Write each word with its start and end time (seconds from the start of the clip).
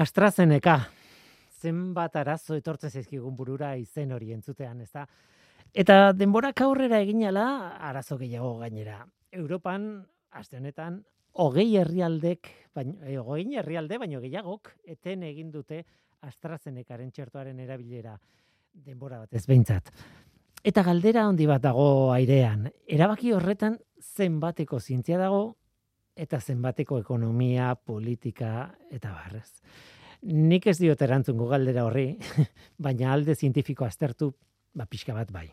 AstraZeneca, 0.00 0.78
zenbat 1.60 2.14
arazo 2.16 2.56
etortzen 2.56 2.92
zaizkigun 2.92 3.34
burura 3.36 3.74
izen 3.76 4.14
hori 4.16 4.32
entzutean, 4.32 4.80
ez 4.80 4.88
da? 4.94 5.04
Eta 5.76 6.12
denborak 6.16 6.62
aurrera 6.64 7.02
eginala, 7.04 7.44
arazo 7.90 8.16
gehiago 8.18 8.54
gainera. 8.62 9.02
Europan, 9.36 9.90
aste 10.40 10.56
honetan, 10.56 11.02
hogei 11.44 11.76
herrialdek, 11.76 12.48
baino, 12.74 12.96
eh, 13.04 13.18
hogei 13.18 13.58
herrialde, 13.60 13.98
baino 14.00 14.22
gehiagok, 14.24 14.72
eten 14.96 15.22
egin 15.28 15.52
dute 15.52 15.84
AstraZenecaren 16.24 17.12
txertoaren 17.12 17.60
erabilera 17.60 18.16
denbora 18.72 19.20
bat 19.20 19.36
ez 19.36 19.44
behintzat. 19.46 19.92
Eta 20.64 20.82
galdera 20.82 21.26
handi 21.28 21.46
bat 21.48 21.62
dago 21.62 22.10
airean. 22.12 22.70
Erabaki 22.88 23.32
horretan 23.36 23.76
zenbateko 24.00 24.80
zientzia 24.80 25.20
dago 25.20 25.56
eta 26.16 26.40
zenbateko 26.40 26.98
ekonomia, 27.00 27.74
politika 27.74 28.70
eta 28.90 29.12
barrez. 29.12 29.62
Nik 30.22 30.66
ez 30.68 30.76
diot 30.78 31.00
erantzungo 31.02 31.46
galdera 31.48 31.86
horri, 31.86 32.12
baina 32.84 33.12
alde 33.14 33.34
zientifiko 33.34 33.86
aztertu, 33.86 34.32
ba 34.74 34.86
pixka 34.86 35.14
bat 35.16 35.30
bai. 35.32 35.48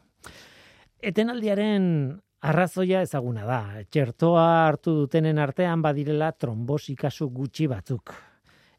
Etenaldiaren 0.99 2.17
arrazoia 2.41 3.01
ezaguna 3.05 3.45
da. 3.47 3.61
Txertoa 3.89 4.45
hartu 4.67 4.93
dutenen 5.03 5.39
artean 5.39 5.81
badirela 5.81 6.31
trombosi 6.33 6.95
kasu 6.95 7.29
gutxi 7.33 7.67
batzuk. 7.71 8.13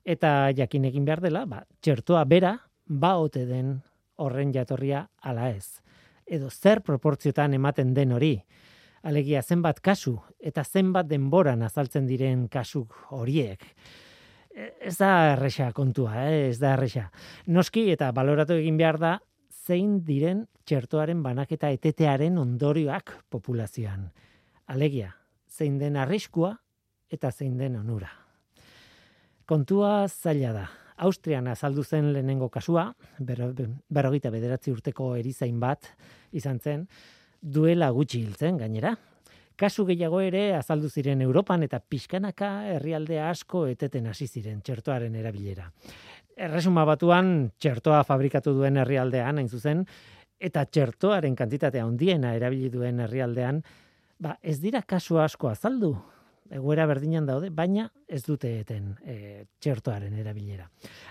Eta 0.05 0.51
jakin 0.57 0.89
egin 0.89 1.05
behar 1.05 1.23
dela, 1.25 1.45
ba, 1.47 1.63
txertoa 1.85 2.25
bera, 2.25 2.55
ba 2.89 3.17
ote 3.21 3.45
den 3.47 3.79
horren 4.17 4.53
jatorria 4.53 5.07
ala 5.23 5.51
ez. 5.51 5.81
Edo 6.27 6.51
zer 6.51 6.83
proportziotan 6.85 7.55
ematen 7.57 7.95
den 7.95 8.13
hori 8.13 8.35
alegia 9.03 9.43
zenbat 9.43 9.81
kasu 9.81 10.17
eta 10.39 10.65
zenbat 10.65 11.09
denboran 11.09 11.63
azaltzen 11.63 12.07
diren 12.07 12.47
kasuk 12.49 12.95
horiek. 13.15 13.63
E, 14.51 14.73
ez 14.91 14.97
da 14.99 15.33
erresa 15.35 15.71
kontua, 15.73 16.25
eh? 16.27 16.49
ez 16.51 16.59
da 16.59 16.75
erresa. 16.75 17.09
Noski 17.47 17.89
eta 17.93 18.11
baloratu 18.13 18.59
egin 18.59 18.79
behar 18.81 18.99
da 18.99 19.19
zein 19.69 20.01
diren 20.05 20.47
txertoaren 20.65 21.23
banaketa 21.23 21.71
etetearen 21.75 22.39
ondorioak 22.41 23.15
populazioan. 23.31 24.09
Alegia, 24.69 25.15
zein 25.49 25.79
den 25.81 25.97
arriskua 25.97 26.55
eta 27.11 27.31
zein 27.33 27.57
den 27.59 27.77
onura. 27.77 28.11
Kontua 29.49 30.09
zaila 30.09 30.53
da. 30.53 30.67
Austrian 30.99 31.47
azaldu 31.47 31.85
zen 31.85 32.11
lehenengo 32.13 32.49
kasua, 32.51 32.89
berrogita 33.23 34.33
bederatzi 34.35 34.73
urteko 34.75 35.13
erizain 35.17 35.61
bat 35.63 35.87
izan 36.35 36.59
zen, 36.59 36.89
duela 37.41 37.91
gutxi 37.91 38.23
hiltzen 38.23 38.59
gainera. 38.59 38.95
Kasu 39.59 39.85
gehiago 39.89 40.21
ere 40.23 40.53
azaldu 40.55 40.89
ziren 40.89 41.23
Europan 41.23 41.65
eta 41.67 41.81
pixkanaka 41.81 42.51
herrialde 42.75 43.19
asko 43.21 43.67
eteten 43.67 44.07
hasi 44.07 44.29
ziren 44.29 44.61
txertoaren 44.63 45.17
erabilera. 45.19 45.67
Erresuma 46.39 46.85
batuan 46.87 47.51
txertoa 47.59 48.05
fabrikatu 48.07 48.55
duen 48.55 48.79
herrialdean 48.79 49.41
hain 49.43 49.49
zuzen 49.49 49.83
eta 50.39 50.63
txertoaren 50.65 51.35
kantitatea 51.35 51.83
handiena 51.83 52.37
erabili 52.39 52.71
duen 52.71 53.01
herrialdean, 53.03 53.63
ba 54.23 54.37
ez 54.43 54.61
dira 54.63 54.83
kasu 54.87 55.19
asko 55.19 55.51
azaldu. 55.51 55.97
Egoera 56.49 56.87
berdinan 56.89 57.27
daude, 57.29 57.51
baina 57.53 57.91
ez 58.09 58.23
dute 58.25 58.49
eten 58.63 58.95
e, 59.05 59.45
txertoaren 59.61 60.15
erabilera. 60.17 60.65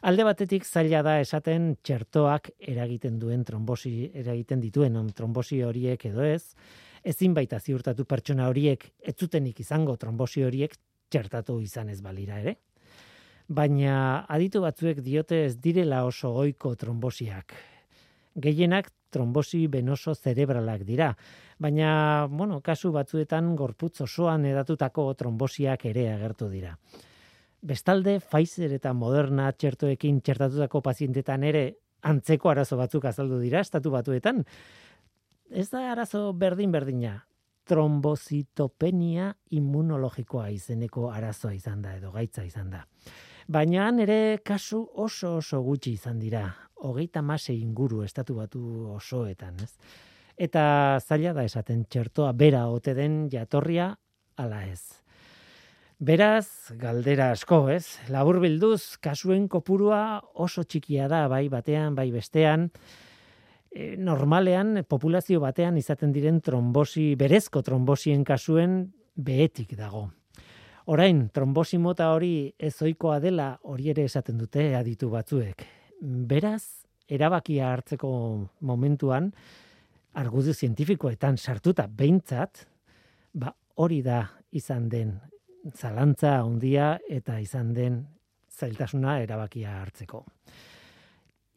Alde 0.09 0.25
batetik 0.25 0.65
zaila 0.65 1.03
da 1.05 1.19
esaten 1.21 1.75
txertoak 1.85 2.49
eragiten 2.73 3.19
duen 3.21 3.43
trombosi, 3.45 4.09
eragiten 4.17 4.63
dituen 4.63 4.97
trombosi 5.13 5.61
horiek 5.61 6.07
edo 6.09 6.25
ez, 6.25 6.55
ezin 7.03 7.35
baita 7.37 7.59
ziurtatu 7.59 8.05
pertsona 8.05 8.49
horiek 8.49 8.89
ez 8.99 9.15
zutenik 9.15 9.59
izango 9.61 9.95
trombosi 9.95 10.43
horiek 10.43 10.73
txertatu 11.09 11.59
izan 11.61 11.89
ez 11.93 12.01
balira 12.01 12.41
ere. 12.41 12.57
Baina 13.47 14.25
aditu 14.27 14.59
batzuek 14.65 14.99
diote 15.05 15.45
ez 15.45 15.55
direla 15.63 16.03
oso 16.05 16.33
goiko 16.35 16.73
trombosiak. 16.75 17.53
Gehienak 18.37 18.91
trombosi 19.09 19.65
benoso 19.71 20.13
zerebralak 20.15 20.83
dira, 20.85 21.11
baina, 21.59 22.27
bueno, 22.29 22.61
kasu 22.61 22.91
batzuetan 22.93 23.55
gorputz 23.55 24.01
osoan 24.05 24.45
edatutako 24.45 25.09
trombosiak 25.17 25.85
ere 25.89 26.11
agertu 26.13 26.49
dira. 26.51 26.75
Bestalde, 27.67 28.19
Pfizer 28.21 28.75
eta 28.77 28.93
Moderna 28.93 29.49
txertoekin 29.51 30.21
txertatutako 30.21 30.81
pazientetan 30.85 31.43
ere 31.43 31.63
antzeko 32.05 32.51
arazo 32.51 32.77
batzuk 32.77 33.07
azaldu 33.09 33.39
dira 33.41 33.63
estatu 33.65 33.91
batuetan. 33.91 34.43
Ez 35.49 35.69
da 35.71 35.87
arazo 35.91 36.33
berdin 36.33 36.71
berdina. 36.71 37.17
Trombozitopenia 37.67 39.33
immunologikoa 39.57 40.49
izeneko 40.53 41.09
arazoa 41.11 41.55
izan 41.57 41.81
da 41.81 41.97
edo 41.97 42.13
gaitza 42.13 42.45
izan 42.45 42.69
da. 42.71 42.85
Baina 43.47 43.89
ere 44.03 44.39
kasu 44.43 44.85
oso 44.93 45.37
oso 45.41 45.61
gutxi 45.63 45.97
izan 45.97 46.19
dira. 46.19 46.66
Hogeita 46.85 47.21
mase 47.21 47.55
inguru 47.55 48.03
estatu 48.05 48.35
batu 48.37 48.61
osoetan, 48.93 49.55
ez? 49.63 49.71
Eta 50.37 50.99
zaila 51.01 51.33
da 51.33 51.43
esaten 51.47 51.85
txertoa 51.89 52.31
bera 52.37 52.67
ote 52.69 52.93
den 52.93 53.25
jatorria 53.33 53.95
ala 54.37 54.61
ez. 54.67 55.01
Beraz, 55.97 56.69
galdera 56.77 57.31
asko, 57.33 57.63
ez? 57.73 57.97
Labur 58.13 58.37
bilduz, 58.43 58.99
kasuen 59.01 59.47
kopurua 59.49 60.21
oso 60.37 60.61
txikia 60.61 61.07
da, 61.09 61.23
bai 61.27 61.47
batean, 61.49 61.95
bai 61.97 62.11
bestean. 62.13 62.67
E, 63.73 63.95
normalean, 63.97 64.83
populazio 64.85 65.41
batean 65.41 65.79
izaten 65.81 66.13
diren 66.13 66.37
trombosi, 66.45 67.15
berezko 67.17 67.63
trombosien 67.65 68.21
kasuen 68.23 68.77
behetik 69.15 69.73
dago. 69.73 70.11
Orain, 70.93 71.25
trombosi 71.33 71.81
mota 71.81 72.11
hori 72.13 72.53
ezoikoa 72.61 73.17
dela 73.19 73.55
hori 73.63 73.89
ere 73.89 74.05
esaten 74.05 74.37
dute 74.37 74.69
aditu 74.77 75.09
batzuek. 75.09 75.65
Beraz, 76.01 76.85
erabakia 77.09 77.71
hartzeko 77.73 78.09
momentuan, 78.61 79.31
argudio 80.13 80.53
zientifikoetan 80.53 81.37
sartuta 81.37 81.87
behintzat, 81.87 82.65
ba, 83.33 83.53
hori 83.75 84.01
da 84.05 84.21
izan 84.51 84.89
den 84.89 85.15
zalantza 85.75 86.37
handia 86.41 86.97
eta 87.09 87.39
izan 87.39 87.73
den 87.73 88.03
zailtasuna 88.57 89.19
erabakia 89.23 89.79
hartzeko. 89.81 90.23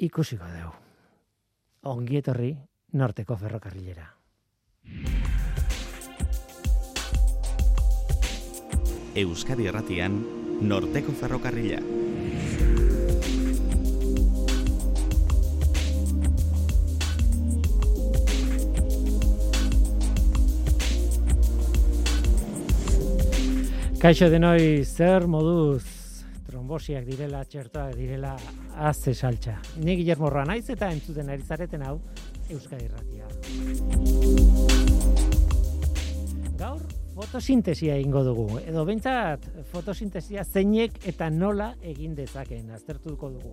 Ikusiko 0.00 0.48
dugu. 0.48 0.72
Ongietorri 1.90 2.54
norteko 2.92 3.36
ferrokarrilera. 3.36 4.08
Euskadi 9.20 9.66
Erratian, 9.66 10.20
Norteko 10.62 11.12
Ferrokarrila. 11.12 11.80
Kaixo 24.00 24.30
denoi 24.32 24.80
zer 24.88 25.26
moduz 25.28 25.82
trombosiak 26.46 27.04
direla, 27.04 27.42
txertoak 27.44 27.98
direla, 27.98 28.30
azze 28.88 29.12
saltza. 29.12 29.58
Ni 29.84 29.92
Guillermo 29.98 30.30
naiz 30.48 30.70
eta 30.72 30.88
entzuten 30.88 31.28
ari 31.28 31.42
zareten 31.44 31.82
hau 31.84 32.00
Euskadi 32.48 32.86
Erratia. 32.88 33.28
Gaur 36.56 36.80
fotosintesia 37.12 37.98
egingo 38.00 38.24
dugu. 38.24 38.48
Edo 38.64 38.86
bentsat 38.88 39.44
fotosintesia 39.68 40.46
zeinek 40.48 40.96
eta 41.04 41.28
nola 41.28 41.74
egin 41.82 42.16
dezakeen 42.16 42.70
aztertuko 42.70 43.28
dugu. 43.36 43.52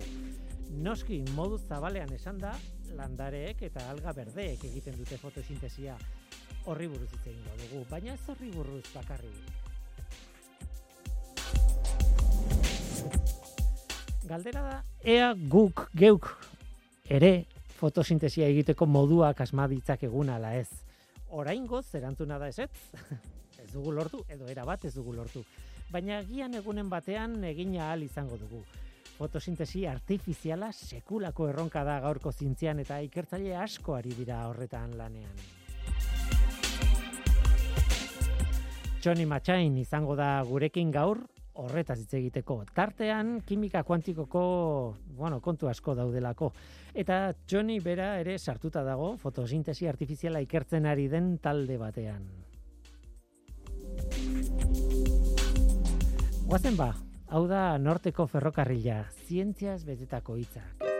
Noski 0.79 1.25
modu 1.35 1.59
zabalean 1.59 2.15
esan 2.15 2.39
da, 2.39 2.55
landareek 2.95 3.67
eta 3.67 3.89
alga 3.91 4.15
berdeek 4.15 4.63
egiten 4.71 4.95
dute 4.95 5.19
fotosintesia 5.19 5.99
horri 6.67 6.87
buruz 6.87 7.11
hitz 7.11 7.25
egingo 7.33 7.61
dugu, 7.65 7.85
baina 7.91 8.13
ez 8.15 8.23
horri 8.31 8.55
buruz 8.55 8.85
bakarri. 8.95 9.35
Galdera 14.27 14.61
da, 14.61 14.77
ea 15.07 15.29
guk, 15.47 15.85
geuk, 15.95 16.25
ere 17.07 17.45
fotosintesia 17.77 18.49
egiteko 18.51 18.83
moduak 18.89 19.39
asmaditzak 19.45 20.03
egun 20.03 20.33
ala 20.33 20.51
ez. 20.57 20.67
Oraingoz 21.31 21.85
erantzuna 21.95 22.39
da 22.41 22.49
eset? 22.51 22.73
ez 23.63 23.69
dugu 23.71 23.93
lortu, 23.95 24.19
edo 24.27 24.49
era 24.51 24.65
bat 24.67 24.83
ez 24.83 24.91
dugu 24.97 25.13
lortu. 25.15 25.45
Baina 25.93 26.19
gian 26.27 26.57
egunen 26.59 26.89
batean 26.91 27.37
egina 27.47 27.85
ahal 27.85 28.03
izango 28.03 28.35
dugu. 28.41 28.59
Fotosintesi 29.17 29.85
artifiziala 29.87 30.73
sekulako 30.75 31.47
erronka 31.47 31.85
da 31.87 32.01
gaurko 32.03 32.33
zintzian 32.35 32.83
eta 32.83 32.99
ikertzaile 33.07 33.55
asko 33.55 33.95
ari 33.95 34.11
dira 34.17 34.43
horretan 34.49 34.97
lanean. 34.99 35.39
Johnny 38.99 39.25
Matchain 39.25 39.77
izango 39.79 40.19
da 40.19 40.41
gurekin 40.43 40.91
gaur 40.91 41.23
horretaz 41.61 41.97
hitz 42.01 42.13
egiteko. 42.19 42.61
Tartean 42.75 43.41
kimika 43.45 43.83
kuantikoko, 43.83 44.41
bueno, 45.17 45.39
kontu 45.41 45.69
asko 45.69 45.95
daudelako. 45.97 46.51
Eta 46.93 47.33
Johnny 47.49 47.79
bera 47.83 48.15
ere 48.21 48.37
sartuta 48.37 48.83
dago 48.83 49.15
fotosintesi 49.21 49.87
artifiziala 49.87 50.41
ikertzen 50.45 50.85
ari 50.85 51.07
den 51.11 51.37
talde 51.43 51.77
batean. 51.81 52.27
Guazen 56.47 56.77
ba, 56.79 56.93
hau 57.27 57.47
da 57.47 57.63
norteko 57.77 58.27
ferrokarrila, 58.31 59.01
zientziaz 59.27 59.81
betetako 59.83 60.37
hitzak. 60.39 60.96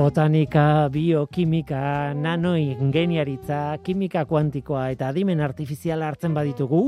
Botanika, 0.00 0.88
biokimika, 0.88 2.14
nanoingeniaritza, 2.16 3.76
kimika 3.84 4.22
kuantikoa 4.24 4.86
eta 4.94 5.10
adimen 5.12 5.42
artifiziala 5.44 6.06
hartzen 6.08 6.32
baditugu, 6.32 6.80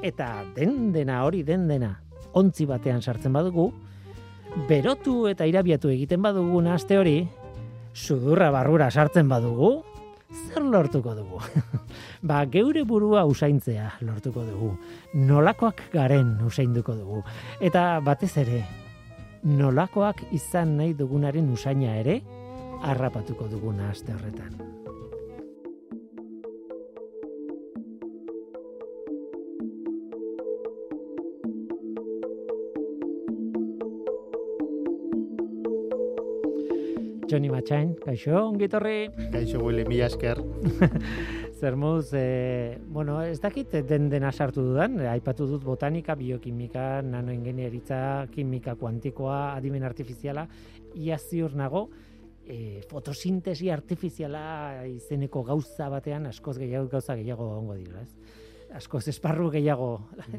eta 0.00 0.30
den 0.56 0.88
dena 0.94 1.18
hori 1.26 1.42
den 1.44 1.66
dena, 1.68 1.90
ontzi 2.32 2.64
batean 2.64 3.04
sartzen 3.04 3.36
badugu, 3.36 3.66
berotu 4.70 5.26
eta 5.28 5.44
irabiatu 5.44 5.92
egiten 5.92 6.24
badugu 6.24 6.64
aste 6.72 6.96
hori, 6.96 7.28
sudurra 7.92 8.50
barrura 8.50 8.90
sartzen 8.90 9.28
badugu, 9.28 9.82
zer 10.48 10.62
lortuko 10.62 11.14
dugu? 11.14 11.44
ba, 12.28 12.46
geure 12.46 12.84
burua 12.84 13.26
usaintzea 13.26 13.98
lortuko 14.00 14.44
dugu. 14.48 14.76
Nolakoak 15.14 15.90
garen 15.92 16.38
usainduko 16.46 16.94
dugu. 16.94 17.22
Eta 17.60 18.00
batez 18.00 18.36
ere, 18.38 18.64
nolakoak 19.44 20.24
izan 20.32 20.76
nahi 20.78 20.94
dugunaren 20.94 21.48
usaina 21.52 21.96
ere, 22.00 22.20
harrapatuko 22.82 23.48
duguna 23.48 23.90
aste 23.90 24.12
horretan. 24.12 24.58
Johnny 37.30 37.48
Matxain, 37.48 37.92
kaixo, 38.02 38.34
ongitorri. 38.48 39.06
Kaixo, 39.30 39.60
Willy, 39.62 39.84
mi 39.86 40.00
esker. 40.02 40.42
Zer 41.60 41.74
eh, 42.14 42.78
bueno, 42.88 43.20
ez 43.22 43.38
dakit 43.38 43.74
den 43.84 44.08
dena 44.08 44.32
sartu 44.32 44.62
dudan, 44.64 44.94
aipatu 45.12 45.44
dut 45.46 45.62
botanika, 45.62 46.14
biokimika, 46.16 47.02
nanoingenieritza, 47.02 48.28
kimika 48.32 48.74
kuantikoa, 48.80 49.56
adimen 49.56 49.84
artifiziala, 49.84 50.46
ia 50.94 51.18
ziur 51.18 51.52
nago, 51.54 51.90
e, 52.46 52.80
fotosintesi 52.88 53.68
artifiziala 53.68 54.86
izeneko 54.88 55.42
gauza 55.44 55.90
batean 55.92 56.30
askoz 56.30 56.56
gehiago 56.62 56.88
gauza 56.88 57.18
gehiago 57.20 57.50
ongo 57.58 57.76
dira, 57.76 58.06
ez? 58.06 58.38
Askoz 58.80 59.02
esparru 59.10 59.50
gehiago. 59.50 59.90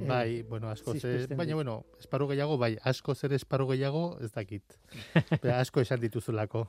Bai, 0.08 0.42
bueno, 0.50 0.70
askoz, 0.72 0.96
baina, 1.36 1.54
bueno, 1.54 1.84
esparru 2.00 2.30
gehiago, 2.32 2.58
bai, 2.58 2.78
askoz 2.82 3.20
ere 3.28 3.36
esparru 3.36 3.68
gehiago, 3.76 4.18
ez 4.24 4.32
dakit. 4.32 4.80
Bea, 5.44 5.60
asko 5.60 5.84
esan 5.86 6.02
dituzulako. 6.02 6.66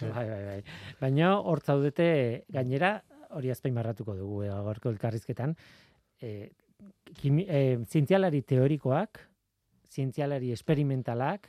bai, 0.00 0.26
bai, 0.26 0.42
bai. 0.48 0.60
Baina, 0.98 1.36
hor 1.38 1.60
zaudete, 1.60 2.08
gainera, 2.50 2.96
hori 3.38 3.50
azpain 3.50 3.74
marratuko 3.74 4.14
dugu, 4.18 4.42
e, 4.46 4.50
gorko 4.68 4.90
elkarrizketan, 4.92 5.56
e, 6.20 6.50
kimi, 7.18 7.46
e, 7.48 7.78
zientzialari 7.88 8.42
teorikoak, 8.42 9.20
zientzialari 9.92 10.52
esperimentalak, 10.52 11.48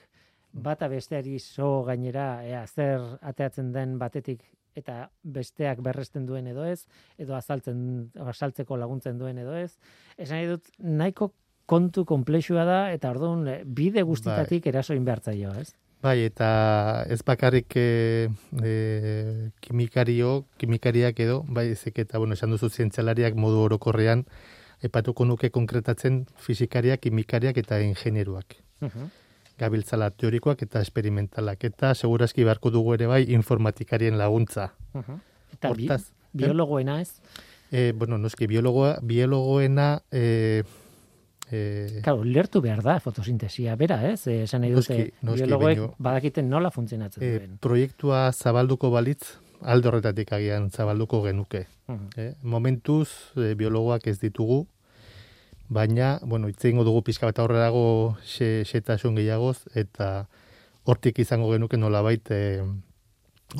bata 0.54 0.88
besteari 0.88 1.40
so 1.40 1.84
gainera 1.84 2.46
ea 2.46 2.66
zer 2.68 3.02
ateatzen 3.22 3.72
den 3.74 3.98
batetik 3.98 4.44
eta 4.78 5.10
besteak 5.24 5.82
berresten 5.86 6.26
duen 6.26 6.48
edo 6.50 6.66
ez 6.66 6.86
edo 7.18 7.36
azaltzen 7.36 8.12
asaltzeko 8.18 8.78
laguntzen 8.78 9.18
duen 9.18 9.38
edo 9.38 9.56
ez. 9.58 9.78
Esan 10.18 10.38
nahi 10.38 10.50
dut 10.50 10.70
nahiko 10.78 11.32
kontu 11.66 12.06
konplexua 12.06 12.66
da 12.66 12.80
eta 12.94 13.10
orduan 13.14 13.48
eh, 13.48 13.62
bide 13.66 14.04
guztitatik 14.04 14.66
bai. 14.66 14.74
eraso 14.74 14.94
inbertzaio 14.94 15.54
ez 15.60 15.74
Bai, 16.04 16.26
eta 16.28 17.06
ez 17.08 17.22
bakarrik 17.24 17.78
e, 17.80 18.28
e, 18.60 18.72
kimikario, 19.64 20.44
kimikariak 20.60 21.22
edo, 21.24 21.38
bai, 21.48 21.70
ezek 21.72 22.02
eta, 22.04 22.20
bueno, 22.20 22.36
esan 22.36 22.52
duzu 22.52 22.68
zientzialariak 22.68 23.38
modu 23.40 23.62
orokorrean, 23.64 24.26
epatuko 24.84 25.24
nuke 25.24 25.48
konkretatzen 25.56 26.26
fizikariak, 26.44 27.06
kimikariak 27.08 27.62
eta 27.64 27.82
ingenieruak. 27.82 28.60
Uh 28.84 29.12
gabiltzala 29.54 30.08
teorikoak 30.10 30.64
eta 30.66 30.80
esperimentalak 30.82 31.62
eta 31.68 31.92
segurazki 31.94 32.42
beharko 32.44 32.72
dugu 32.74 32.96
ere 32.96 33.06
bai 33.08 33.20
informatikarien 33.36 34.18
laguntza. 34.18 34.72
Uh 34.98 35.20
Eta 35.54 35.70
Hortaz, 35.70 36.10
bi, 36.34 36.42
biologoena 36.42 37.00
ez? 37.00 37.22
E, 37.72 37.92
bueno, 37.96 38.18
noski, 38.18 38.48
biologoa, 38.50 38.98
biologoena... 39.02 40.02
E, 40.12 40.64
e, 41.52 42.02
claro, 42.04 42.24
lertu 42.24 42.62
behar 42.62 42.82
da 42.84 43.00
fotosintesia, 43.00 43.76
bera, 43.80 44.00
ez? 44.10 44.28
E, 44.28 44.44
esan 44.44 44.64
nahi 44.64 44.74
dute, 44.76 45.00
biologoek 45.22 45.98
badakiten 45.98 46.50
nola 46.50 46.72
funtzionatzen 46.74 47.24
e, 47.24 47.32
duen. 47.38 47.58
Proiektua 47.64 48.26
zabalduko 48.32 48.92
balitz, 48.94 49.38
aldo 49.62 49.92
horretatik 49.92 50.34
agian 50.36 50.70
zabalduko 50.72 51.24
genuke. 51.28 51.66
Uh 51.88 52.32
momentuz, 52.42 53.10
e, 53.36 53.54
biologoak 53.60 54.08
ez 54.08 54.20
ditugu, 54.20 54.64
baina, 55.70 56.20
bueno, 56.24 56.48
ingo 56.50 56.84
dugu 56.84 57.04
pizka 57.04 57.28
bat 57.28 57.40
aurrerago 57.40 58.16
xetasun 58.24 59.16
gehiagoz, 59.16 59.66
eta 59.76 60.28
hortik 60.86 61.20
izango 61.20 61.52
genuke 61.52 61.78
nola 61.78 62.02
baita, 62.02 62.36
e, 62.36 62.64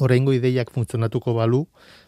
oraingo 0.02 0.34
ideiak 0.34 0.72
funtzionatuko 0.74 1.34
balu, 1.34 1.68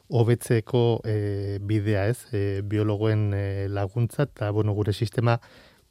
hobetzeko 0.10 1.02
e, 1.06 1.60
bidea 1.62 2.08
ez, 2.12 2.20
e, 2.32 2.62
biologoen 2.62 3.32
e, 3.34 3.46
laguntza, 3.70 4.28
eta, 4.30 4.52
bueno, 4.52 4.74
gure 4.74 4.94
sistema 4.94 5.40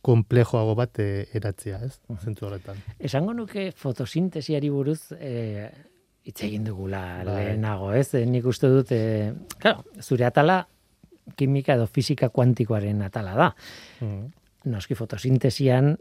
komplejoago 0.05 0.75
bat 0.79 1.01
e, 1.01 1.27
eratzea, 1.35 1.81
ez, 1.87 1.99
zentzu 2.21 2.47
horretan. 2.47 2.79
Esango 2.99 3.35
nuke 3.35 3.71
fotosintesiari 3.73 4.71
buruz, 4.71 5.01
e, 5.19 5.69
hitz 6.25 6.41
egin 6.47 6.65
dugula 6.65 7.03
bai. 7.25 7.35
lehenago, 7.41 7.93
ez? 7.97 8.13
Nik 8.29 8.47
uste 8.49 8.71
dut, 8.71 8.93
e, 8.93 9.33
claro, 9.59 9.85
zure 10.01 10.29
atala 10.29 10.63
kimika 11.37 11.75
edo 11.79 11.87
fisika 11.89 12.29
kuantikoaren 12.29 13.03
atala 13.03 13.37
da. 13.39 13.53
Mm. 14.05 14.27
Noski 14.73 14.97
fotosintesian, 14.97 15.95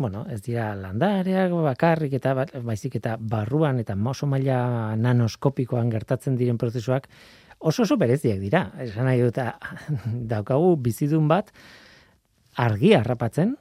bueno, 0.00 0.24
ez 0.32 0.40
dira 0.44 0.70
landareak 0.76 1.52
bakarrik 1.64 2.14
eta 2.16 2.32
ba, 2.36 2.46
baizik 2.64 2.96
eta 3.00 3.16
barruan 3.20 3.80
eta 3.82 3.96
moso 3.96 4.26
maila 4.26 4.96
nanoskopikoan 4.96 5.92
gertatzen 5.92 6.36
diren 6.40 6.58
prozesuak 6.60 7.08
oso 7.60 7.84
oso 7.84 7.96
bereziak 8.00 8.40
dira. 8.40 8.66
Esan 8.80 9.06
nahi 9.08 9.22
dut, 9.22 9.38
daukagu 10.32 10.74
bizidun 10.82 11.28
bat 11.30 11.52
argi 12.60 12.94
harrapatzen 12.96 13.54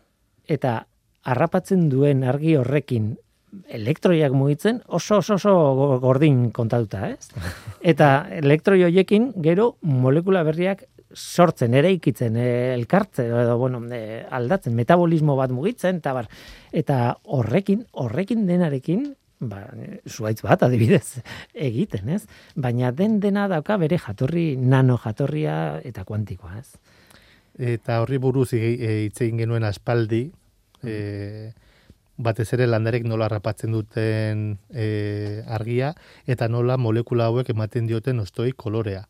eta 0.49 0.83
harrapatzen 1.29 1.89
duen 1.91 2.23
argi 2.23 2.55
horrekin 2.57 3.13
elektroiak 3.73 4.33
mugitzen 4.33 4.79
oso 4.87 5.19
oso 5.23 5.35
oso 5.39 5.99
gordin 6.01 6.49
kontatuta, 6.53 7.09
ez? 7.09 7.29
Eta 7.91 8.27
elektroi 8.39 8.83
hoiekin 8.85 9.31
gero 9.41 9.75
molekula 9.81 10.43
berriak 10.45 10.85
sortzen, 11.09 11.73
ere 11.73 11.91
ikitzen, 11.95 12.35
e, 12.37 12.73
elkartzen, 12.75 13.31
edo, 13.33 13.57
bueno, 13.57 13.81
e, 13.89 14.23
aldatzen, 14.29 14.75
metabolismo 14.77 15.33
bat 15.39 15.49
mugitzen, 15.49 15.97
eta 16.03 16.13
bar, 16.13 16.27
eta 16.69 16.99
horrekin, 17.25 17.87
horrekin 17.97 18.45
denarekin, 18.45 19.07
ba, 19.39 19.63
zuaitz 20.07 20.41
bat, 20.45 20.63
adibidez, 20.63 21.21
egiten, 21.53 22.09
ez? 22.15 22.23
Baina 22.55 22.91
den 22.91 23.19
dena 23.23 23.47
dauka 23.51 23.77
bere 23.81 23.99
jatorri, 23.99 24.53
nano 24.57 24.97
jatorria 25.01 25.79
eta 25.85 26.05
kuantikoa, 26.05 26.59
ez? 26.59 26.75
Eta 27.59 27.99
horri 28.03 28.19
buruz 28.21 28.51
hitzein 28.53 29.39
genuen 29.39 29.65
aspaldi, 29.67 30.29
e, 30.83 31.51
batez 32.17 32.47
ere 32.55 32.67
landarek 32.67 33.03
nola 33.07 33.27
rapatzen 33.31 33.75
duten 33.75 34.57
e, 34.71 35.43
argia, 35.47 35.93
eta 36.27 36.47
nola 36.47 36.77
molekula 36.77 37.27
hauek 37.27 37.51
ematen 37.55 37.87
dioten 37.87 38.19
ostoi 38.23 38.51
kolorea 38.51 39.07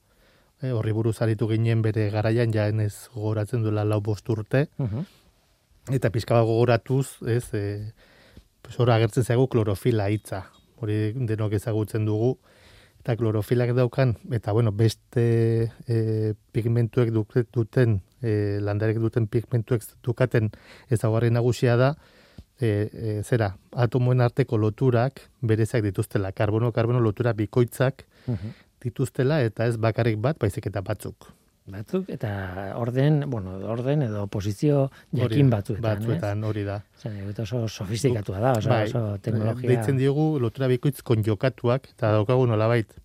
e, 0.61 0.71
horri 0.71 0.93
buruz 0.95 1.17
aritu 1.23 1.47
ginen 1.49 1.81
bere 1.85 2.09
garaian 2.13 2.53
ja 2.53 2.67
ez 2.67 3.07
gogoratzen 3.13 3.63
duela 3.63 3.85
lau 3.85 4.01
bost 4.01 4.29
urte. 4.29 4.67
Uh 4.77 5.05
Eta 5.89 6.11
pizka 6.13 6.37
gogoratuz, 6.45 7.17
ez, 7.25 7.49
e, 7.53 7.93
pues 8.69 8.79
hor 8.79 8.91
agertzen 8.93 9.23
zaigu 9.25 9.47
klorofila 9.49 10.11
hitza. 10.13 10.43
Hori 10.77 11.13
denok 11.25 11.55
ezagutzen 11.57 12.03
dugu 12.05 12.35
eta 12.99 13.15
klorofilak 13.17 13.71
daukan 13.73 14.13
eta 14.35 14.53
bueno, 14.53 14.71
beste 14.71 15.71
e, 15.87 16.35
pigmentuek 16.53 17.09
duten 17.09 17.95
e, 18.21 18.59
landarek 18.61 18.99
duten 19.01 19.25
pigmentuek 19.25 19.81
dukaten 20.05 20.51
ezagarri 20.93 21.31
nagusia 21.33 21.79
da 21.81 21.95
e, 22.61 22.67
e, 22.67 23.17
zera, 23.23 23.55
atomoen 23.73 24.21
arteko 24.21 24.61
loturak 24.61 25.23
berezak 25.41 25.81
dituztela, 25.81 26.31
karbono-karbono 26.31 27.01
lotura 27.01 27.33
bikoitzak 27.33 28.05
dituztela 28.85 29.41
eta 29.41 29.65
ez 29.65 29.77
bakarrik 29.81 30.21
bat, 30.21 30.37
baizik 30.37 30.69
eta 30.69 30.85
batzuk. 30.85 31.31
Batzuk 31.69 32.09
eta 32.09 32.29
orden, 32.79 33.21
bueno, 33.29 33.57
orden 33.69 34.05
edo 34.07 34.25
posizio 34.27 34.87
jakin 35.15 35.51
batzuetan, 35.53 35.83
batzuetan 35.85 36.43
hori 36.43 36.63
da. 36.67 36.79
Zer, 36.97 37.19
oso 37.43 37.67
sofistikatua 37.67 38.39
da, 38.39 38.55
oso, 38.57 38.71
bai, 38.71 38.87
oso 38.89 39.03
teknologia. 39.21 39.69
Deitzen 39.69 40.01
diogu 40.01 40.31
lotura 40.41 40.69
bikoitz 40.71 41.03
konjokatuak 41.05 41.91
eta 41.93 42.15
daukagu 42.17 42.47
nolabait 42.49 42.97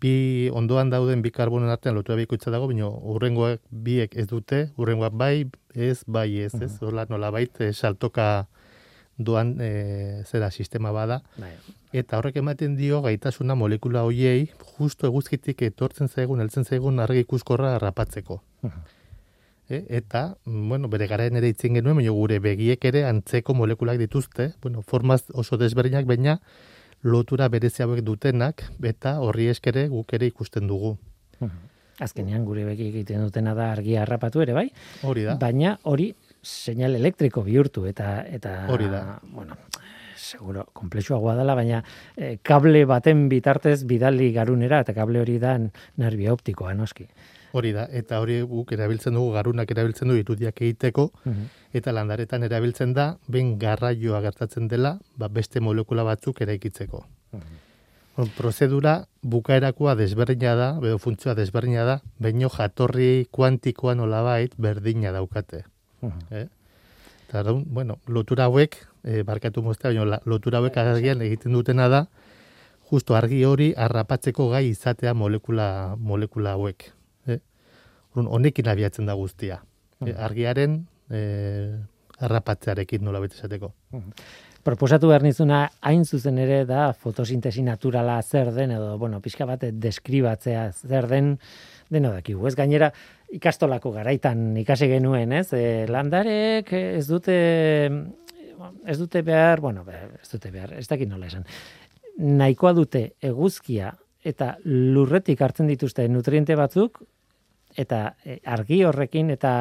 bi 0.00 0.48
ondoan 0.56 0.90
dauden 0.90 1.22
bi 1.22 1.30
karbonen 1.34 1.68
artean 1.68 1.94
lotura 1.98 2.16
bikoitza 2.20 2.52
dago, 2.52 2.70
baina 2.70 2.88
urrengoak 2.88 3.60
biek 3.70 4.16
ez 4.16 4.26
dute, 4.30 4.62
urrengoak 4.80 5.16
bai, 5.20 5.44
ez, 5.74 6.00
bai, 6.06 6.28
ez, 6.46 6.54
ez, 6.56 6.72
hola 6.80 7.04
nola 7.10 7.30
bait, 7.34 7.60
eh, 7.60 7.72
saltoka 7.72 8.46
doan 9.20 9.56
e, 9.60 10.24
zera 10.24 10.50
sistema 10.50 10.90
bada, 10.96 11.20
Bai. 11.36 11.52
eta 11.92 12.18
horrek 12.18 12.40
ematen 12.40 12.76
dio 12.78 13.02
gaitasuna 13.04 13.54
molekula 13.54 14.02
hoiei, 14.08 14.48
justo 14.78 15.06
eguzkitik 15.10 15.62
etortzen 15.68 16.08
zaigun, 16.08 16.40
heltzen 16.40 16.64
zaigun 16.64 17.00
argi 17.04 17.26
ikuskorra 17.26 17.74
harrapatzeko. 17.76 18.40
E, 19.70 19.84
eta, 20.00 20.34
mm, 20.46 20.68
bueno, 20.72 20.88
bere 20.90 21.06
garaen 21.06 21.36
ere 21.38 21.52
itzen 21.52 21.76
genuen, 21.78 22.00
baina 22.00 22.16
gure 22.16 22.40
begiek 22.42 22.84
ere 22.90 23.04
antzeko 23.06 23.54
molekulak 23.54 24.00
dituzte, 24.00 24.54
bueno, 24.62 24.82
formaz 24.82 25.22
oso 25.30 25.60
desberdinak, 25.60 26.08
baina 26.08 26.40
lotura 27.02 27.48
berezi 27.48 27.84
hauek 27.84 28.02
dutenak, 28.04 28.64
eta 28.82 29.18
horri 29.20 29.50
eskere 29.52 29.86
guk 29.92 30.16
ere 30.16 30.26
ikusten 30.32 30.66
dugu. 30.66 30.96
Azkenean 32.00 32.44
gure 32.48 32.64
beki 32.64 32.88
egiten 32.88 33.22
dutena 33.26 33.52
da 33.54 33.70
argia 33.74 34.02
harrapatu 34.02 34.40
ere, 34.40 34.56
bai? 34.56 34.70
Hori 35.04 35.26
da. 35.28 35.36
Baina 35.40 35.76
hori 35.84 36.14
seinal 36.42 36.94
elektriko 36.96 37.42
bihurtu 37.42 37.86
eta 37.86 38.20
eta 38.26 38.66
Hori 38.68 38.88
da. 38.88 39.20
bueno, 39.22 39.56
seguro 40.16 40.66
konplexuagoa 40.72 41.34
dela, 41.36 41.54
baina 41.54 41.82
eh, 42.16 42.38
kable 42.42 42.84
baten 42.84 43.28
bitartez 43.28 43.84
bidali 43.84 44.32
garunera 44.32 44.80
eta 44.84 44.94
kable 44.94 45.20
hori 45.20 45.38
da 45.38 45.56
nerbio 45.96 46.32
optikoa 46.36 46.74
noski. 46.74 47.08
Hori 47.52 47.72
da, 47.74 47.88
eta 47.90 48.20
hori 48.22 48.40
guk 48.46 48.70
erabiltzen 48.76 49.16
dugu, 49.16 49.32
garunak 49.34 49.70
erabiltzen 49.74 50.12
du 50.12 50.14
irudiak 50.14 50.60
egiteko, 50.62 51.08
eta 51.74 51.90
landaretan 51.90 52.46
erabiltzen 52.46 52.92
da, 52.94 53.16
ben 53.26 53.56
garraioa 53.58 54.20
gertatzen 54.22 54.68
dela, 54.70 55.00
ba, 55.18 55.26
beste 55.26 55.58
molekula 55.58 56.04
batzuk 56.06 56.44
eraikitzeko. 56.46 57.02
Bon, 58.14 58.30
prozedura 58.36 58.94
bukaerakoa 59.22 59.96
desberdina 59.98 60.54
da, 60.54 60.70
edo 60.78 61.02
funtzioa 61.02 61.34
desberdina 61.34 61.88
da, 61.88 61.98
baino 62.22 62.52
jatorri 62.54 63.26
kuantikoa 63.34 63.96
nolabait 63.98 64.54
berdina 64.54 65.10
daukate. 65.10 65.64
Eh? 66.02 66.46
Eta, 67.28 67.42
orduan, 67.44 67.64
bueno, 67.66 67.98
lotura 68.06 68.48
hauek, 68.50 68.76
e, 69.04 69.22
barkatu 69.22 69.62
moztea, 69.62 69.92
baina 69.92 70.20
lotura 70.26 70.58
hauek 70.58 70.76
argian 70.82 71.22
egiten 71.22 71.54
dutena 71.54 71.88
da, 71.88 72.04
justo 72.90 73.14
argi 73.14 73.44
hori 73.46 73.70
harrapatzeko 73.76 74.48
gai 74.50 74.66
izatea 74.72 75.14
molekula, 75.14 75.96
molekula 75.96 76.56
hauek. 76.58 76.88
Eh? 77.26 77.38
Orduan, 78.10 78.32
honekin 78.40 78.68
abiatzen 78.72 79.06
da 79.06 79.14
guztia. 79.14 79.60
Eh, 80.00 80.14
argiaren 80.16 80.80
eh, 81.12 81.76
harrapatzearekin 82.20 83.04
nola 83.04 83.20
esateko. 83.26 83.72
Proposatu 84.64 85.08
behar 85.08 85.22
nizuna 85.24 85.62
hain 85.80 86.04
zuzen 86.04 86.38
ere 86.38 86.64
da 86.68 86.90
fotosintesi 86.92 87.62
naturala 87.64 88.18
zer 88.22 88.50
den 88.52 88.74
edo, 88.76 88.96
bueno, 88.98 89.20
pixka 89.24 89.46
bat 89.48 89.64
deskribatzea 89.64 90.66
zer 90.72 91.08
den 91.08 91.38
deno 91.88 92.12
dakigu. 92.12 92.46
Ez 92.46 92.54
gainera 92.58 92.92
ikastolako 93.36 93.92
garaitan 93.94 94.56
ikasi 94.62 94.88
genuen, 94.90 95.32
ez? 95.32 95.52
E, 95.54 95.86
landarek 95.90 96.72
ez 96.72 97.06
dute 97.08 97.36
ez 98.86 98.98
dute 98.98 99.22
behar, 99.24 99.60
bueno, 99.60 99.84
ez 100.20 100.28
dute 100.28 100.50
behar, 100.52 100.74
ez 100.78 100.86
dakit 100.88 101.08
nola 101.08 101.30
esan. 101.30 101.46
Nahikoa 102.20 102.74
dute 102.76 103.04
eguzkia 103.24 103.94
eta 104.26 104.54
lurretik 104.66 105.40
hartzen 105.40 105.70
dituzte 105.70 106.04
nutriente 106.08 106.56
batzuk 106.58 107.00
eta 107.78 108.16
e, 108.26 108.40
argi 108.50 108.82
horrekin 108.84 109.30
eta 109.30 109.52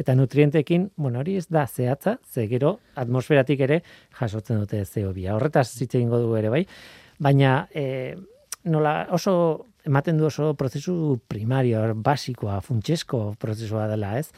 eta 0.00 0.16
nutrientekin, 0.16 0.90
bueno, 0.96 1.20
hori 1.20 1.36
ez 1.36 1.46
da 1.48 1.66
zehatza, 1.66 2.16
ze 2.24 2.46
gero 2.48 2.78
atmosferatik 2.96 3.60
ere 3.60 3.82
jasotzen 4.18 4.64
dute 4.64 4.82
CO2. 4.82 5.28
Horretaz 5.34 5.68
hitz 5.76 5.94
egingo 5.94 6.18
dugu 6.18 6.38
ere 6.40 6.50
bai, 6.50 6.64
baina 7.20 7.66
e, 7.74 8.16
nola 8.64 9.06
oso 9.12 9.34
ematen 9.86 10.18
du 10.18 10.26
oso 10.26 10.54
prozesu 10.54 11.20
primario, 11.28 11.82
basikoa, 11.94 12.60
funtsesko 12.64 13.36
prozesua 13.40 13.86
dela, 13.90 14.16
ez? 14.18 14.28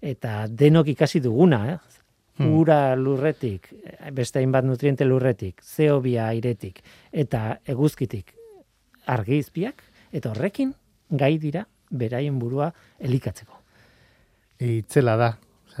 Eta 0.00 0.46
denok 0.48 0.92
ikasi 0.94 1.20
duguna, 1.20 1.64
eh? 1.74 1.78
Ura 2.40 2.94
lurretik, 2.96 3.66
beste 4.16 4.40
hainbat 4.40 4.64
nutriente 4.64 5.04
lurretik, 5.04 5.58
CO2 5.60 6.14
airetik 6.24 6.78
eta 7.12 7.58
eguzkitik 7.68 8.32
argizpiak 9.12 9.82
eta 10.12 10.30
horrekin 10.30 10.72
gai 11.10 11.34
dira 11.42 11.66
beraien 11.90 12.38
burua 12.38 12.70
elikatzeko. 12.98 13.60
Itzela 14.60 15.16
da. 15.20 15.30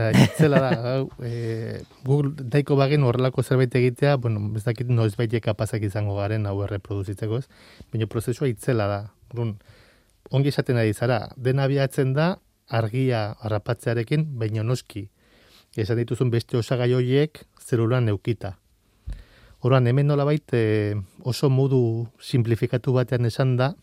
Osea, 0.00 0.24
itzela 0.24 0.60
da. 0.60 1.06
E, 1.20 1.82
Google 2.04 2.32
daiko 2.36 2.76
bagen 2.76 3.04
horrelako 3.04 3.42
zerbait 3.42 3.74
egitea, 3.74 4.16
bueno, 4.16 4.40
ez 4.56 4.64
dakit 4.64 4.88
noiz 4.88 5.14
kapazak 5.42 5.82
izango 5.82 6.16
garen 6.16 6.46
hau 6.46 6.62
erreproduzitzeko 6.64 7.38
ez, 7.38 7.46
baina 7.92 8.06
prozesua 8.06 8.48
itzela 8.48 8.86
da. 8.86 9.00
Orduan, 9.30 9.58
ongi 10.30 10.48
esaten 10.48 10.76
ari 10.76 10.92
zara, 10.92 11.28
dena 11.36 11.64
abiatzen 11.64 12.14
da 12.14 12.38
argia 12.68 13.34
harrapatzearekin, 13.40 14.38
baina 14.38 14.62
noski. 14.62 15.08
Esan 15.76 15.98
dituzun 15.98 16.30
beste 16.30 16.56
osagai 16.56 16.92
horiek 16.94 17.44
zelulan 17.60 18.06
neukita. 18.06 18.56
Orduan, 19.60 19.86
hemen 19.86 20.06
nolabait 20.06 20.54
e, 20.54 20.96
oso 21.22 21.50
modu 21.50 22.08
simplifikatu 22.20 22.92
batean 22.92 23.26
esan 23.26 23.56
da, 23.56 23.74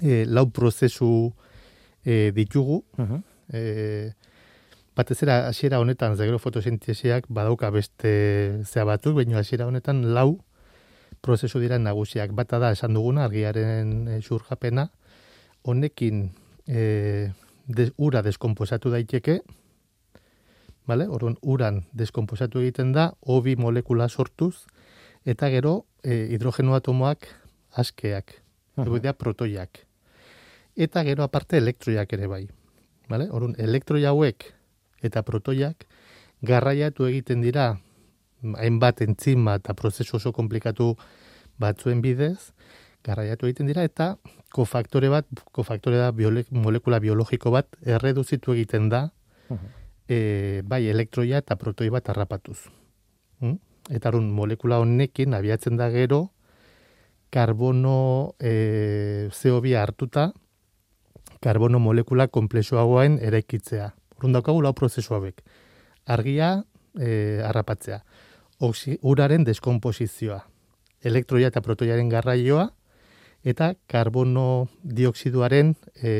e, 0.00 0.24
lau 0.24 0.48
prozesu 0.50 1.34
e, 2.04 2.32
ditugu, 2.32 2.84
Uh 2.96 3.20
e, 3.52 4.12
batez 5.00 5.22
ere 5.24 5.32
hasiera 5.48 5.80
honetan 5.80 6.16
zegero 6.18 6.38
fotosintesiak 6.38 7.28
badauka 7.32 7.70
beste 7.72 8.10
zea 8.68 8.84
batzuk, 8.84 9.16
baina 9.16 9.38
hasiera 9.40 9.68
honetan 9.70 10.02
lau 10.14 10.42
prozesu 11.24 11.60
dira 11.60 11.78
nagusiak. 11.80 12.34
Bata 12.36 12.60
da 12.60 12.72
esan 12.76 12.96
duguna 12.96 13.24
argiaren 13.24 14.08
e, 14.08 14.20
surjapena, 14.20 14.90
honekin 15.64 16.26
e, 16.66 17.30
des, 17.66 17.90
ura 17.96 18.22
deskomposatu 18.26 18.92
daiteke, 18.92 19.40
Vale? 20.90 21.04
Orduan, 21.06 21.36
uran 21.46 21.84
deskomposatu 21.94 22.58
egiten 22.64 22.88
da, 22.90 23.12
obi 23.20 23.52
molekula 23.54 24.08
sortuz, 24.08 24.64
eta 25.22 25.46
gero 25.52 25.84
e, 26.02 26.32
hidrogeno 26.34 26.74
atomoak 26.74 27.28
askeak, 27.78 28.32
dira 28.88 29.12
protoiak. 29.14 29.84
Eta 30.74 31.04
gero 31.06 31.22
aparte 31.22 31.60
elektroiak 31.60 32.16
ere 32.16 32.26
bai. 32.32 32.42
Vale? 33.12 33.28
Orduan, 33.30 33.54
elektroi 33.60 34.02
hauek 34.08 34.48
eta 35.02 35.22
protoiak 35.22 35.86
garraiatu 36.42 37.06
egiten 37.06 37.42
dira 37.44 37.74
hainbat 38.56 39.02
entzima 39.04 39.58
eta 39.60 39.74
prozesu 39.76 40.16
oso 40.16 40.32
komplikatu 40.32 40.94
batzuen 41.60 42.00
bidez, 42.00 42.52
garraiatu 43.04 43.48
egiten 43.48 43.68
dira 43.68 43.84
eta 43.84 44.14
kofaktore 44.52 45.10
bat, 45.12 45.26
kofaktore 45.52 46.00
da 46.00 46.10
biole, 46.12 46.44
molekula 46.50 47.00
biologiko 47.00 47.52
bat 47.52 47.68
erreduzitu 47.84 48.56
egiten 48.56 48.88
da 48.88 49.08
e, 50.08 50.62
bai 50.64 50.86
elektroia 50.88 51.40
eta 51.44 51.56
protoi 51.60 51.90
bat 51.92 52.08
harrapatuz. 52.08 52.58
Mm? 53.40 53.58
Eta 53.90 54.10
arun 54.10 54.30
molekula 54.32 54.80
honekin 54.80 55.34
abiatzen 55.34 55.76
da 55.76 55.90
gero 55.92 56.30
karbono 57.30 58.34
e, 58.40 59.28
CO2 59.30 59.76
hartuta 59.78 60.30
karbono 61.40 61.78
molekula 61.78 62.28
komplexuagoen 62.28 63.18
eraikitzea. 63.22 63.94
Orrun 64.20 64.36
daukagu 64.36 64.60
lau 64.60 64.74
prozesu 64.76 65.14
hauek. 65.16 65.40
Argia 66.12 66.58
e, 66.92 67.40
harrapatzea. 67.40 68.02
Oxi, 68.60 68.98
uraren 69.00 69.46
deskomposizioa. 69.48 70.42
Elektroia 71.08 71.48
eta 71.48 71.62
protoiaren 71.64 72.10
garraioa 72.12 72.66
eta 73.40 73.70
karbono 73.88 74.68
dioksiduaren 74.84 75.72
e, 75.96 76.12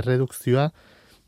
erredukzioa 0.00 0.70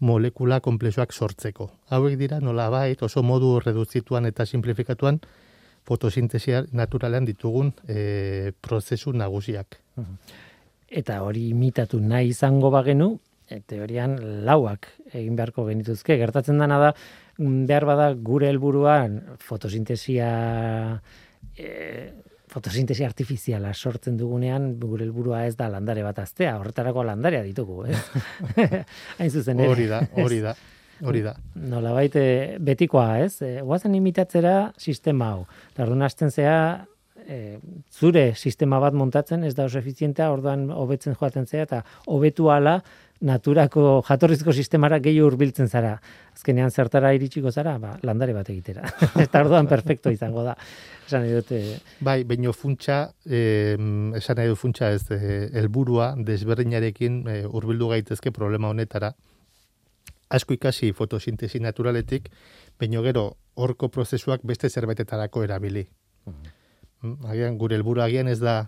molekula 0.01 0.63
komplexuak 0.65 1.13
sortzeko. 1.13 1.69
Hauek 1.93 2.17
dira 2.17 2.41
nolabait 2.41 3.03
oso 3.05 3.23
modu 3.23 3.59
reduzituan 3.61 4.25
eta 4.25 4.47
simplifikatuan 4.49 5.21
fotosintesia 5.85 6.65
naturalean 6.73 7.29
ditugun 7.29 7.75
e, 7.85 8.53
prozesu 8.65 9.13
nagusiak. 9.13 9.77
Eta 10.89 11.21
hori 11.27 11.51
imitatu 11.51 12.01
nahi 12.01 12.33
izango 12.33 12.71
bagenu, 12.73 13.19
e, 13.49 13.61
teorian 13.61 14.17
lauak 14.47 14.89
egin 15.13 15.37
beharko 15.37 15.67
genituzke. 15.69 16.17
Gertatzen 16.21 16.59
dana 16.59 16.79
da, 16.81 16.93
mm, 17.39 17.65
behar 17.71 17.87
bada 17.89 18.13
gure 18.15 18.51
helburuan 18.53 19.21
fotosintesia 19.43 20.31
e, 21.57 21.73
fotosintesi 22.55 23.05
artifiziala 23.05 23.73
sortzen 23.75 24.17
dugunean 24.19 24.75
gure 24.79 25.05
helburua 25.07 25.45
ez 25.49 25.57
da 25.59 25.69
landare 25.73 26.05
bat 26.07 26.21
aztea, 26.23 26.55
horretarako 26.61 27.03
landarea 27.09 27.43
ditugu, 27.43 27.85
ez? 27.91 27.99
Hain 29.19 29.31
zuzen 29.31 29.61
ere. 29.61 29.73
Hori 29.73 29.89
da, 29.91 30.01
hori 30.23 30.41
da, 30.45 30.55
hori 31.03 31.25
da. 31.25 31.35
Nolabait 31.59 32.15
eh, 32.21 32.57
betikoa, 32.63 33.09
ez? 33.25 33.41
E, 33.43 33.57
guazen 33.67 33.97
imitatzera 33.99 34.73
sistema 34.79 35.33
hau. 35.35 35.47
Tardun 35.75 36.07
hasten 36.07 36.31
zea 36.31 36.59
e, 37.27 37.59
zure 37.91 38.29
sistema 38.37 38.79
bat 38.83 38.95
montatzen 38.95 39.45
ez 39.45 39.55
da 39.57 39.67
oso 39.67 39.81
efizientea, 39.81 40.31
orduan 40.33 40.69
hobetzen 40.71 41.17
joaten 41.19 41.49
zea 41.51 41.67
eta 41.67 41.83
hobetu 42.07 42.51
ala 42.55 42.79
naturako 43.21 44.03
jatorrizko 44.09 44.53
sistemara 44.53 44.99
gehi 44.99 45.21
hurbiltzen 45.23 45.69
zara. 45.69 45.95
Azkenean 46.35 46.71
zertara 46.71 47.13
iritsiko 47.15 47.51
zara, 47.51 47.77
ba, 47.79 47.95
landare 48.03 48.35
bat 48.35 48.49
egitera. 48.51 48.89
Eta 49.25 49.45
orduan 49.45 49.69
perfecto 49.71 50.11
izango 50.11 50.43
da. 50.45 50.57
Esan 51.07 51.25
nahi 51.25 51.37
dute... 51.37 51.61
Bai, 52.05 52.23
baino 52.29 52.53
funtsa, 52.53 52.99
eh, 53.27 53.77
esan 54.19 54.41
nahi 54.41 54.51
du 54.51 54.59
funtsa 54.59 54.91
ez, 54.97 55.05
eh, 55.15 55.49
helburua 55.55 56.15
desberdinarekin 56.19 57.23
eh, 57.29 57.41
hurbildu 57.47 57.93
gaitezke 57.95 58.33
problema 58.35 58.73
honetara. 58.73 59.15
Asko 60.35 60.57
ikasi 60.57 60.91
fotosintesi 60.93 61.61
naturaletik, 61.63 62.31
baino 62.81 63.05
gero 63.05 63.29
horko 63.55 63.89
prozesuak 63.89 64.43
beste 64.43 64.69
zerbaitetarako 64.69 65.45
erabili. 65.47 65.87
Mm, 67.05 67.21
Agian, 67.31 67.59
gure 67.61 67.77
helburu 67.77 68.03
agian 68.03 68.29
ez 68.29 68.41
da 68.41 68.65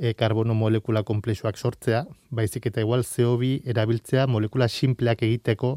e, 0.00 0.14
karbono 0.16 0.56
molekula 0.56 1.04
komplexuak 1.04 1.60
sortzea, 1.60 2.06
baizik 2.32 2.70
eta 2.70 2.80
igual 2.80 3.04
CO2 3.04 3.60
erabiltzea 3.68 4.26
molekula 4.26 4.68
simpleak 4.68 5.22
egiteko, 5.26 5.76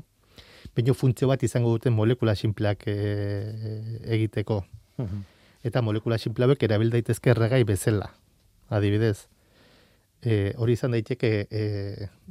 baino 0.75 0.95
funtzio 0.95 1.27
bat 1.27 1.43
izango 1.43 1.75
duten 1.75 1.93
molekula 1.93 2.35
simpleak 2.39 2.87
e, 2.87 2.95
egiteko. 4.15 4.63
Eta 5.63 5.81
molekula 5.83 6.17
simple 6.17 6.47
hauek 6.47 6.63
erabil 6.63 6.91
daitezke 6.93 7.31
erregai 7.33 7.63
bezala. 7.67 8.09
Adibidez, 8.73 9.27
e, 10.23 10.53
hori 10.57 10.77
izan 10.77 10.95
daiteke 10.95 11.31
e, 11.43 11.63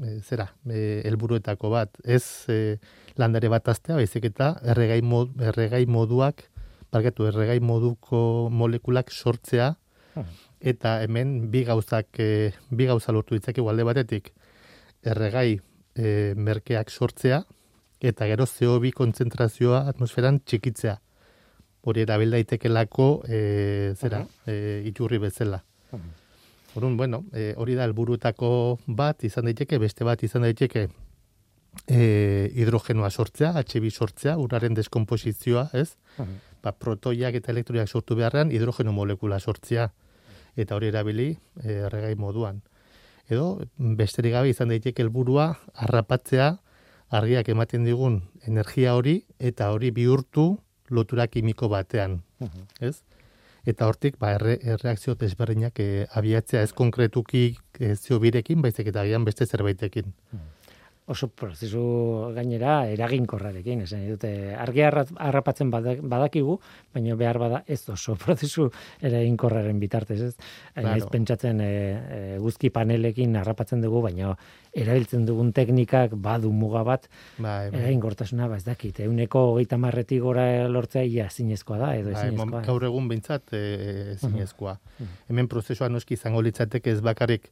e, 0.01 0.15
zera, 0.25 0.49
e, 0.65 1.03
helburuetako 1.09 1.71
bat, 1.73 2.01
ez 2.05 2.25
e, 2.49 2.79
landare 3.21 3.53
bat 3.53 3.69
aztea, 3.69 3.99
baizik 4.01 4.31
eta 4.33 4.55
erregai, 4.75 5.03
mod, 5.05 5.37
erregai 5.53 5.85
moduak, 5.87 6.47
barkatu, 6.93 7.29
erregai 7.29 7.61
moduko 7.65 8.49
molekulak 8.53 9.13
sortzea, 9.13 9.75
eta 10.63 11.01
hemen 11.03 11.51
bi 11.51 11.65
gauzak, 11.67 12.09
e, 12.19 12.53
bi 12.71 12.87
gauza 12.87 13.13
lortu 13.13 13.35
ditzake 13.35 13.61
alde 13.61 13.85
batetik, 13.85 14.33
erregai 15.03 15.59
e, 15.95 16.35
merkeak 16.37 16.91
sortzea, 16.91 17.43
eta 18.03 18.27
gero 18.31 18.47
CO2 18.47 18.93
kontzentrazioa 18.95 19.87
atmosferan 19.91 20.41
txikitzea. 20.47 20.97
Hori 21.83 22.05
erabil 22.07 22.31
daitekelako 22.31 23.07
e, 23.27 23.39
zera, 23.99 24.23
e, 24.47 24.83
iturri 24.87 25.19
bezala. 25.23 25.63
Orduan, 26.75 26.97
bueno, 26.97 27.25
e, 27.35 27.53
hori 27.59 27.75
da 27.77 27.85
helburuetako 27.85 28.51
bat 28.87 29.25
izan 29.27 29.51
daiteke, 29.51 29.79
beste 29.83 30.07
bat 30.09 30.23
izan 30.23 30.47
daiteke 30.47 30.87
e, 31.87 32.51
hidrogenoa 32.55 33.11
sortzea, 33.11 33.53
H2 33.61 33.91
sortzea, 33.91 34.39
uraren 34.41 34.79
deskomposizioa, 34.79 35.69
ez? 35.75 35.91
Ba, 36.63 36.73
protoiak 36.73 37.35
eta 37.43 37.51
elektroiak 37.53 37.91
sortu 37.91 38.17
beharrean 38.17 38.55
hidrogeno 38.55 38.95
molekula 38.95 39.41
sortzea 39.43 39.91
eta 40.57 40.77
hori 40.77 40.91
erabili 40.93 41.31
e, 41.63 41.79
erregai 41.87 42.15
moduan. 42.17 42.63
Edo 43.31 43.63
besterik 43.79 44.35
gabe 44.35 44.51
izan 44.53 44.73
daiteke 44.73 45.05
helburua 45.05 45.53
harrapatzea 45.75 46.57
argiak 47.13 47.49
ematen 47.53 47.85
digun 47.85 48.21
energia 48.49 48.95
hori 48.97 49.23
eta 49.39 49.71
hori 49.73 49.93
bihurtu 49.95 50.57
lotura 50.91 51.27
kimiko 51.29 51.69
batean, 51.73 52.21
ez? 52.81 53.01
Eta 53.65 53.87
hortik 53.87 54.17
ba 54.19 54.33
erre, 54.35 54.57
erreakzio 54.75 55.15
desberdinak 55.15 55.79
e, 55.81 56.07
abiatzea 56.19 56.65
ez 56.67 56.73
konkretuki 56.75 57.45
e, 57.79 57.95
ziobirekin, 57.95 58.61
baizik 58.65 58.91
eta 58.91 59.05
agian 59.05 59.25
beste 59.25 59.47
zerbaitekin. 59.47 60.13
Oso 61.13 61.29
prozesu 61.29 61.83
gainera 62.35 62.81
eraginkorrarekin, 62.91 63.83
esan 63.87 64.03
dute 64.09 64.31
argia 64.59 64.89
harra- 64.91 65.07
harrapatzen 65.29 65.71
bada- 65.71 65.99
badakigu, 66.01 66.59
baina 66.95 67.15
behar 67.21 67.39
bada 67.39 67.63
ez 67.67 67.81
oso 67.93 68.17
prozesu 68.25 68.71
eraginkorraren 69.01 69.79
bitartez, 69.81 70.21
ez? 70.31 70.35
Hain 70.75 70.87
naiz 70.89 71.03
Claro. 71.05 71.13
pentsatzen 71.15 71.61
e, 71.61 71.69
e, 71.69 72.39
guzki 72.43 72.71
panelekin 72.75 73.37
harrapatzen 73.37 73.81
dugu, 73.85 74.03
baina 74.05 74.35
erabiltzen 74.73 75.27
dugun 75.29 75.53
teknikak 75.53 76.15
badu 76.17 76.51
muga 76.53 76.83
bat, 76.87 77.09
Bai, 77.39 77.69
bai. 77.71 77.81
eraginkortasuna 77.83 78.47
ba 78.49 78.57
ez 78.57 78.65
dakit, 78.65 79.01
euneko 79.05 79.43
hogeita 79.53 79.77
marretik 79.79 80.23
gora 80.25 80.47
lortzea 80.69 81.03
ia 81.05 81.29
zinezkoa 81.29 81.79
da, 81.79 81.91
edo 81.97 82.13
Bai, 82.13 82.29
ezinezkoa. 82.29 82.63
gaur 82.67 82.85
egun 82.89 83.09
behintzat 83.11 83.53
e, 83.53 84.15
zinezkoa. 84.17 84.79
Hemen 85.29 85.49
prozesua 85.49 85.89
noski 85.93 86.15
izango 86.17 86.41
litzateke 86.43 86.91
ez 86.91 87.01
bakarrik 87.05 87.51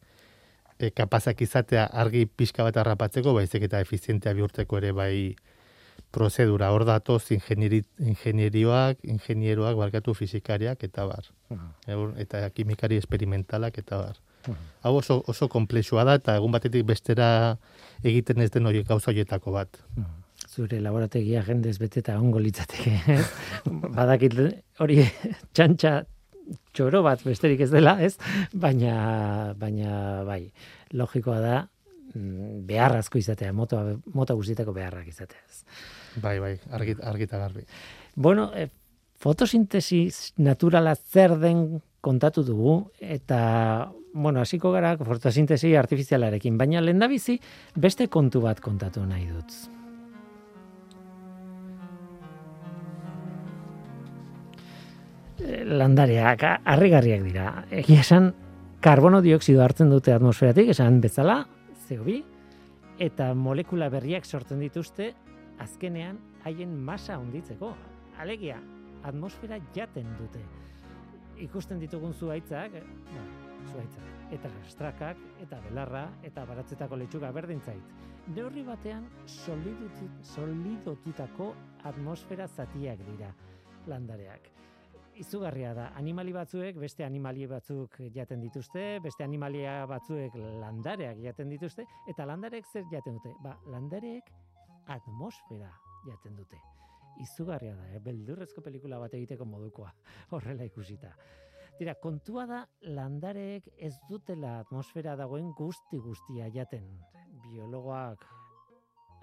e, 0.81 0.91
kapazak 0.97 1.41
izatea 1.45 1.85
argi 1.93 2.25
pixka 2.27 2.65
bat 2.67 2.77
harrapatzeko, 2.81 3.35
baizik 3.37 3.69
eta 3.69 3.81
efizientea 3.85 4.33
bihurtzeko 4.39 4.81
ere 4.81 4.93
bai 4.97 5.15
prozedura. 6.11 6.71
Hor 6.75 6.85
datoz 6.89 7.23
ingenieri, 7.37 7.83
ingenierioak, 8.03 9.05
ingenieroak, 9.05 9.77
barkatu 9.79 10.15
fizikariak 10.19 10.83
eta 10.89 11.05
bar. 11.07 11.29
Eur- 11.87 12.17
Eta 12.19 12.49
kimikari 12.51 12.97
esperimentalak 12.99 13.79
eta 13.79 14.01
bar. 14.07 14.17
Hau 14.83 14.95
oso, 14.97 15.19
oso 15.29 15.49
komplexua 15.53 16.03
da 16.09 16.15
eta 16.17 16.35
egun 16.41 16.51
batetik 16.55 16.87
bestera 16.89 17.59
egiten 18.03 18.41
ez 18.41 18.49
den 18.51 18.67
horiek 18.67 18.87
gauza 18.89 19.11
horietako 19.13 19.53
bat. 19.53 19.69
zure 20.51 20.81
laborategia 20.81 21.43
jendez 21.47 21.77
beteta 21.79 22.17
ongo 22.19 22.41
litzateke? 22.41 22.97
Badakit 23.99 24.33
hori 24.81 24.97
txantxa 25.55 25.93
txoro 26.75 27.03
bat 27.07 27.21
besterik 27.23 27.61
ez 27.61 27.69
dela, 27.71 27.93
ez? 28.03 28.17
Baina, 28.53 29.53
baina 29.61 30.25
bai, 30.27 30.51
logikoa 30.93 31.39
da 31.41 31.57
mm, 32.15 32.67
beharrazko 32.67 33.19
izatea, 33.19 33.53
mota, 33.53 33.83
mota 34.15 34.35
guztietako 34.39 34.75
beharrak 34.77 35.09
izatea. 35.09 35.43
Bai, 36.23 36.39
bai, 36.43 36.55
argi, 36.73 36.97
argi 37.03 37.29
eta 37.29 37.39
garbi. 37.39 37.65
Bueno, 38.17 38.51
e, 38.55 38.69
fotosintesis 39.21 40.33
naturala 40.39 40.95
zer 40.97 41.37
den 41.39 41.81
kontatu 42.01 42.43
dugu, 42.45 42.77
eta, 43.01 43.93
bueno, 44.15 44.41
hasiko 44.41 44.73
gara 44.73 44.95
fotosintesi 44.97 45.75
artifizialarekin, 45.77 46.57
baina 46.59 46.81
lehendabizi 46.81 47.37
beste 47.77 48.09
kontu 48.09 48.41
bat 48.47 48.61
kontatu 48.65 49.05
nahi 49.07 49.29
dut. 49.29 49.61
Eh, 55.41 55.65
Landareak 55.65 56.43
harrigarriak 56.65 57.23
dira. 57.25 57.51
Egia 57.71 58.01
esan, 58.05 58.33
karbono 58.81 59.21
dioksido 59.21 59.63
hartzen 59.63 59.91
dute 59.93 60.13
atmosferatik, 60.15 60.71
esan 60.73 61.01
bezala, 61.05 61.43
CO2, 61.87 62.21
eta 63.01 63.31
molekula 63.37 63.91
berriak 63.93 64.25
sortzen 64.25 64.61
dituzte 64.65 65.13
azkenean 65.61 66.19
haien 66.45 66.73
masa 66.85 67.19
handitzeko. 67.21 67.75
Alegia, 68.21 68.59
atmosfera 69.05 69.61
jaten 69.77 70.09
dute. 70.19 70.43
Ikusten 71.41 71.81
ditugun 71.81 72.13
zuaitzak, 72.13 72.75
eh, 72.75 72.83
bueno, 73.13 73.27
zuaitzak, 73.73 74.09
eta 74.37 74.51
rastrakak, 74.59 75.21
eta 75.45 75.61
belarra, 75.69 76.07
eta 76.23 76.45
baratzetako 76.49 77.01
letxuga 77.01 77.33
berdin 77.33 77.61
zait. 77.61 77.97
Neurri 78.35 78.63
batean 78.63 79.07
solidotutako 80.25 81.55
atmosfera 81.85 82.49
zatiak 82.49 83.01
dira 83.09 83.33
landareak. 83.89 84.60
Izugarria 85.21 85.75
da, 85.77 85.91
animali 86.01 86.33
batzuek 86.33 86.79
beste 86.81 87.05
animali 87.05 87.45
batzuk 87.49 87.99
jaten 88.15 88.41
dituzte, 88.41 88.85
beste 89.05 89.25
animalia 89.25 89.83
batzuek 89.91 90.37
landareak 90.63 91.21
jaten 91.21 91.53
dituzte, 91.53 91.85
eta 92.09 92.25
landareek 92.25 92.65
zer 92.73 92.87
jaten 92.89 93.19
dute? 93.19 93.35
Ba, 93.45 93.53
landareek 93.69 94.31
atmosfera 94.97 95.69
jaten 96.07 96.41
dute. 96.41 96.63
Izugarria 97.21 97.77
da, 97.77 97.91
eh? 97.93 98.01
beldurrezko 98.01 98.65
pelikula 98.65 99.03
bat 99.03 99.15
egiteko 99.19 99.45
modukoa, 99.45 99.93
horrela 100.39 100.65
ikusita. 100.65 101.13
Tira, 101.77 101.99
kontua 102.01 102.47
da 102.49 102.65
landareek 102.97 103.69
ez 103.77 103.95
dutela 104.09 104.59
atmosfera 104.65 105.19
dagoen 105.21 105.53
guzti 105.57 106.01
guztia 106.01 106.49
jaten. 106.55 106.89
Biologoak 107.45 108.25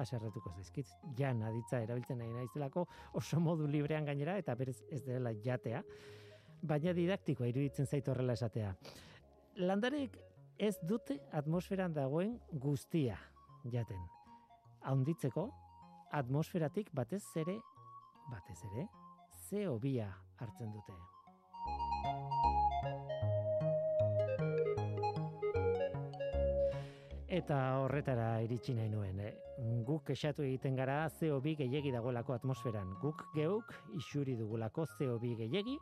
aserretuko 0.01 0.51
zaizkit, 0.55 0.88
jan 1.17 1.41
aditza 1.43 1.81
erabiltzen 1.83 2.19
nahi 2.21 2.31
naizelako 2.33 2.86
oso 3.19 3.39
modu 3.39 3.67
librean 3.67 4.05
gainera 4.05 4.38
eta 4.38 4.55
berez 4.55 4.77
ez 4.91 5.03
dela 5.05 5.33
jatea, 5.43 5.83
baina 6.62 6.93
didaktikoa 6.93 7.47
iruditzen 7.51 7.86
zait 7.86 8.07
horrela 8.07 8.33
esatea. 8.33 8.73
Landareek 9.57 10.17
ez 10.57 10.75
dute 10.81 11.19
atmosferan 11.31 11.93
dagoen 11.93 12.38
guztia 12.51 13.17
jaten. 13.71 14.03
Haunditzeko, 14.88 15.47
atmosferatik 16.13 16.93
batez 16.95 17.23
ere, 17.43 17.57
batez 18.31 18.60
ere, 18.71 18.88
CO2 19.47 19.97
hartzen 20.39 20.73
dute. 20.73 22.46
Eta 27.38 27.58
horretara 27.84 28.39
iritsi 28.41 28.73
nahi 28.73 28.89
nuen. 28.89 29.19
Eh? 29.21 29.32
Guk 29.86 30.10
esatu 30.10 30.41
egiten 30.41 30.78
gara 30.80 31.04
CO2 31.19 31.52
gehiegi 31.60 31.91
dagoelako 31.93 32.34
atmosferan. 32.34 32.95
Guk 33.02 33.19
geuk 33.36 33.73
isuri 34.00 34.34
dugulako 34.39 34.88
CO2 34.95 35.36
gehiegi, 35.43 35.76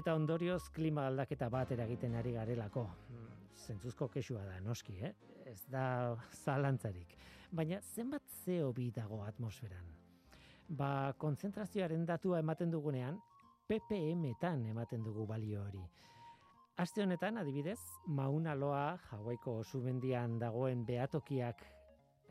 eta 0.00 0.16
ondorioz 0.18 0.64
klima 0.74 1.04
aldaketa 1.06 1.46
bat 1.54 1.70
eragiten 1.76 2.16
ari 2.18 2.32
garelako. 2.34 2.82
Zentzuzko 3.66 4.08
kesua 4.16 4.42
da, 4.48 4.58
noski, 4.64 4.96
eh? 5.06 5.12
Ez 5.46 5.60
da 5.70 6.16
zalantzarik. 6.42 7.14
Baina 7.52 7.78
zenbat 7.94 8.26
CO2 8.42 8.90
dago 8.98 9.22
atmosferan? 9.22 9.86
Ba, 10.66 11.12
kontzentrazioaren 11.22 12.02
datua 12.10 12.42
ematen 12.42 12.74
dugunean, 12.74 13.22
ppm-etan 13.70 14.66
ematen 14.74 15.06
dugu 15.06 15.30
balio 15.30 15.62
hori. 15.62 15.86
Aste 16.76 17.02
honetan, 17.02 17.38
adibidez, 17.40 17.78
Mauna 18.06 18.54
Loa, 18.54 18.98
Hawaiiko 19.10 19.62
sumendian 19.64 20.38
dagoen 20.38 20.84
behatokiak 20.84 21.62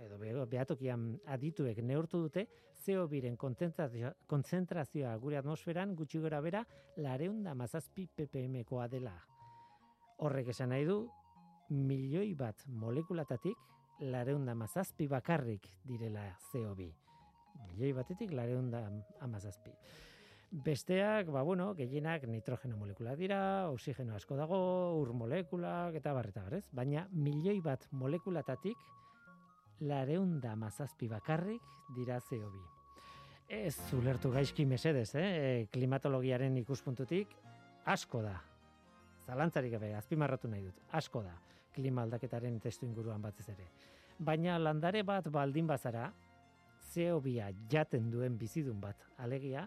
edo 0.05 0.17
be- 0.19 0.45
behatokian 0.51 1.05
adituek 1.34 1.79
neurtu 1.81 2.19
dute, 2.25 2.43
CO2-ren 2.86 3.38
kontzentrazioa, 3.41 4.12
kontzentrazioa 4.27 5.15
gure 5.23 5.39
atmosferan 5.39 5.95
gutxi 5.95 6.19
gora 6.19 6.41
bera 6.45 6.62
lareunda 6.97 7.55
mazazpi 7.55 8.05
ppm-koa 8.17 8.88
dela. 8.91 9.15
Horrek 10.19 10.51
esan 10.53 10.69
nahi 10.75 10.86
du, 10.86 10.99
milioi 11.69 12.36
bat 12.38 12.67
molekulatatik 12.67 13.58
lareunda 14.12 14.53
mazazpi 14.53 15.08
bakarrik 15.08 15.71
direla 15.88 16.27
CO2. 16.51 16.91
Milioi 17.71 17.93
batetik 17.97 18.36
lareunda 18.36 18.84
amazazpi. 19.25 19.71
Besteak, 20.55 21.27
ba, 21.27 21.41
bueno, 21.43 21.73
gehienak 21.75 22.23
nitrogeno 22.31 22.77
molekula 22.79 23.11
dira, 23.19 23.67
oxigeno 23.67 24.13
asko 24.15 24.37
dago, 24.39 24.57
ur 24.95 25.09
molekulak 25.11 25.97
eta 25.99 26.13
barreta 26.15 26.45
barrez. 26.45 26.63
Baina 26.71 27.01
milioi 27.11 27.57
bat 27.59 27.83
molekulatatik 27.91 28.85
lareunda 29.83 30.53
mazazpi 30.55 31.09
bakarrik 31.11 31.65
dira 31.97 32.21
CO2. 32.23 32.61
Ez 33.51 33.75
ulertu 33.97 34.31
gaizki 34.31 34.63
mesedez, 34.65 35.09
eh? 35.19 35.67
klimatologiaren 35.73 36.55
ikuspuntutik 36.63 37.35
asko 37.91 38.21
da. 38.23 38.37
Zalantzarik 39.27 39.75
gabe, 39.75 39.91
azpimarratu 39.97 40.47
nahi 40.47 40.63
dut, 40.69 40.79
asko 40.95 41.25
da 41.25 41.35
klima 41.75 42.05
aldaketaren 42.05 42.61
testu 42.63 42.87
inguruan 42.87 43.19
batez 43.21 43.49
ere. 43.51 43.67
Baina 44.23 44.55
landare 44.61 45.03
bat 45.03 45.27
baldin 45.27 45.67
bazara, 45.67 46.07
CO2a 46.93 47.49
jaten 47.71 48.07
duen 48.13 48.37
bizidun 48.39 48.79
bat 48.79 49.03
alegia, 49.19 49.65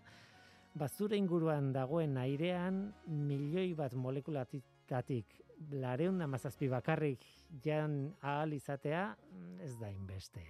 bazure 0.75 1.17
inguruan 1.17 1.73
dagoen 1.73 2.17
airean 2.17 2.81
milioi 3.07 3.75
bat 3.75 3.95
molekulatatik 3.95 5.41
lareunda 5.73 6.27
mazazpi 6.27 6.69
bakarrik 6.69 7.25
jan 7.65 8.15
ahal 8.23 8.53
izatea 8.53 9.17
mm, 9.17 9.61
ez 9.61 9.75
da 9.81 9.91
inbeste. 9.91 10.45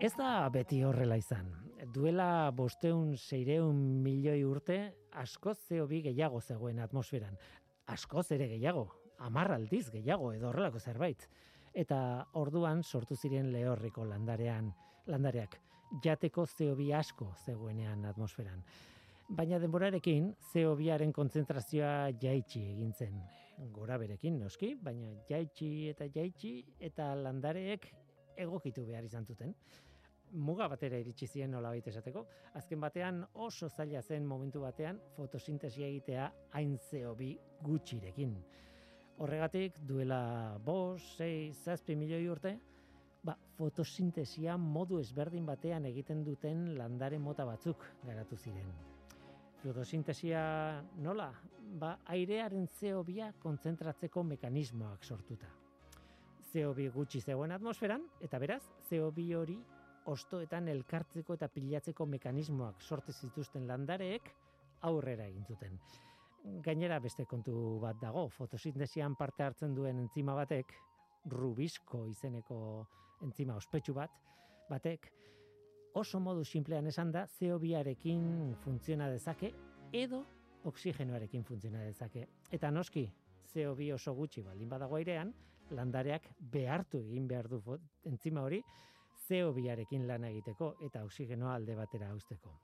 Ez 0.00 0.12
da 0.18 0.48
beti 0.52 0.82
horrela 0.84 1.16
izan. 1.16 1.46
Duela 1.94 2.50
bosteun 2.50 3.14
seireun 3.16 3.78
milioi 4.02 4.42
urte, 4.44 4.78
askoz 5.12 5.58
CO2 5.68 6.02
gehiago 6.08 6.40
zegoen 6.40 6.80
atmosferan. 6.82 7.38
Askoz 7.86 8.26
ere 8.34 8.48
gehiago, 8.50 8.88
amar 9.18 9.52
aldiz 9.54 9.86
gehiago 9.92 10.32
edo 10.34 10.48
horrelako 10.50 10.80
zerbait. 10.80 11.28
Eta 11.74 11.98
orduan 12.40 12.82
sortu 12.82 13.16
ziren 13.16 13.52
lehorriko 13.52 14.04
landarean, 14.04 14.72
landareak, 15.10 15.56
jateko 16.04 16.46
CO2 16.48 16.90
asko 16.96 17.30
zegoenean 17.44 18.04
atmosferan. 18.08 18.62
Baina 19.28 19.58
denborarekin 19.60 20.30
CO2aren 20.52 21.12
kontzentrazioa 21.12 22.10
jaitsi 22.20 22.60
egin 22.74 22.92
zen. 22.92 23.20
Gora 23.72 23.96
berekin 23.98 24.38
noski, 24.40 24.74
baina 24.82 25.12
jaitsi 25.28 25.88
eta 25.92 26.08
jaitsi 26.12 26.58
eta 26.80 27.14
landareek 27.16 27.86
egokitu 28.36 28.84
behar 28.84 29.04
izan 29.04 29.24
zuten. 29.24 29.54
Muga 30.34 30.66
batera 30.68 30.98
iritsi 30.98 31.28
ziren 31.28 31.52
nolabait 31.54 31.86
esateko. 31.86 32.24
Azken 32.58 32.80
batean 32.82 33.22
oso 33.34 33.68
zaila 33.68 34.02
zen 34.02 34.26
momentu 34.26 34.64
batean 34.64 34.98
fotosintesia 35.16 35.86
egitea 35.86 36.30
hain 36.58 36.76
CO2 36.90 37.30
gutxirekin. 37.62 38.34
Horregatik 39.22 39.78
duela 39.86 40.58
bos, 40.64 41.00
sei, 41.16 41.52
zazpi 41.52 41.94
milioi 41.94 42.26
urte, 42.28 42.56
ba, 43.24 43.36
fotosintesia 43.56 44.56
modu 44.60 44.98
ezberdin 45.00 45.46
batean 45.48 45.88
egiten 45.88 46.22
duten 46.24 46.66
landare 46.78 47.18
mota 47.18 47.46
batzuk 47.48 47.84
garatu 48.04 48.36
ziren. 48.36 48.70
Fotosintesia 49.62 50.44
nola? 51.00 51.30
Ba, 51.80 51.94
airearen 52.12 52.68
CO2 52.78 53.32
kontzentratzeko 53.40 54.22
mekanismoak 54.34 55.04
sortuta. 55.04 55.48
CO2 56.52 56.90
gutxi 56.92 57.20
zegoen 57.20 57.54
atmosferan, 57.56 58.04
eta 58.22 58.38
beraz, 58.38 58.62
CO2 58.90 59.24
hori 59.34 59.56
ostoetan 60.12 60.68
elkartzeko 60.68 61.34
eta 61.38 61.48
pilatzeko 61.48 62.06
mekanismoak 62.06 62.82
sorte 62.82 63.12
zituzten 63.12 63.66
landareek 63.66 64.28
aurrera 64.84 65.26
egin 65.30 65.46
zuten. 65.48 65.78
Gainera 66.64 66.98
beste 67.00 67.24
kontu 67.24 67.78
bat 67.80 67.96
dago, 68.02 68.26
fotosintesian 68.28 69.16
parte 69.16 69.46
hartzen 69.46 69.74
duen 69.74 70.02
entzima 70.02 70.34
batek, 70.36 70.74
rubisko 71.32 72.04
izeneko 72.10 72.58
entzima 73.22 73.56
ospetsu 73.56 73.94
bat, 73.94 74.10
batek, 74.70 75.10
oso 75.94 76.20
modu 76.20 76.44
simplean 76.44 76.86
esan 76.90 77.12
da, 77.12 77.26
CO2arekin 77.38 78.54
funtziona 78.64 79.08
dezake, 79.12 79.52
edo 79.92 80.24
oksigenoarekin 80.64 81.44
funtziona 81.44 81.84
dezake. 81.84 82.26
Eta 82.50 82.70
noski, 82.70 83.04
CO2 83.52 83.92
oso 83.94 84.14
gutxi 84.14 84.42
baldin 84.42 84.68
badago 84.68 84.96
airean, 84.98 85.32
landareak 85.70 86.26
behartu 86.38 87.00
egin 87.04 87.28
behar 87.28 87.48
du 87.48 87.60
entzima 88.04 88.42
hori, 88.42 88.62
CO2arekin 89.28 90.06
lan 90.08 90.24
egiteko 90.24 90.74
eta 90.84 91.04
oksigenoa 91.04 91.54
alde 91.54 91.76
batera 91.78 92.12
usteko. 92.14 92.58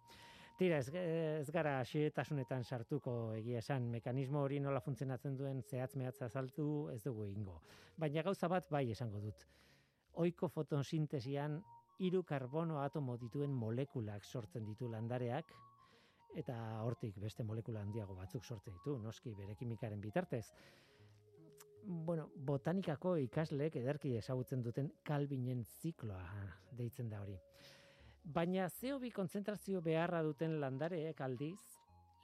Tira, 0.60 0.76
ez, 0.82 0.90
ez 0.92 1.50
gara 1.54 1.78
xetasunetan 1.88 2.64
sartuko 2.64 3.32
egia 3.32 3.62
esan, 3.62 3.86
mekanismo 3.88 4.42
hori 4.44 4.58
nola 4.60 4.82
funtzionatzen 4.84 5.38
duen 5.38 5.62
zehatz 5.62 5.94
mehatza 5.96 6.26
azaltu 6.26 6.90
ez 6.92 7.00
dugu 7.06 7.30
ingo. 7.30 7.62
Baina 7.96 8.26
gauza 8.26 8.48
bat 8.48 8.68
bai 8.68 8.90
esango 8.92 9.22
dut. 9.24 9.46
Oiko 10.14 10.48
fotosintesian 10.48 11.60
hiru 12.00 12.22
karbono 12.24 12.80
atomo 12.82 13.16
dituen 13.16 13.52
molekulak 13.52 14.24
sortzen 14.24 14.64
ditu 14.64 14.88
landareak, 14.88 15.52
eta 16.36 16.56
hortik 16.84 17.18
beste 17.18 17.44
molekula 17.44 17.82
handiago 17.82 18.14
batzuk 18.14 18.44
sortzen 18.44 18.74
ditu, 18.78 18.98
noski 18.98 19.34
bere 19.34 19.54
kimikaren 19.58 20.00
bitartez. 20.00 20.46
Bueno, 21.82 22.28
botanikako 22.36 23.16
ikasleek 23.24 23.76
ederki 23.80 24.14
ezagutzen 24.16 24.62
duten 24.62 24.90
kalbinen 25.04 25.64
zikloa 25.64 26.24
deitzen 26.76 27.08
da 27.10 27.22
hori. 27.22 27.38
Baina 28.24 28.68
CO2 28.68 29.12
kontzentrazio 29.16 29.80
beharra 29.80 30.22
duten 30.22 30.58
landareek 30.60 31.20
aldiz, 31.24 31.58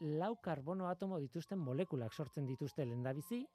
lau 0.01 0.35
karbono 0.45 0.91
atomo 0.91 1.19
dituzten 1.19 1.59
molekulak 1.59 2.13
sortzen 2.13 2.47
dituzte 2.47 2.85
lehendabizi, 2.85 3.47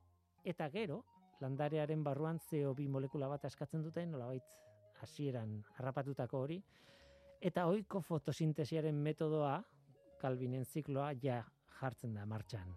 eta 0.43 0.69
gero, 0.73 1.03
landarearen 1.41 2.04
barruan 2.04 2.39
CO2 2.49 2.88
molekula 2.89 3.27
bat 3.32 3.45
askatzen 3.45 3.84
duten, 3.84 4.12
nolabait 4.12 4.45
hasieran 5.01 5.58
harrapatutako 5.77 6.43
hori, 6.45 6.60
eta 7.41 7.65
ohiko 7.65 8.01
fotosintesiaren 8.06 8.95
metodoa, 8.95 9.58
kalbinen 10.21 10.65
zikloa, 10.65 11.12
ja 11.23 11.41
jartzen 11.80 12.13
da 12.13 12.25
martxan. 12.25 12.75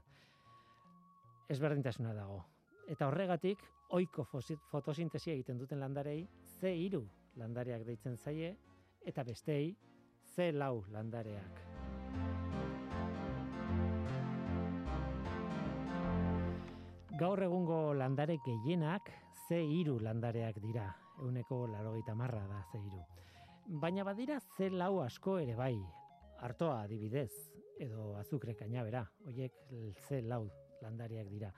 Ezberdintasuna 1.53 2.15
dago. 2.17 2.41
Eta 2.89 3.09
horregatik, 3.09 3.61
ohiko 3.97 4.25
fotosintesia 4.71 5.35
egiten 5.37 5.61
duten 5.61 5.81
landarei, 5.81 6.23
C3 6.57 7.05
landareak 7.37 7.85
deitzen 7.85 8.17
zaie, 8.17 8.55
eta 9.05 9.25
bestei, 9.25 9.77
C4 10.35 10.93
landareak. 10.97 11.74
Gaur 17.15 17.45
egungo 17.45 17.93
landare 17.95 18.41
gehienak 18.43 19.07
C3 19.47 20.01
landareak 20.03 20.57
dira, 20.59 20.89
euneko 21.23 21.61
larogeita 21.71 22.11
marra 22.19 22.41
da 22.49 22.59
C3. 22.73 23.03
Baina 23.85 24.03
badira 24.03 24.41
C4 24.57 24.89
asko 25.05 25.37
ere 25.39 25.55
bai, 25.55 25.77
artoa 26.43 26.81
adibidez, 26.83 27.31
edo 27.79 28.17
azukre 28.19 28.57
kainabera, 28.59 29.05
hoiek 29.29 29.55
C4 30.09 30.41
landariak 30.83 31.31
dira. 31.31 31.53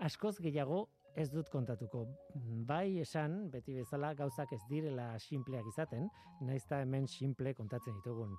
Askoz 0.00 0.38
gehiago 0.40 0.86
ez 1.14 1.28
dut 1.28 1.52
kontatuko. 1.52 2.06
Bai 2.64 3.02
esan, 3.04 3.50
beti 3.52 3.76
bezala 3.82 4.14
gauzak 4.16 4.56
ez 4.56 4.62
direla 4.70 5.10
sinpleak 5.20 5.68
izaten, 5.74 6.08
naiz 6.40 6.62
eta 6.64 6.80
hemen 6.86 7.04
simple 7.04 7.52
kontatzen 7.58 8.00
ditugun. 8.00 8.32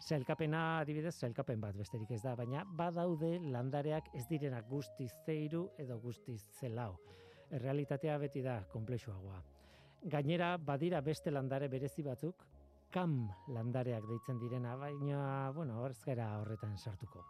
Sailkapena 0.00 0.80
adibidez, 0.80 1.12
sailkapen 1.20 1.60
bat 1.60 1.76
besterik 1.76 2.10
ez 2.16 2.22
da, 2.22 2.32
baina 2.36 2.62
badaude 2.64 3.34
landareak 3.52 4.06
ez 4.16 4.24
direnak 4.30 4.68
guztiz 4.68 5.10
zeiru 5.26 5.66
edo 5.78 5.98
guztiz 6.00 6.40
zelau. 6.58 6.94
Errealitatea 7.52 8.16
beti 8.22 8.40
da 8.42 8.62
komplexuagoa. 8.72 9.42
Gainera, 10.14 10.54
badira 10.56 11.02
beste 11.04 11.30
landare 11.30 11.68
berezi 11.68 12.02
batzuk, 12.06 12.46
kam 12.90 13.28
landareak 13.52 14.06
deitzen 14.08 14.40
direna, 14.40 14.72
baina, 14.80 15.20
bueno, 15.54 15.84
ez 15.86 16.00
gara 16.06 16.30
horretan 16.40 16.78
sartuko. 16.78 17.26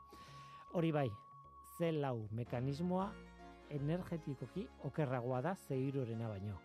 Hori 0.78 0.92
bai, 0.94 1.08
ze 1.76 1.90
lau 1.92 2.28
mekanismoa 2.30 3.10
energetikoki 3.74 4.66
okerragoa 4.86 5.42
da 5.42 5.56
zeirurena 5.56 6.28
baino. 6.28 6.60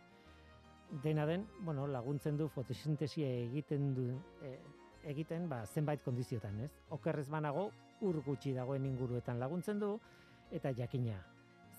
Dena 1.03 1.25
den, 1.25 1.47
bueno, 1.65 1.87
laguntzen 1.87 2.37
du 2.37 2.47
fotosintesia 2.47 3.27
egiten 3.41 3.93
du 3.95 4.11
e, 4.45 4.53
egiten 5.05 5.47
ba, 5.49 5.63
zenbait 5.65 6.01
kondiziotan, 6.03 6.59
ez? 6.65 6.71
Okerrez 6.95 7.27
banago 7.29 7.69
ur 8.05 8.21
gutxi 8.25 8.53
dagoen 8.53 8.85
inguruetan 8.85 9.39
laguntzen 9.39 9.79
du 9.79 9.95
eta 10.51 10.71
jakina 10.75 11.17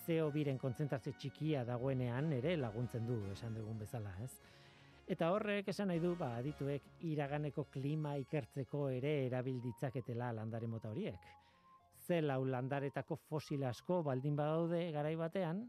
CO2ren 0.07 0.59
kontzentrazio 0.63 1.13
txikia 1.19 1.65
dagoenean 1.67 2.31
ere 2.37 2.55
laguntzen 2.57 3.07
du, 3.07 3.19
esan 3.33 3.57
dugun 3.59 3.79
bezala, 3.79 4.13
ez? 4.23 4.31
Eta 5.11 5.31
horrek 5.35 5.69
esan 5.71 5.91
nahi 5.91 6.01
du, 6.03 6.15
ba, 6.19 6.33
adituek 6.39 6.87
iraganeko 7.07 7.67
klima 7.75 8.17
ikertzeko 8.23 8.89
ere 8.95 9.17
erabil 9.27 9.61
ditzaketela 9.63 10.33
landare 10.35 10.71
mota 10.71 10.91
horiek. 10.91 11.29
Ze 12.07 12.21
lau 12.23 12.45
landaretako 12.47 13.19
fosil 13.29 13.65
asko 13.67 14.03
baldin 14.07 14.39
badaude 14.39 14.83
garai 14.95 15.15
batean, 15.19 15.65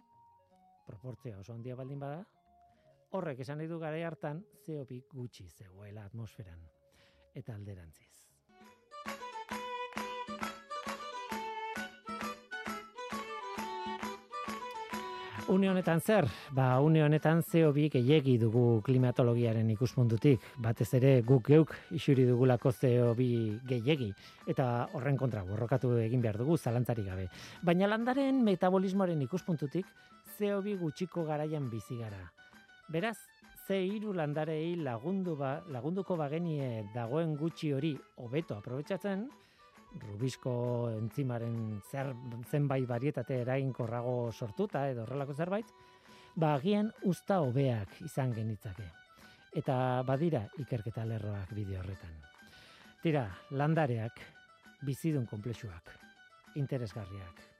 proportzioa 0.86 1.42
oso 1.42 1.54
handia 1.54 1.76
baldin 1.76 2.02
bada, 2.02 2.24
horrek 3.18 3.46
esan 3.46 3.62
nahi 3.62 3.70
du 3.70 3.80
gara 3.82 4.02
hartan 4.08 4.44
CO2 4.66 5.04
gutxi 5.14 5.50
zegoela 5.50 6.06
atmosferan. 6.06 6.77
Eta 7.36 7.56
alderantziz. 7.56 8.08
Une 15.50 15.70
honetan 15.70 16.02
zer? 16.02 16.26
Ba, 16.52 16.82
une 16.82 17.00
honetan 17.06 17.40
CO2 17.40 17.86
gehiegi 17.94 18.34
dugu 18.38 18.82
klimatologiaren 18.84 19.70
ikuspuntutik. 19.72 20.44
Batez 20.60 20.90
ere 21.00 21.22
guk 21.24 21.48
geuk 21.48 21.72
isuri 21.96 22.26
dugulako 22.28 22.74
CO2 22.76 23.62
gehiegi. 23.70 24.10
Eta 24.46 24.90
horren 24.92 25.16
kontra 25.16 25.46
borrokatu 25.48 25.94
egin 26.04 26.22
behar 26.22 26.42
dugu 26.44 26.58
zalantzari 26.58 27.06
gabe. 27.08 27.30
Baina 27.64 27.88
landaren 27.88 28.44
metabolismoaren 28.44 29.22
ikuspuntutik 29.24 29.88
CO2 30.36 30.76
gutxiko 30.82 31.24
garaian 31.24 31.70
bizi 31.72 31.96
gara. 31.96 32.20
Beraz, 32.92 33.18
ze 33.68 33.82
hiru 33.84 34.14
landarei 34.16 34.78
lagundu 34.80 35.36
ba, 35.36 35.58
lagunduko 35.68 36.16
bagenie 36.16 36.86
dagoen 36.94 37.36
gutxi 37.36 37.74
hori 37.76 37.92
hobeto 38.24 38.56
aprobetxatzen, 38.56 39.26
rubisko 40.06 40.54
entzimaren 40.96 41.82
zer, 41.92 42.14
zenbait 42.48 42.88
barietate 42.88 43.42
eraginkorrago 43.44 44.32
sortuta 44.32 44.86
edo 44.88 45.04
horrelako 45.04 45.36
zerbait, 45.36 45.74
ba 46.36 46.54
agian 46.56 46.94
usta 47.12 47.42
hobeak 47.44 48.00
izan 48.06 48.32
genitzake. 48.34 48.88
Eta 49.58 49.76
badira 50.08 50.46
ikerketa 50.64 51.04
lerroak 51.04 51.52
bideo 51.58 51.82
horretan. 51.82 52.16
Tira, 53.04 53.28
landareak, 53.52 54.24
bizidun 54.86 55.26
komplexuak, 55.28 55.92
interesgarriak. 56.56 57.57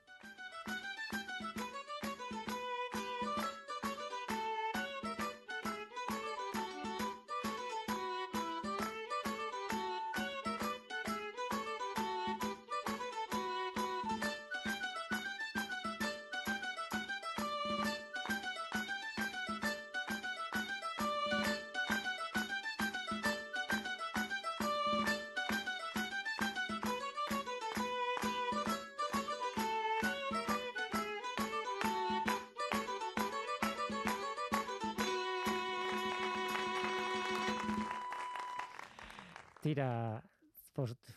Tira, 39.62 40.22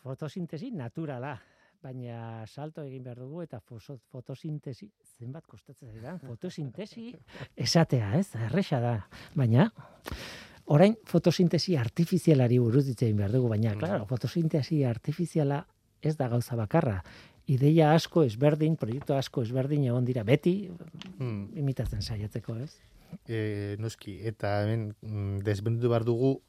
fotosintesi 0.01 0.71
naturala, 0.73 1.36
baina 1.82 2.45
salto 2.47 2.84
egin 2.86 3.04
behar 3.06 3.19
dugu 3.21 3.41
eta 3.43 3.60
fotosintesi, 3.62 4.88
zenbat 5.19 5.45
kostatzen 5.49 5.91
zaidan, 5.91 6.19
fotosintesi 6.25 7.12
esatea, 7.58 8.13
ez, 8.19 8.27
erresa 8.47 8.80
da. 8.82 8.93
Baina, 9.38 9.67
orain 10.73 10.95
fotosintesi 11.10 11.75
artifizialari 11.77 12.60
buruz 12.62 12.88
hitz 12.89 13.01
egin 13.04 13.17
behar 13.21 13.34
dugu, 13.38 13.49
baina, 13.54 13.75
claro, 13.77 14.06
fotosintesi 14.10 14.84
artifiziala 14.86 15.63
ez 16.01 16.15
da 16.17 16.30
gauza 16.30 16.58
bakarra. 16.58 17.01
Ideia 17.51 17.91
asko 17.93 18.23
ezberdin, 18.23 18.77
proiektu 18.80 19.13
asko 19.17 19.41
ezberdin 19.45 19.86
egon 19.89 20.06
dira 20.06 20.23
beti 20.23 20.56
Hmm. 21.17 21.49
imitatzen 21.58 22.01
saiatzeko, 22.01 22.56
ez? 22.58 22.73
e, 23.27 23.75
noski, 23.80 24.19
eta 24.25 24.62
hemen 24.63 24.93
mm, 25.01 25.41
desbendu 25.45 25.89
behar 25.91 26.06
dugu 26.08 26.41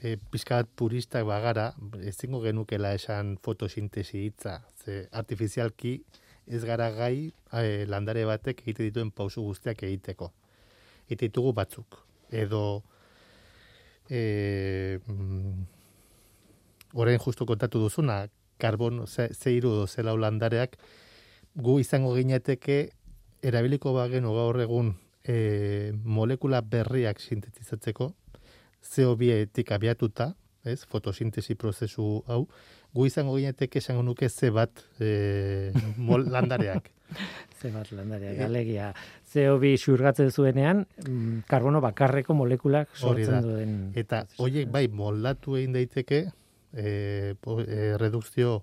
e, 0.00 0.16
pizka 0.30 0.60
bat 0.60 0.70
puristak 0.76 1.26
bagara, 1.28 1.72
ezingo 2.08 2.40
genukela 2.42 2.92
esan 2.94 3.36
fotosintesi 3.42 4.24
hitza, 4.26 4.60
ze 4.84 5.06
artifizialki 5.12 5.98
ez 6.46 6.64
gara 6.64 6.90
gai 6.94 7.32
e, 7.52 7.84
landare 7.86 8.24
batek 8.26 8.62
egite 8.64 8.88
dituen 8.88 9.10
pausu 9.10 9.44
guztiak 9.44 9.82
egiteko. 9.86 10.32
Egite 11.06 11.28
ditugu 11.28 11.52
batzuk. 11.52 12.00
Edo 12.30 12.82
e, 14.08 14.98
mm, 15.06 15.66
orain 16.94 17.20
justu 17.20 17.46
kontatu 17.46 17.82
duzuna, 17.82 18.26
karbon, 18.58 19.06
ze, 19.06 19.28
ze 19.34 19.50
hiru 19.50 19.74
edo 19.76 19.86
ze 19.86 20.02
lau 20.02 20.16
landareak, 20.16 20.76
gu 21.54 21.78
izango 21.80 22.14
gineteke 22.16 22.92
erabiliko 23.42 23.92
bagenu 23.92 24.32
gaur 24.34 24.60
egun 24.62 24.94
e, 25.24 25.92
molekula 26.04 26.62
berriak 26.62 27.20
sintetizatzeko, 27.20 28.12
CO2etik 28.82 29.72
abiatuta, 29.72 30.32
ez, 30.64 30.84
fotosintesi 30.86 31.54
prozesu 31.58 32.22
hau, 32.30 32.46
gu 32.94 33.06
izango 33.08 33.36
gineteke 33.38 33.80
esango 33.80 34.02
nuke 34.06 34.28
ze 34.28 34.50
bat 34.50 34.82
e, 35.00 35.72
mol, 35.96 36.26
landareak. 36.34 36.90
Ze 37.60 37.70
bat 37.72 37.90
landaria, 37.92 38.32
E- 38.32 38.36
galegia. 38.38 38.92
CO2 39.32 39.76
xurgatzen 39.80 40.30
zuenean, 40.30 40.86
mm, 41.06 41.44
karbono 41.48 41.80
bakarreko 41.80 42.34
molekulak 42.36 42.92
sortzen 42.96 43.42
duen. 43.44 43.74
Eta 43.96 44.26
horiek 44.38 44.70
bai 44.72 44.86
moldatu 44.88 45.56
egin 45.56 45.72
daiteke 45.76 46.26
e, 46.72 46.86
e, 47.34 47.96
redukzio 48.00 48.62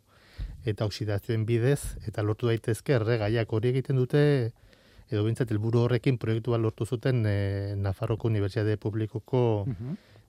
eta 0.68 0.86
oksidazioen 0.86 1.46
bidez, 1.48 1.96
eta 2.08 2.24
lortu 2.24 2.50
daitezke 2.52 2.98
erregaiak 3.00 3.52
hori 3.54 3.72
egiten 3.74 3.98
dute, 4.00 4.52
edo 5.10 5.24
bintzat 5.26 5.50
helburu 5.52 5.84
horrekin 5.86 6.20
proiektua 6.22 6.60
lortu 6.62 6.86
zuten 6.86 7.24
e, 7.26 7.76
Nafarroko 7.78 8.30
Unibertsitate 8.30 8.78
Publikoko 8.78 9.42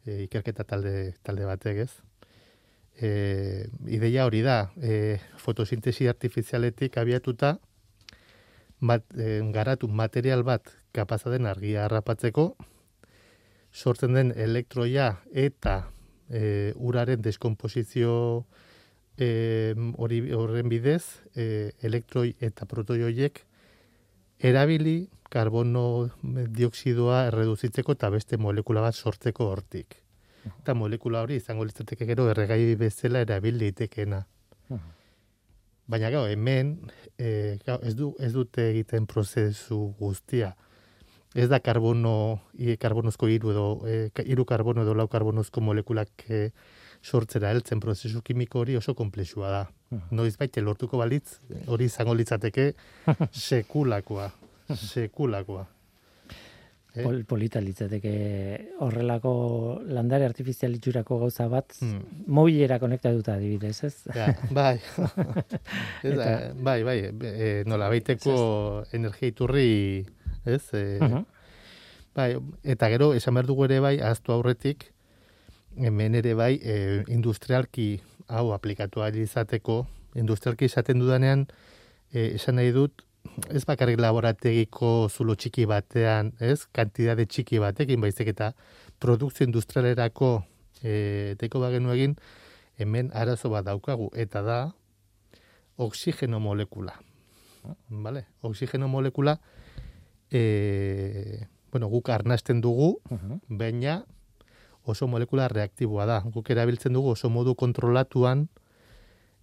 e, 0.06 0.22
ikerketa 0.24 0.64
talde, 0.64 1.12
talde 1.22 1.48
batek, 1.48 1.82
ez? 1.84 1.90
E, 3.00 3.10
ideia 3.88 4.24
hori 4.28 4.40
da, 4.44 4.70
e, 4.80 5.20
fotosintesi 5.40 6.08
artifizialetik 6.08 6.96
abiatuta, 7.00 7.58
bat, 8.80 9.04
e, 9.16 9.40
garatu 9.52 9.88
material 9.88 10.44
bat 10.48 10.72
kapaza 10.96 11.30
den 11.30 11.46
argia 11.46 11.84
harrapatzeko, 11.84 12.54
sortzen 13.72 14.16
den 14.16 14.32
elektroia 14.34 15.12
eta 15.32 15.90
e, 16.28 16.72
uraren 16.76 17.20
deskomposizio 17.22 18.46
e, 19.20 19.74
hori 20.00 20.24
horren 20.32 20.72
bidez, 20.72 21.04
e, 21.36 21.72
elektroi 21.84 22.32
eta 22.40 22.66
protoi 22.66 23.04
erabili 24.40 25.08
karbono 25.30 26.10
dioksidoa 26.22 27.26
erreduzitzeko 27.28 27.94
eta 27.96 28.10
beste 28.10 28.38
molekula 28.40 28.82
bat 28.82 28.96
sortzeko 28.96 29.46
hortik. 29.52 30.00
Eta 30.48 30.74
molekula 30.74 31.22
hori 31.22 31.36
izango 31.38 31.66
litzateke 31.68 32.08
gero 32.08 32.26
erregai 32.32 32.74
bezala 32.80 33.22
erabil 33.26 33.60
daitekeena. 33.60 34.24
Baina 35.90 36.10
gau, 36.14 36.24
hemen 36.30 36.76
e, 37.18 37.58
gau, 37.66 37.80
ez, 37.82 37.96
du, 37.98 38.12
ez 38.22 38.32
dute 38.32 38.68
egiten 38.70 39.08
prozesu 39.10 39.78
guztia. 39.98 40.52
Ez 41.34 41.48
da 41.50 41.58
karbono, 41.62 42.40
i, 42.58 42.76
karbonozko 42.78 43.28
hiru 43.30 43.50
edo 43.52 43.64
e, 43.86 43.96
hiru 44.24 44.46
karbono 44.46 44.84
edo 44.86 44.94
lau 44.98 45.08
karbonozko 45.10 45.62
molekulak 45.66 46.24
e, 46.30 46.44
sortzera 47.02 47.50
heltzen 47.50 47.80
prozesu 47.80 48.20
kimiko 48.22 48.60
hori 48.60 48.76
oso 48.76 48.94
komplexua 48.94 49.50
da. 49.50 49.62
Noiz 50.10 50.36
baite 50.38 50.60
lortuko 50.62 50.98
balitz, 51.00 51.38
hori 51.66 51.84
izango 51.90 52.14
litzateke 52.14 52.72
sekulakoa. 53.48 54.30
Sekulakoa. 54.76 55.66
Eh? 56.94 57.04
Pol, 57.06 57.20
polita 57.24 57.60
litzateke 57.62 58.12
horrelako 58.82 59.32
landare 59.94 60.24
artifizial 60.26 60.72
itxurako 60.74 61.20
gauza 61.20 61.46
bat 61.48 61.76
Hmm. 61.80 62.00
mobilera 62.26 62.80
konektatuta 62.82 63.34
adibidez, 63.38 63.76
ez? 63.86 63.94
Ja, 64.14 64.26
bai. 64.50 64.80
ez 66.02 66.16
da, 66.18 66.52
bai, 66.58 66.82
bai, 66.82 66.96
e, 67.30 67.62
nola 67.66 67.88
baiteko 67.92 68.34
energia 68.92 69.28
iturri, 69.30 70.06
ez? 70.44 70.64
E, 70.74 70.98
Mhm. 71.00 71.24
Bai, 72.14 72.34
eta 72.64 72.88
gero, 72.90 73.12
esan 73.14 73.34
behar 73.38 73.46
dugu 73.46 73.64
ere 73.68 73.78
bai, 73.80 74.00
aztu 74.02 74.32
aurretik, 74.34 74.88
hemen 75.76 76.14
ere 76.14 76.34
bai, 76.34 76.58
e, 76.62 77.04
industrialki 77.08 78.00
hau 78.28 78.52
aplikatu 78.52 79.02
izateko, 79.04 79.86
industrialki 80.14 80.64
izaten 80.64 80.98
dudanean, 80.98 81.46
e, 82.12 82.34
esan 82.34 82.56
nahi 82.56 82.72
dut, 82.72 83.04
ez 83.50 83.64
bakarrik 83.64 84.00
laborategiko 84.00 85.08
zulo 85.08 85.34
txiki 85.34 85.66
batean, 85.66 86.32
ez, 86.40 86.66
kantidade 86.72 87.26
txiki 87.26 87.58
batekin, 87.58 88.00
baizik 88.00 88.28
eta 88.28 88.52
produkzio 88.98 89.46
industrialerako 89.46 90.44
e, 90.82 91.34
teko 91.38 91.60
bagenu 91.60 91.92
egin, 91.92 92.16
hemen 92.78 93.10
arazo 93.14 93.50
bat 93.50 93.64
daukagu, 93.64 94.10
eta 94.14 94.42
da, 94.42 94.60
oxigeno 95.76 96.40
molekula. 96.40 96.94
Vale? 97.90 98.24
Oxigeno 98.42 98.88
molekula, 98.88 99.38
e, 100.32 101.46
bueno, 101.72 101.88
guk 101.88 102.08
arnasten 102.08 102.60
dugu, 102.60 103.00
Mhm. 103.10 103.40
baina 103.48 104.04
oso 104.90 105.08
molekula 105.10 105.48
reaktiboa 105.48 106.06
da. 106.06 106.20
Guk 106.34 106.50
erabiltzen 106.50 106.96
dugu 106.96 107.14
oso 107.14 107.30
modu 107.30 107.54
kontrolatuan 107.58 108.48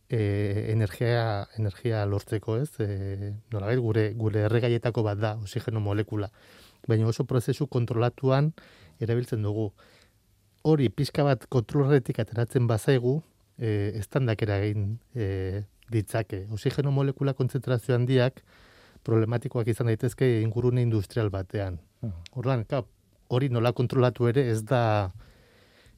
e, 0.09 0.71
energia, 0.73 1.47
energia 1.57 2.05
lortzeko, 2.05 2.57
ez? 2.61 2.71
E, 2.79 3.33
nolabait, 3.53 3.79
gure, 3.83 4.09
gure 4.17 4.45
erregaietako 4.47 5.03
bat 5.07 5.21
da, 5.21 5.35
oxigeno 5.41 5.81
molekula. 5.83 6.31
Baina 6.87 7.07
oso 7.09 7.25
prozesu 7.27 7.67
kontrolatuan 7.67 8.53
erabiltzen 9.03 9.43
dugu. 9.43 9.71
Hori, 10.67 10.89
pixka 10.89 11.23
bat 11.27 11.47
kontrolretik 11.51 12.19
ateratzen 12.23 12.67
bazaigu, 12.67 13.21
e, 13.57 13.93
estandak 13.99 14.41
eragin 14.45 14.97
e, 15.15 15.63
ditzake. 15.91 16.45
Oxigeno 16.53 16.91
molekula 16.91 17.33
konzentrazio 17.37 17.95
handiak 17.95 18.41
problematikoak 19.07 19.67
izan 19.71 19.87
daitezke 19.91 20.27
ingurune 20.41 20.81
industrial 20.83 21.29
batean. 21.31 21.79
Orduan, 22.35 22.65
hori 23.33 23.49
nola 23.49 23.73
kontrolatu 23.75 24.27
ere 24.29 24.47
ez 24.51 24.61
da 24.67 25.11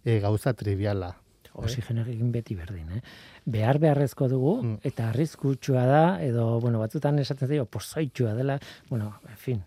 e, 0.06 0.20
gauza 0.20 0.54
triviala. 0.54 1.16
Oxigeno 1.60 2.06
egin 2.08 2.32
beti 2.32 2.56
berdin, 2.56 2.88
eh? 2.96 3.02
Behar 3.50 3.80
beharrezko 3.84 4.30
dugu, 4.32 4.54
mm. 4.64 4.76
eta 4.88 5.10
arriskutsua 5.10 5.86
da, 5.90 6.04
edo, 6.24 6.60
bueno, 6.64 6.80
batzutan 6.80 7.20
esaten 7.20 7.50
zaio, 7.50 7.66
pozoitxua 7.66 8.36
dela, 8.38 8.60
bueno, 8.90 9.16
en 9.28 9.38
fin. 9.38 9.64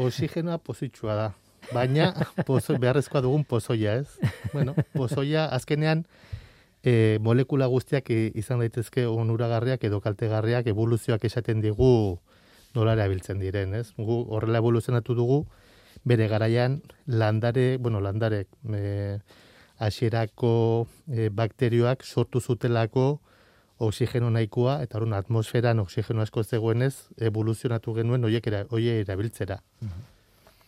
Oxigenoa 0.00 0.56
pozoitxua 0.64 1.16
da, 1.18 1.26
baina 1.74 2.12
pozo, 2.48 2.78
beharrezkoa 2.80 3.20
dugun 3.24 3.44
pozoia, 3.44 3.98
ez? 4.00 4.32
Bueno, 4.54 4.74
pozoia 4.96 5.46
azkenean, 5.52 6.06
e, 6.82 7.18
molekula 7.20 7.68
guztiak 7.70 8.10
izan 8.10 8.62
daitezke 8.62 9.06
onuragarriak 9.06 9.84
edo 9.84 10.00
kaltegarriak 10.00 10.70
evoluzioak 10.72 11.24
esaten 11.28 11.60
digu 11.62 12.20
nola 12.74 12.96
erabiltzen 12.96 13.42
diren, 13.42 13.74
ez? 13.76 13.90
Gu 13.98 14.22
horrela 14.32 14.62
evoluzionatu 14.62 15.16
dugu, 15.18 15.42
bere 16.04 16.28
garaian 16.28 16.80
landare, 17.06 17.76
bueno, 17.78 18.00
landare, 18.00 18.46
e, 18.74 19.18
hasierako 19.82 20.86
e, 21.10 21.28
bakterioak 21.28 22.04
sortu 22.04 22.40
zutelako 22.40 23.20
oxigeno 23.82 24.30
nahikoa 24.30 24.78
eta 24.84 24.98
horren 24.98 25.14
atmosferan 25.16 25.82
oxigeno 25.82 26.22
asko 26.22 26.44
zegoenez 26.44 26.94
evoluzionatu 27.18 27.94
genuen 27.96 28.24
hoiek 28.24 28.46
era 28.46 28.64
hoe 28.70 28.98
erabiltzera. 29.00 29.58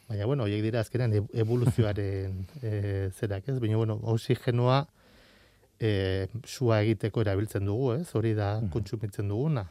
Baina 0.08 0.26
bueno, 0.26 0.44
hoiek 0.44 0.62
dira 0.64 0.82
azkenan 0.82 1.14
evoluzioaren 1.32 2.34
e, 2.62 2.72
zerak, 3.14 3.48
ez? 3.48 3.60
Baina 3.60 3.78
bueno, 3.80 4.00
oxigenoa 4.02 4.84
eh 5.80 6.28
sua 6.46 6.82
egiteko 6.82 7.20
erabiltzen 7.20 7.64
dugu, 7.66 7.94
ez? 7.94 8.14
Hori 8.14 8.34
da 8.34 8.60
kontsumitzen 8.72 9.28
duguna. 9.28 9.66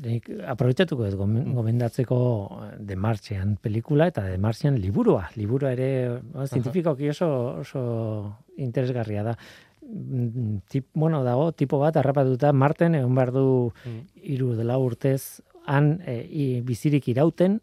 Nik 0.00 0.30
aprobetxatuko 0.48 1.04
ez 1.04 1.12
gomendatzeko 1.16 2.18
de 2.80 2.96
martxean 2.96 3.58
pelikula 3.60 4.06
eta 4.08 4.24
de 4.24 4.38
martxean 4.40 4.78
liburua. 4.80 5.26
Liburua 5.36 5.74
ere 5.76 5.88
ba, 6.32 6.46
zientifikoki 6.46 7.10
oso, 7.12 7.28
oso 7.60 7.82
interesgarria 8.56 9.24
da. 9.26 9.34
Tip, 10.72 10.86
bueno, 10.94 11.20
dago, 11.26 11.50
tipo 11.52 11.78
bat, 11.78 11.98
harrapatuta, 12.00 12.52
Marten, 12.56 12.94
egon 12.96 13.14
behar 13.18 13.32
du 13.34 13.44
mm. 13.84 13.98
iru 14.32 14.54
dela 14.56 14.78
urtez, 14.80 15.42
han 15.66 15.98
e, 16.06 16.62
bizirik 16.64 17.10
irauten, 17.12 17.58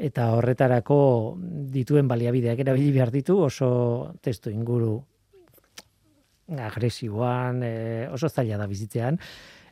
eta 0.00 0.30
horretarako 0.34 0.98
dituen 1.70 2.08
baliabideak 2.10 2.64
erabili 2.64 2.90
behar 2.96 3.12
ditu, 3.14 3.38
oso 3.46 3.70
testu 4.24 4.50
inguru 4.50 4.96
agresiboan, 6.58 7.62
e, 7.62 7.74
oso 8.10 8.28
zaila 8.28 8.58
da 8.58 8.66
bizitzean, 8.66 9.20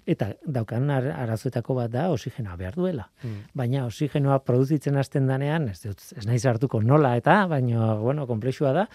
eta 0.08 0.30
daukan 0.44 0.90
arazoetako 0.90 1.76
bat 1.82 1.92
da 1.92 2.08
oxigenoa 2.12 2.56
behar 2.56 2.76
duela. 2.78 3.08
Mm. 3.22 3.40
Baina 3.60 3.84
oxigenoa 3.86 4.38
produzitzen 4.46 4.96
hasten 4.96 5.28
danean, 5.28 5.68
ez, 5.68 5.82
ez 5.86 6.26
naiz 6.26 6.44
hartuko 6.48 6.80
nola 6.82 7.14
eta, 7.20 7.42
baina, 7.50 7.92
bueno, 8.00 8.26
komplexua 8.30 8.72
da, 8.76 8.86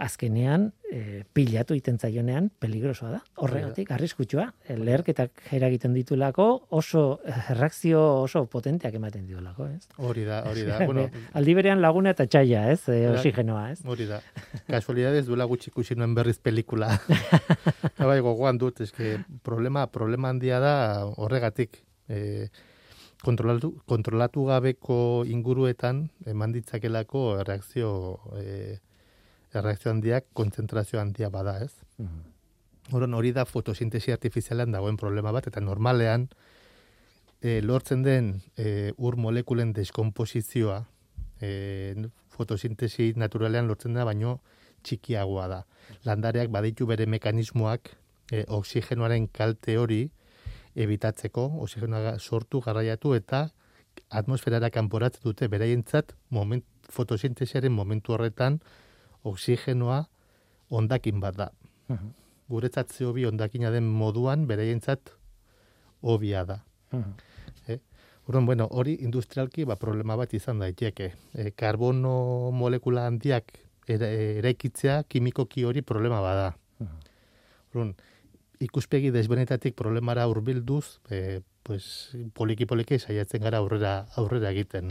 azkenean 0.00 0.70
e, 0.90 1.22
pilatu 1.36 1.76
iten 1.76 1.98
zaionean 2.00 2.48
peligrosoa 2.62 3.10
da. 3.12 3.20
Horregatik, 3.44 3.90
arriskutsua, 3.94 4.46
e, 4.64 4.76
leherketak 4.80 5.52
eragiten 5.56 5.92
ditulako 5.94 6.46
oso 6.76 7.04
erreakzio 7.28 8.00
oso 8.22 8.44
potenteak 8.50 8.96
ematen 8.96 9.26
ditulako, 9.28 9.68
ez? 9.68 9.84
Hori 9.98 10.24
da, 10.28 10.40
hori 10.50 10.64
da. 10.68 10.80
bueno, 10.88 11.06
Aldi 11.36 11.56
berean 11.58 11.84
laguna 11.84 12.14
eta 12.16 12.26
txaila, 12.30 12.64
ez? 12.72 12.80
E, 12.88 12.98
oxigenoa, 13.12 13.68
ez? 13.74 13.78
Hori 13.84 14.08
da. 14.08 14.22
Kasualidades 14.70 15.26
duela 15.28 15.48
gutxi 15.50 15.70
ikusi 15.72 15.98
nuen 16.00 16.16
berriz 16.16 16.38
pelikula. 16.40 16.94
bai, 18.10 18.18
gogoan 18.24 18.58
dut, 18.60 18.80
eske 18.86 19.18
problema, 19.46 19.86
problema 19.92 20.32
handia 20.32 20.60
da 20.64 20.74
horregatik. 21.20 21.82
E, 22.10 22.48
kontrolatu, 23.22 23.74
kontrolatu 23.86 24.46
gabeko 24.48 25.00
inguruetan 25.28 26.06
eman 26.30 26.54
ditzakelako 26.56 27.42
reakzio 27.44 27.90
e, 28.40 28.78
erreakzio 29.54 29.90
handiak 29.90 30.26
kontzentrazio 30.34 31.00
handia 31.00 31.30
bada, 31.30 31.58
ez? 31.64 31.72
Mm 31.98 32.28
hori 32.92 33.32
da 33.32 33.44
fotosintesi 33.44 34.12
artifizialean 34.12 34.72
dagoen 34.72 34.96
problema 34.96 35.32
bat, 35.32 35.46
eta 35.46 35.60
normalean 35.60 36.28
e, 37.40 37.60
lortzen 37.62 38.02
den 38.02 38.42
e, 38.56 38.92
ur 38.96 39.16
molekulen 39.16 39.72
deskomposizioa 39.72 40.84
e, 41.40 41.94
fotosintesi 42.28 43.12
naturalean 43.16 43.68
lortzen 43.68 43.94
da, 43.94 44.04
baino 44.04 44.40
txikiagoa 44.82 45.48
da. 45.48 45.64
Landareak 46.04 46.50
baditu 46.50 46.86
bere 46.86 47.06
mekanismoak 47.06 47.92
e, 48.32 48.44
oksigenoaren 48.48 49.28
kalte 49.28 49.76
hori 49.78 50.10
ebitatzeko, 50.74 51.46
oksigenoa 51.62 52.18
sortu, 52.18 52.60
garraiatu, 52.60 53.14
eta 53.14 53.48
atmosferara 54.10 54.70
kanporatzen 54.70 55.22
dute 55.24 55.48
beraientzat 55.48 56.14
moment, 56.30 56.64
fotosintesiaren 56.90 57.72
momentu 57.72 58.14
horretan 58.14 58.60
oksigenoa 59.24 60.04
ondakin 60.70 61.20
bat 61.20 61.36
da. 61.36 61.50
Mhm. 61.88 62.12
Guretzat 62.50 62.92
ze 62.92 63.04
hobi 63.04 63.26
ondakina 63.26 63.70
den 63.70 63.84
moduan 63.84 64.46
beraientzat 64.46 65.14
hobia 66.02 66.44
da. 66.44 66.60
Mhm. 66.92 67.14
Eh? 67.68 67.78
bueno, 68.26 68.68
hori 68.70 68.94
industrialki 69.00 69.64
ba, 69.64 69.76
problema 69.76 70.16
bat 70.16 70.32
izan 70.34 70.58
daiteke. 70.58 71.12
E, 71.34 71.50
karbono 71.50 72.50
molekula 72.52 73.06
handiak 73.06 73.58
eraikitzea 73.88 75.02
kimikoki 75.08 75.64
hori 75.64 75.82
problema 75.82 76.20
bada. 76.20 76.54
Urrun, 77.74 77.94
ikuspegi 78.60 79.10
desbenetatik 79.10 79.74
problemara 79.76 80.26
hurbilduz, 80.28 81.00
e, 81.08 81.40
pues 81.62 82.16
poliki 82.34 82.66
poliki 82.66 82.98
saiatzen 82.98 83.42
gara 83.44 83.60
aurrera 83.60 83.92
aurrera 84.20 84.50
egiten. 84.52 84.90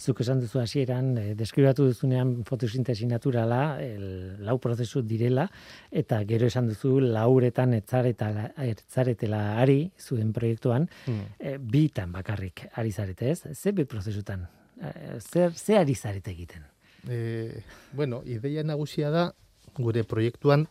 Zuk 0.00 0.22
esan 0.24 0.40
duzu 0.40 0.60
hasieran 0.62 1.10
eh, 1.20 1.24
deskribatu 1.38 1.86
duzunean 1.90 2.32
fotosintesi 2.48 3.06
naturala, 3.08 3.78
el 3.84 4.44
lau 4.44 4.56
prozesu 4.62 5.02
direla 5.04 5.46
eta 5.90 6.22
gero 6.28 6.48
esan 6.48 6.70
duzu 6.72 6.96
lauretan 7.04 7.76
etzaretela 7.76 8.48
etzaretela 8.64 9.42
ari 9.62 9.90
zuen 10.00 10.32
proiektuan, 10.36 10.88
hmm. 11.06 11.24
Eh, 11.38 11.56
bitan 11.60 12.12
bakarrik 12.12 12.66
ari 12.80 12.92
zarete, 12.92 13.30
ez? 13.30 13.52
Ze 13.52 13.72
bi 13.72 13.84
prozesutan? 13.84 14.46
Eh, 14.80 15.20
zer 15.20 15.52
ze 15.52 15.76
ari 15.78 15.94
zarete 15.94 16.32
egiten? 16.32 16.64
Eh, 17.08 17.62
bueno, 17.92 18.22
ideia 18.24 18.64
nagusia 18.64 19.10
da 19.10 19.30
gure 19.76 20.04
proiektuan 20.04 20.66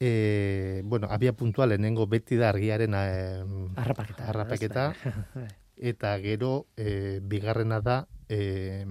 e, 0.00 0.82
bueno, 0.84 1.08
abia 1.10 1.32
puntual 1.32 1.70
lehenengo 1.70 2.06
beti 2.06 2.36
da 2.36 2.50
argiaren 2.50 2.94
eh, 2.94 3.44
arrapaketa, 3.76 4.28
arrapaketa 4.28 4.94
eta 5.76 6.18
gero 6.18 6.66
e, 6.76 7.20
bigarrena 7.22 7.80
da 7.80 8.06
e, 8.28 8.86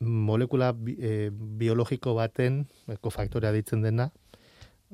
molekula 0.00 0.72
bi, 0.72 0.96
e, 1.00 1.30
biologiko 1.32 2.14
baten 2.14 2.66
kofaktorea 3.00 3.52
ditzen 3.52 3.82
dena. 3.82 4.10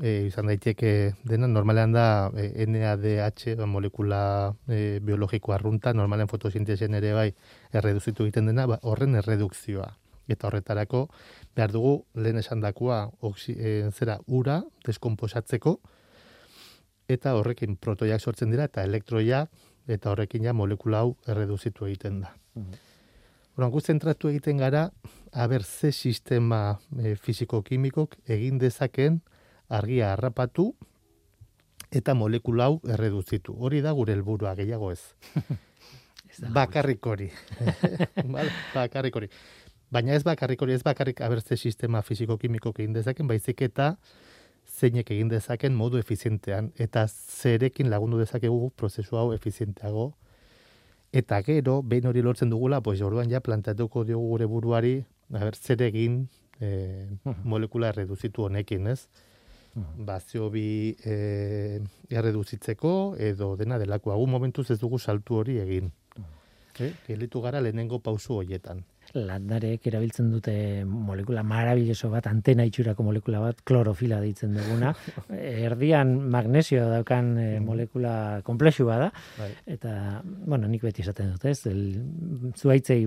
E, 0.01 0.31
izan 0.31 0.49
daiteke 0.49 1.15
dena 1.29 1.49
normalean 1.51 1.93
da 1.93 2.31
e, 2.33 2.65
NADH 2.65 3.59
molekula 3.69 4.55
e, 4.69 5.01
biologiko 5.05 5.53
arrunta 5.53 5.93
normalean 5.93 6.31
fotosintesen 6.31 6.95
ere 6.97 7.13
bai 7.13 7.29
erreduzitu 7.73 8.25
egiten 8.25 8.49
dena 8.49 8.65
ba, 8.71 8.79
horren 8.83 9.19
erredukzioa 9.21 9.91
eta 10.31 10.49
horretarako 10.49 11.07
behar 11.57 11.73
dugu 11.75 11.95
lehen 12.15 12.39
esan 12.39 12.61
dakua 12.61 13.11
e, 13.49 13.91
zera 13.93 14.19
ura 14.27 14.63
deskomposatzeko 14.87 15.81
eta 17.11 17.35
horrekin 17.35 17.77
protoiak 17.77 18.21
sortzen 18.21 18.51
dira 18.55 18.69
eta 18.71 18.85
elektroia 18.87 19.47
eta 19.91 20.13
horrekin 20.13 20.47
ja 20.47 20.55
molekula 20.55 21.03
hau 21.03 21.17
erreduzitu 21.27 21.87
egiten 21.87 22.21
da. 22.21 22.35
Mm 22.55 22.71
-hmm. 22.71 23.81
zentratu 23.83 24.29
egiten 24.29 24.57
gara, 24.57 24.91
haber 25.33 25.63
ze 25.63 25.93
sistema 25.93 26.81
e, 26.99 27.15
fiziko-kimikok 27.15 28.17
egin 28.27 28.59
dezaken 28.59 29.21
argia 29.69 30.13
harrapatu 30.13 30.75
eta 31.91 32.15
molekula 32.15 32.65
hau 32.65 32.81
erreduzitu. 32.89 33.55
Hori 33.59 33.81
da 33.81 33.93
gure 33.93 34.13
helburua 34.13 34.55
gehiago 34.55 34.93
ez. 34.93 35.01
bakarrik 36.59 37.07
hori. 37.07 37.31
bakarrik 38.75 39.17
hori. 39.17 39.29
Baina 39.91 40.15
ez 40.15 40.23
bakarrik 40.23 40.63
hori 40.63 40.77
ez 40.77 40.83
bakarrik 40.87 41.21
abertze 41.27 41.57
sistema 41.57 42.03
fisiko-kimiko 42.03 42.73
egin 42.77 42.93
dezaken, 42.95 43.27
baizik 43.27 43.63
eta 43.67 43.97
zeinek 44.79 45.11
egin 45.11 45.29
dezaken 45.29 45.75
modu 45.75 45.99
efizientean 45.99 46.71
eta 46.79 47.07
zerekin 47.09 47.91
lagundu 47.91 48.19
dezakegu 48.19 48.71
prozesu 48.77 49.17
hau 49.17 49.33
efizienteago. 49.35 50.13
Eta 51.13 51.41
gero, 51.43 51.81
behin 51.83 52.07
hori 52.07 52.23
lortzen 52.23 52.51
dugula, 52.51 52.81
pues 52.81 53.01
orduan 53.03 53.31
ja 53.31 53.41
planteatuko 53.41 54.05
diogu 54.07 54.29
gure 54.29 54.47
buruari, 54.47 54.95
aber 55.35 55.57
zer 55.57 55.83
egin 55.83 56.29
e, 56.61 57.09
molekula 57.43 57.91
reduzitu 57.93 58.47
honekin, 58.47 58.87
ez? 58.87 59.09
bazio 59.75 60.51
bi 60.51 60.97
e, 61.05 61.81
erreduzitzeko 62.11 63.17
edo 63.19 63.55
dena 63.57 63.79
delako. 63.79 64.13
Agun 64.13 64.31
momentuz 64.31 64.71
ez 64.71 64.79
dugu 64.81 64.99
saltu 64.99 65.39
hori 65.39 65.59
egin. 65.63 65.93
Eh, 66.81 66.93
Gelitu 67.07 67.43
gara 67.45 67.61
lehenengo 67.61 68.01
pausu 68.01 68.39
horietan. 68.41 68.85
Landarek 69.15 69.87
erabiltzen 69.91 70.31
dute 70.31 70.55
molekula 70.87 71.43
marabilloso 71.47 72.11
bat, 72.13 72.27
antena 72.31 72.65
itxurako 72.69 73.05
molekula 73.07 73.41
bat, 73.43 73.63
klorofila 73.67 74.21
deitzen 74.23 74.55
duguna. 74.57 74.93
Erdian 75.69 76.13
magnesio 76.31 76.87
daukan 76.91 77.33
eh, 77.41 77.49
molekula 77.65 78.15
komplexua 78.47 78.99
da, 79.05 79.11
Bai. 79.39 79.51
eta, 79.77 79.95
bueno, 80.25 80.69
nik 80.71 80.85
beti 80.87 81.03
esaten 81.05 81.33
dut, 81.35 81.47
ez? 81.51 81.67
El, 81.71 81.83
zuaitzei 82.57 83.01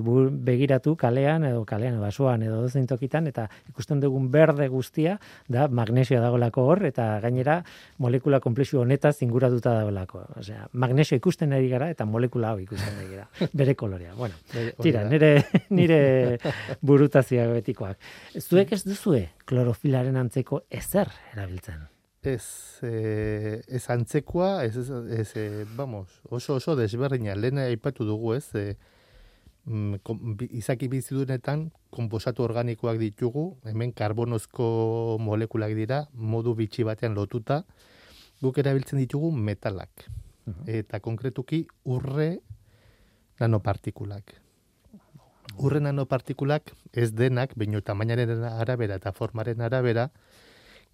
begiratu 0.43 0.95
kalean 0.99 1.47
edo 1.47 1.63
kalean 1.67 1.99
basoan 2.01 2.43
edo 2.43 2.61
dozein 2.65 2.87
tokitan, 2.89 3.27
eta 3.31 3.47
ikusten 3.69 4.01
dugun 4.03 4.29
berde 4.33 4.67
guztia 4.71 5.17
da 5.47 5.67
magnesioa 5.67 6.21
dagoelako 6.23 6.67
hor, 6.67 6.85
eta 6.89 7.07
gainera 7.23 7.59
molekula 8.03 8.39
komplexu 8.43 8.81
honetaz 8.81 9.15
inguratuta 9.25 9.77
dagoelako. 9.79 10.25
Osea, 10.41 10.67
magnesio 10.73 11.17
ikusten 11.19 11.53
ari 11.53 11.69
gara 11.71 11.89
eta 11.93 12.05
molekula 12.09 12.53
hau 12.53 12.59
ikusten 12.63 12.99
ari 12.99 13.15
gara. 13.15 13.27
Bere 13.59 13.75
kolorea. 13.79 14.13
Bueno, 14.17 14.35
Tira, 14.81 15.03
da. 15.03 15.09
nire, 15.09 15.31
nire 15.93 16.53
burutazioa 16.81 17.47
betikoak. 17.53 17.97
Zuek 18.39 18.73
ez 18.75 18.83
duzue 18.85 19.27
klorofilaren 19.49 20.17
antzeko 20.19 20.63
ezer 20.71 21.11
erabiltzen. 21.33 21.87
Ez, 22.23 22.79
e, 22.87 23.59
ez 23.67 23.83
antzekoa, 23.91 24.63
ez, 24.63 24.77
ez, 24.79 24.89
ez 25.19 25.29
e, 25.35 25.65
vamos, 25.75 26.21
oso 26.31 26.55
oso 26.55 26.75
desberdina, 26.79 27.35
lehen 27.35 27.59
aipatu 27.59 28.07
dugu 28.07 28.31
ez, 28.37 28.45
e, 28.55 28.77
mm, 29.67 30.45
izaki 30.55 30.87
bizidunetan 30.87 31.65
konposatu 31.91 32.45
organikoak 32.45 33.01
ditugu, 33.01 33.57
hemen 33.67 33.91
karbonozko 33.91 35.17
molekulak 35.19 35.75
dira, 35.75 36.05
modu 36.13 36.55
bitxi 36.55 36.87
batean 36.87 37.19
lotuta, 37.19 37.65
guk 38.39 38.57
erabiltzen 38.63 39.03
ditugu 39.03 39.33
metalak, 39.35 40.07
eta 40.67 40.99
konkretuki 41.03 41.65
urre 41.91 42.37
nanopartikulak. 43.39 44.42
Urre 45.57 45.79
nanopartikulak 45.83 46.71
ez 46.93 47.11
denak, 47.13 47.53
baino 47.55 47.81
tamainaren 47.81 48.43
arabera 48.49 48.97
eta 49.01 49.13
formaren 49.13 49.61
arabera, 49.61 50.09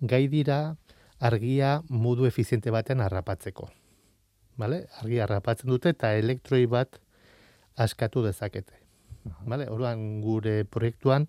gai 0.01 0.28
dira 0.28 0.76
argia 1.20 1.82
modu 1.89 2.26
efiziente 2.26 2.72
batean 2.72 3.01
harrapatzeko. 3.01 3.70
Vale? 4.60 4.86
Argia 5.01 5.24
harrapatzen 5.24 5.70
dute 5.72 5.93
eta 5.95 6.14
elektroi 6.16 6.66
bat 6.66 6.99
askatu 7.78 8.24
dezakete. 8.24 8.76
Vale? 9.47 9.70
Orduan 9.72 10.22
gure 10.24 10.64
proiektuan 10.66 11.28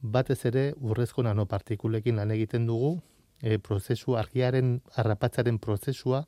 batez 0.00 0.44
ere 0.48 0.70
urrezko 0.80 1.22
nanopartikulekin 1.24 2.16
lan 2.16 2.30
egiten 2.32 2.66
dugu, 2.66 2.98
e, 3.42 3.58
prozesu 3.58 4.16
argiaren 4.16 4.80
harrapatzaren 4.96 5.58
prozesua 5.58 6.24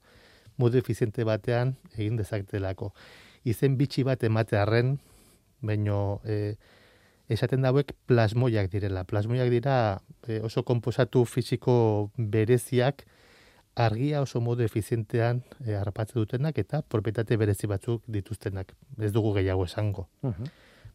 modu 0.56 0.78
efiziente 0.78 1.24
batean 1.24 1.76
egin 1.96 2.16
dezaketelako. 2.16 2.92
Izen 3.48 3.76
bitxi 3.76 4.04
bat 4.06 4.22
ematearren, 4.24 4.98
baino 5.62 6.20
e, 6.24 6.56
esaten 7.32 7.62
dauek 7.64 7.94
plasmoiak 8.06 8.70
direla. 8.72 9.04
Plasmoiak 9.08 9.50
dira 9.50 9.76
e, 10.26 10.40
oso 10.44 10.64
konposatu 10.68 11.24
fisiko 11.24 12.10
bereziak 12.16 13.06
argia 13.74 14.20
oso 14.20 14.40
modu 14.40 14.64
efizientean 14.66 15.40
e, 15.64 15.74
harrapatzen 15.78 16.20
dutenak 16.20 16.58
eta 16.58 16.82
propietate 16.82 17.38
berezi 17.40 17.70
batzuk 17.70 18.02
dituztenak. 18.06 18.74
Ez 19.00 19.12
dugu 19.12 19.32
gehiago 19.38 19.64
esango. 19.64 20.08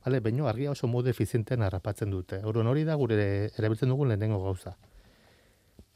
Vale, 0.05 0.19
baino 0.21 0.47
argia 0.47 0.71
oso 0.71 0.87
modu 0.87 1.09
efizientean 1.09 1.65
harrapatzen 1.65 2.11
dute. 2.13 2.43
Orduan 2.45 2.67
hori 2.67 2.85
da 2.85 2.95
gure 2.95 3.17
erabiltzen 3.57 3.89
dugun 3.89 4.13
lehenengo 4.13 4.43
gauza. 4.43 4.77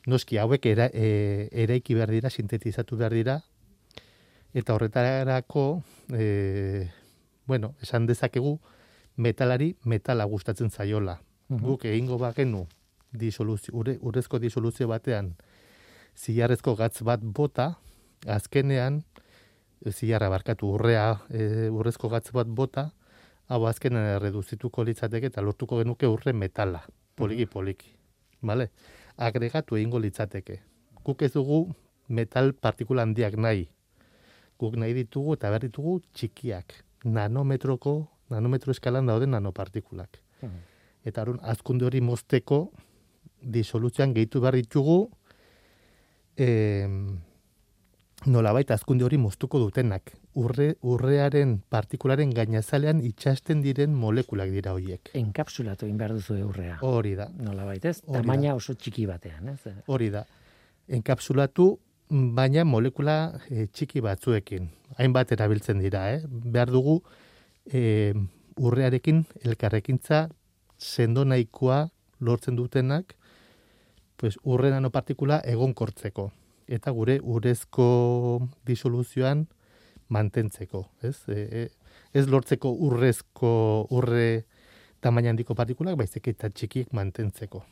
Noski 0.10 0.40
hauek 0.42 0.66
era, 0.66 0.90
e, 0.90 1.48
eraiki 1.64 1.94
behar 1.94 2.10
dira, 2.10 2.32
sintetizatu 2.34 2.98
behar 2.98 3.14
dira, 3.14 3.36
eta 4.58 4.74
horretarako, 4.74 5.66
e, 6.18 6.90
bueno, 7.48 7.76
esan 7.82 8.06
dezakegu, 8.08 8.60
metalari 9.16 9.76
metala 9.84 10.26
gustatzen 10.26 10.70
zaiola. 10.70 11.20
Guk 11.52 11.84
egingo 11.86 12.18
bagenu 12.18 12.66
disoluzio, 13.12 13.76
ure, 13.76 13.98
urrezko 14.00 14.40
disoluzio 14.40 14.88
batean 14.88 15.34
zilarrezko 16.18 16.76
gatz 16.76 17.02
bat 17.04 17.22
bota, 17.24 17.76
azkenean, 18.28 19.02
e, 19.84 19.92
zilarra 19.92 20.30
barkatu 20.30 20.70
urrea, 20.76 21.22
e, 21.30 21.70
urrezko 21.70 22.10
gatz 22.10 22.32
bat 22.36 22.48
bota, 22.48 22.92
hau 23.48 23.66
azkenean 23.68 24.20
reduzituko 24.24 24.84
litzateke 24.88 25.32
eta 25.32 25.42
lortuko 25.42 25.82
genuke 25.82 26.08
urre 26.08 26.34
metala, 26.34 26.86
poliki 27.16 27.46
poliki. 27.46 27.96
Vale? 28.42 28.72
Agregatu 29.18 29.78
egingo 29.78 30.00
litzateke. 30.00 30.62
Guk 31.04 31.22
ez 31.22 31.34
dugu 31.34 31.66
metal 32.08 32.54
partikula 32.54 33.04
handiak 33.04 33.36
nahi. 33.38 33.68
Guk 34.60 34.78
nahi 34.78 34.94
ditugu 34.94 35.36
eta 35.36 35.50
behar 35.50 35.68
ditugu 35.68 36.00
txikiak. 36.14 36.74
Nanometroko, 37.04 37.96
nanometro 38.30 38.72
eskalan 38.72 39.06
dauden 39.10 39.32
nanopartikulak. 39.36 40.20
Eta 41.06 41.22
orduan 41.26 41.40
azkunde 41.50 41.86
hori 41.86 42.02
mozteko 42.02 42.72
disoluzioan 43.42 44.14
gehitu 44.14 44.42
behar 44.42 44.54
ditugu 44.60 44.98
eh, 46.38 46.88
nolabait 48.30 48.70
azkunde 48.72 49.04
hori 49.06 49.18
moztuko 49.18 49.60
dutenak. 49.60 50.12
Urre, 50.38 50.76
urrearen 50.88 51.58
partikularen 51.74 52.30
gainazalean 52.38 53.02
itxasten 53.04 53.64
diren 53.66 53.94
molekulak 53.98 54.52
dira 54.54 54.72
hoiek. 54.78 55.10
Enkapsulatu 55.18 55.88
egin 55.88 55.98
behar 56.00 56.14
duzu 56.16 56.38
eurrea. 56.40 56.78
Hori 56.86 57.16
da, 57.18 57.28
Nola 57.36 57.66
baitez, 57.68 57.98
Hori 58.06 58.14
da. 58.14 58.22
tamaina 58.22 58.54
oso 58.56 58.74
txiki 58.78 59.08
batean, 59.10 59.50
ez? 59.50 59.74
hori 59.88 60.10
da. 60.14 60.24
Enkapsulatu, 60.88 61.74
baina 62.12 62.66
molekula 62.68 63.40
e, 63.50 63.68
txiki 63.72 64.02
batzuekin. 64.04 64.68
Hainbat 65.00 65.32
erabiltzen 65.32 65.80
dira, 65.80 66.04
eh? 66.12 66.22
Behar 66.28 66.72
dugu 66.74 67.00
e, 67.66 68.14
urrearekin 68.60 69.24
elkarrekintza 69.48 70.26
sendo 70.78 71.24
nahikoa 71.26 71.86
lortzen 72.20 72.58
dutenak 72.60 73.16
pues, 74.18 74.36
urre 74.44 74.74
nanopartikula 74.74 75.40
egonkortzeko. 75.48 76.30
Eta 76.72 76.92
gure 76.96 77.18
urezko 77.24 77.88
disoluzioan 78.68 79.48
mantentzeko. 80.12 80.86
Ez, 81.02 81.16
e, 81.32 81.48
e, 81.48 81.98
ez 82.14 82.28
lortzeko 82.28 82.74
urrezko 82.88 83.88
urre 83.96 84.44
tamaina 85.02 85.32
handiko 85.32 85.56
partikulak, 85.58 85.96
baizik 85.98 86.28
eta 86.36 86.52
txikiek 86.52 86.92
mantentzeko. 86.94 87.64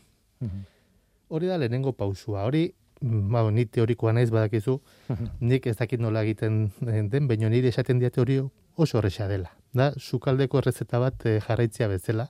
Hori 1.29 1.49
da 1.51 1.59
lehenengo 1.59 1.91
pausua. 1.93 2.47
Hori, 2.47 2.69
mm, 2.71 2.78
ba, 3.01 3.43
ni 3.51 3.65
teorikoa 3.65 4.13
naiz 4.13 4.29
badakizu, 4.31 4.79
nik 5.51 5.67
ez 5.67 5.77
dakit 5.79 6.01
nola 6.01 6.23
egiten 6.27 6.69
den, 6.81 7.27
baina 7.27 7.49
nire 7.49 7.71
esaten 7.71 7.99
diate 7.99 8.21
hori 8.21 8.39
oso 8.39 8.99
horreza 8.99 9.27
dela. 9.27 9.53
Da, 9.73 9.91
sukaldeko 9.97 10.59
errezeta 10.59 10.99
bat 10.99 11.25
eh, 11.29 11.39
jarraitzea 11.45 11.87
bezala, 11.91 12.29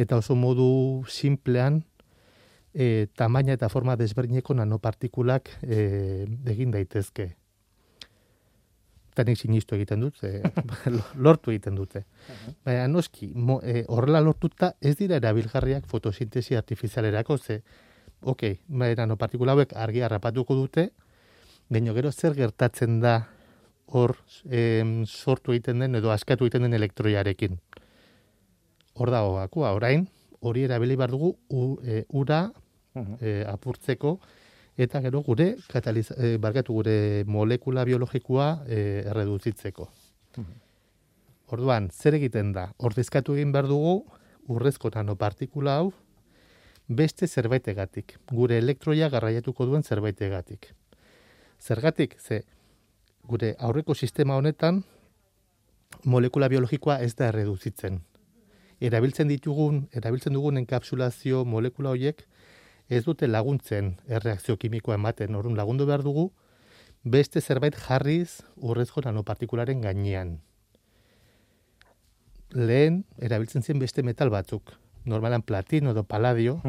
eta 0.00 0.16
oso 0.16 0.34
modu 0.38 1.04
simplean 1.08 1.82
e, 2.72 3.06
tamaina 3.16 3.56
eta 3.56 3.68
forma 3.68 3.96
desberdineko 4.00 4.54
nanopartikulak 4.56 5.50
e, 5.62 6.26
egin 6.48 6.72
daitezke. 6.72 7.28
Eta 9.12 9.26
nik 9.28 9.36
sinistu 9.36 9.76
egiten 9.76 10.00
dut, 10.00 10.22
e, 10.28 10.40
lortu 11.20 11.52
egiten 11.52 11.76
dute. 11.76 12.06
Baina 12.64 12.88
noski, 12.88 13.32
mo, 13.36 13.60
e, 13.62 13.84
horrela 13.92 14.22
lortuta 14.24 14.72
ez 14.80 14.96
dira 15.00 15.20
erabilgarriak 15.20 15.88
fotosintesi 15.90 16.56
artifizialerako, 16.56 17.38
ze, 17.38 17.60
ok, 18.22 18.42
baina 18.68 19.02
nanopartikula 19.02 19.56
hauek 19.56 19.74
argi 19.76 20.02
harrapatuko 20.02 20.56
dute, 20.56 20.88
baina 21.70 21.94
gero 21.96 22.12
zer 22.12 22.34
gertatzen 22.38 23.00
da 23.02 23.16
hor 23.92 24.16
em, 24.48 25.04
sortu 25.06 25.52
egiten 25.52 25.82
den 25.82 25.98
edo 25.98 26.12
askatu 26.12 26.46
egiten 26.46 26.66
den 26.66 26.78
elektroiarekin. 26.78 27.58
Hor 28.94 29.10
dago 29.10 29.36
gakoa, 29.38 29.72
orain, 29.76 30.06
hori 30.40 30.66
erabili 30.68 30.96
behar 30.96 31.12
dugu 31.12 31.34
u, 31.50 31.64
e, 31.84 32.04
ura 32.08 32.44
e, 33.20 33.42
apurtzeko 33.48 34.18
eta 34.80 35.00
gero 35.04 35.22
gure 35.22 35.54
kataliz, 35.68 36.10
e, 36.16 36.36
barkatu 36.40 36.78
gure 36.78 36.96
molekula 37.28 37.84
biologikoa 37.88 38.48
e, 38.66 38.78
erreduzitzeko. 39.10 39.88
Orduan, 41.52 41.90
zer 41.92 42.16
egiten 42.16 42.54
da? 42.56 42.70
Ordezkatu 42.80 43.36
egin 43.36 43.52
behar 43.52 43.68
dugu 43.68 43.98
urrezko 44.52 44.90
nanopartikula 44.94 45.76
hau 45.80 45.92
beste 46.88 47.26
zerbaitegatik, 47.26 48.18
gure 48.30 48.58
elektroia 48.58 49.08
garraiatuko 49.08 49.66
duen 49.66 49.82
zerbaitegatik. 49.82 50.74
Zergatik, 51.60 52.16
ze 52.20 52.42
gure 53.22 53.54
aurreko 53.58 53.94
sistema 53.94 54.36
honetan 54.36 54.82
molekula 56.04 56.48
biologikoa 56.48 56.98
ez 57.00 57.14
da 57.14 57.28
erreduzitzen. 57.28 58.00
Erabiltzen 58.80 59.28
ditugun, 59.28 59.86
erabiltzen 59.92 60.34
dugun 60.34 60.58
enkapsulazio 60.58 61.44
molekula 61.44 61.90
horiek 61.90 62.24
ez 62.90 63.04
dute 63.04 63.28
laguntzen 63.28 63.96
erreakzio 64.08 64.56
kimikoa 64.56 64.98
ematen, 64.98 65.34
orrun 65.34 65.56
lagundu 65.56 65.86
behar 65.86 66.02
dugu 66.02 66.32
beste 67.04 67.40
zerbait 67.40 67.76
jarriz 67.76 68.42
urrezko 68.56 69.02
nanopartikularen 69.04 69.80
gainean. 69.80 70.40
Lehen 72.52 73.04
erabiltzen 73.18 73.62
zen 73.62 73.78
beste 73.78 74.02
metal 74.02 74.30
batzuk, 74.30 74.74
normalan 75.04 75.42
platino 75.42 75.90
edo 75.90 76.04
paladio, 76.04 76.60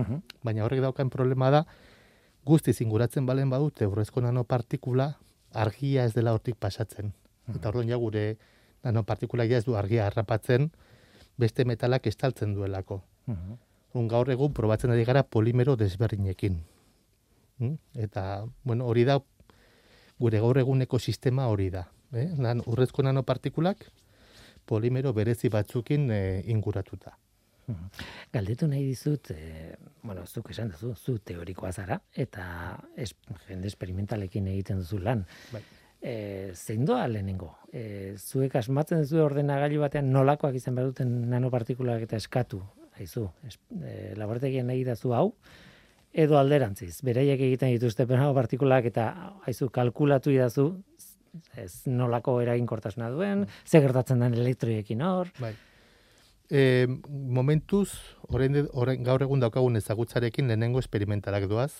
baina 0.44 0.64
horrek 0.66 0.82
daukan 0.82 1.10
problema 1.10 1.50
da 1.54 1.66
guzti 2.46 2.74
zinguratzen 2.74 3.26
balen 3.26 3.50
badute 3.50 3.88
urrezko 3.88 4.22
nanopartikula, 4.22 5.14
argia 5.54 6.06
ez 6.06 6.14
dela 6.14 6.34
hortik 6.34 6.58
pasatzen. 6.60 7.14
Eta 7.54 7.70
orduan 7.70 7.90
ja 7.90 8.00
gure 8.00 8.38
nanopartikula 8.84 9.46
ja 9.48 9.58
ez 9.58 9.66
du 9.66 9.78
argia 9.80 10.08
harrapatzen, 10.08 10.72
beste 11.38 11.66
metalak 11.66 12.08
estaltzen 12.08 12.54
duelako. 12.54 13.02
Un 13.94 14.08
gaur 14.10 14.30
egun 14.30 14.54
probatzen 14.54 14.92
ari 14.92 15.06
gara 15.06 15.24
polimero 15.24 15.76
desberdinekin. 15.78 16.60
Mm? 17.60 17.76
Eta, 18.06 18.46
bueno, 18.64 18.88
hori 18.90 19.06
da, 19.06 19.20
gure 20.20 20.40
gaur 20.42 20.58
eguneko 20.58 21.00
sistema 21.00 21.48
hori 21.48 21.70
da. 21.70 21.88
Eh? 22.14 22.30
Nan, 22.38 22.62
urrezko 22.66 23.06
nanopartikulak 23.06 23.86
polimero 24.66 25.14
berezi 25.14 25.50
batzukin 25.50 26.10
eh, 26.12 26.44
inguratuta. 26.48 27.18
Galdetu 28.34 28.68
nahi 28.68 28.84
dizut, 28.86 29.32
e, 29.32 29.76
bueno, 30.04 30.26
zuk 30.28 30.50
esan 30.52 30.74
duzu, 30.74 30.94
zu 30.96 31.18
teorikoa 31.24 31.72
zara, 31.72 32.00
eta 32.14 32.46
es, 32.96 33.14
jende 33.48 33.70
esperimentalekin 33.72 34.50
egiten 34.52 34.84
duzu 34.84 35.00
lan. 35.04 35.26
Bai. 35.54 35.62
E, 36.04 36.16
zein 36.54 36.84
doa 36.86 37.06
lehenengo? 37.08 37.54
E, 37.72 38.16
zuek 38.20 38.58
asmatzen 38.60 39.04
duzu 39.06 39.22
ordenagailu 39.24 39.84
batean 39.86 40.12
nolakoak 40.12 40.58
izan 40.60 40.76
behar 40.76 40.92
duten 40.92 41.14
nanopartikulak 41.32 42.04
eta 42.08 42.20
eskatu, 42.20 42.60
haizu, 43.00 43.30
es, 43.48 43.60
e, 43.80 44.14
laborategian 44.20 44.68
nahi 44.68 44.84
dazu 44.88 45.14
hau, 45.16 45.30
edo 46.14 46.38
alderantziz, 46.38 46.98
bereiek 47.06 47.40
egiten 47.42 47.72
dituzte 47.74 48.06
nanopartikulak 48.10 48.92
eta 48.92 49.10
haizu 49.48 49.70
kalkulatu 49.74 50.34
idazu, 50.36 50.74
ez 51.58 51.88
nolako 51.90 52.42
eraginkortasuna 52.44 53.10
duen, 53.10 53.48
ze 53.66 53.80
gertatzen 53.82 54.20
den 54.22 54.36
elektroiekin 54.38 55.02
hor, 55.02 55.32
Bai. 55.40 55.56
E, 56.52 56.88
momentuz, 57.08 57.90
orain, 58.28 58.68
orain 58.74 59.04
gaur 59.04 59.24
egun 59.24 59.40
daukagun 59.40 59.80
ezagutzarekin 59.80 60.48
lehenengo 60.48 60.80
esperimentalak 60.84 61.48
doaz, 61.50 61.72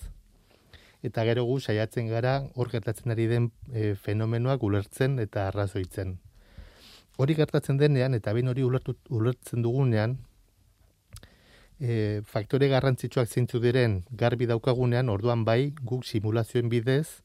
eta 1.04 1.24
gero 1.28 1.44
gu 1.44 1.58
saiatzen 1.60 2.08
gara 2.08 2.38
hor 2.56 2.70
gertatzen 2.72 3.12
ari 3.12 3.26
den 3.28 3.50
e, 3.72 3.92
fenomenoak 3.94 4.62
ulertzen 4.64 5.18
eta 5.20 5.48
arrazoitzen. 5.50 6.16
Hori 7.20 7.36
gertatzen 7.36 7.76
denean, 7.78 8.16
eta 8.16 8.32
behin 8.32 8.48
hori 8.48 8.64
ulertu, 8.64 8.96
ulertzen 9.12 9.62
dugunean, 9.62 10.16
e, 11.78 12.22
faktore 12.24 12.70
garrantzitsuak 12.72 13.28
zeintzu 13.28 13.60
diren 13.60 14.00
garbi 14.10 14.48
daukagunean, 14.50 15.12
orduan 15.12 15.44
bai, 15.44 15.74
guk 15.84 16.08
simulazioen 16.08 16.72
bidez, 16.72 17.20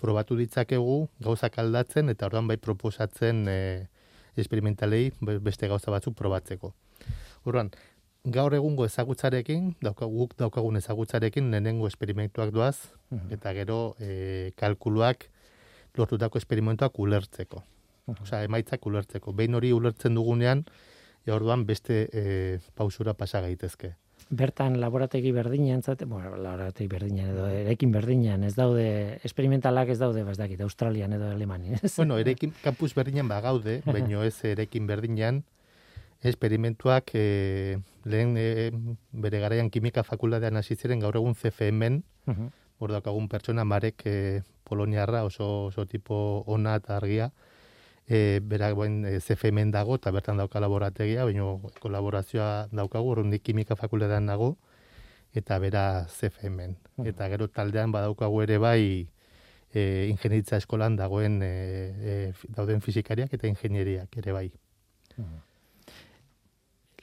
probatu 0.00 0.36
ditzakegu 0.40 1.04
gauzak 1.20 1.60
aldatzen, 1.60 2.08
eta 2.08 2.26
orduan 2.26 2.48
bai 2.48 2.56
proposatzen 2.56 3.44
e, 3.48 3.60
esperimentalei 4.36 5.12
be- 5.20 5.38
beste 5.40 5.68
gauza 5.68 5.90
batzuk 5.90 6.14
probatzeko. 6.14 6.74
Orduan, 7.44 7.70
gaur 8.24 8.54
egungo 8.54 8.84
ezagutzarekin, 8.84 9.76
dauka, 9.82 10.04
guk 10.06 10.36
daukagun 10.38 10.76
ezagutzarekin 10.76 11.50
lehenengo 11.50 11.86
esperimentuak 11.88 12.50
doaz, 12.52 12.76
eta 13.30 13.52
gero 13.52 13.96
e, 13.98 14.52
kalkuluak 14.56 15.28
lortutako 15.96 16.38
esperimentuak 16.38 16.98
ulertzeko. 16.98 17.62
Osea, 18.22 18.42
emaitzak 18.44 18.86
ulertzeko. 18.86 19.32
Behin 19.32 19.54
hori 19.54 19.72
ulertzen 19.72 20.14
dugunean, 20.14 20.64
ja 21.26 21.34
orduan 21.34 21.64
beste 21.66 22.08
e, 22.12 22.58
pausura 22.74 23.14
pasa 23.14 23.40
gaitezke. 23.40 23.94
Bertan 24.30 24.78
laborategi 24.80 25.32
berdinean, 25.34 25.82
zate, 25.82 26.06
bueno, 26.06 26.36
laborategi 26.38 26.86
berdinean 26.88 27.32
edo 27.32 27.48
erekin 27.50 27.90
berdinean, 27.90 28.44
ez 28.46 28.54
daude, 28.54 29.18
esperimentalak 29.26 29.90
ez 29.90 29.98
daude, 29.98 30.22
ba, 30.22 30.30
ez 30.30 30.38
dakit, 30.38 30.60
Australian 30.62 31.16
edo 31.18 31.32
Alemanian, 31.34 31.80
ez? 31.82 31.96
Bueno, 31.96 32.18
erekin 32.22 32.54
kampus 32.62 32.94
berdinean 32.94 33.28
bagaude, 33.28 33.80
baino 33.90 34.22
ez 34.22 34.36
erekin 34.46 34.86
berdinean, 34.86 35.42
esperimentuak 36.22 37.10
e, 37.18 37.80
lehen 38.04 38.36
e, 38.38 38.70
bere 39.10 39.42
garaian 39.42 39.70
kimika 39.70 40.06
fakultatean 40.06 40.60
hasi 40.60 40.76
ziren 40.76 41.02
gaur 41.02 41.18
egun 41.18 41.34
CFM-en, 41.34 42.02
hor 42.80 42.94
daukagun 42.94 43.26
pertsona 43.28 43.66
marek 43.66 44.06
e, 44.06 44.16
poloniarra 44.62 45.24
oso, 45.26 45.66
oso 45.72 45.86
tipo 45.90 46.44
ona 46.46 46.76
eta 46.78 46.96
argia, 47.00 47.32
e, 48.08 48.40
berak 48.42 48.74
boen 48.78 49.04
e, 49.04 49.18
CFM-en 49.20 49.70
dago 49.70 49.96
eta 49.98 50.10
bertan 50.10 50.40
dauka 50.40 50.60
laborategia, 50.60 51.24
baina 51.24 51.46
kolaborazioa 51.80 52.68
daukagu, 52.72 53.12
horrendik 53.12 53.42
kimika 53.42 53.76
fakultatean 53.76 54.26
dago, 54.26 54.56
eta 55.34 55.58
bera 55.58 56.06
CFM-en. 56.08 56.76
Mhm. 56.96 57.06
Eta 57.06 57.28
gero 57.28 57.48
taldean 57.48 57.92
badaukagu 57.92 58.42
ere 58.42 58.58
bai 58.58 59.08
e, 59.72 60.08
ingenieritza 60.10 60.58
eskolan 60.58 60.96
dagoen 60.96 61.40
e, 61.42 61.52
e, 62.00 62.16
dauden 62.48 62.82
fizikariak 62.82 63.32
eta 63.34 63.46
ingenieriak 63.46 64.16
ere 64.22 64.32
bai. 64.32 64.48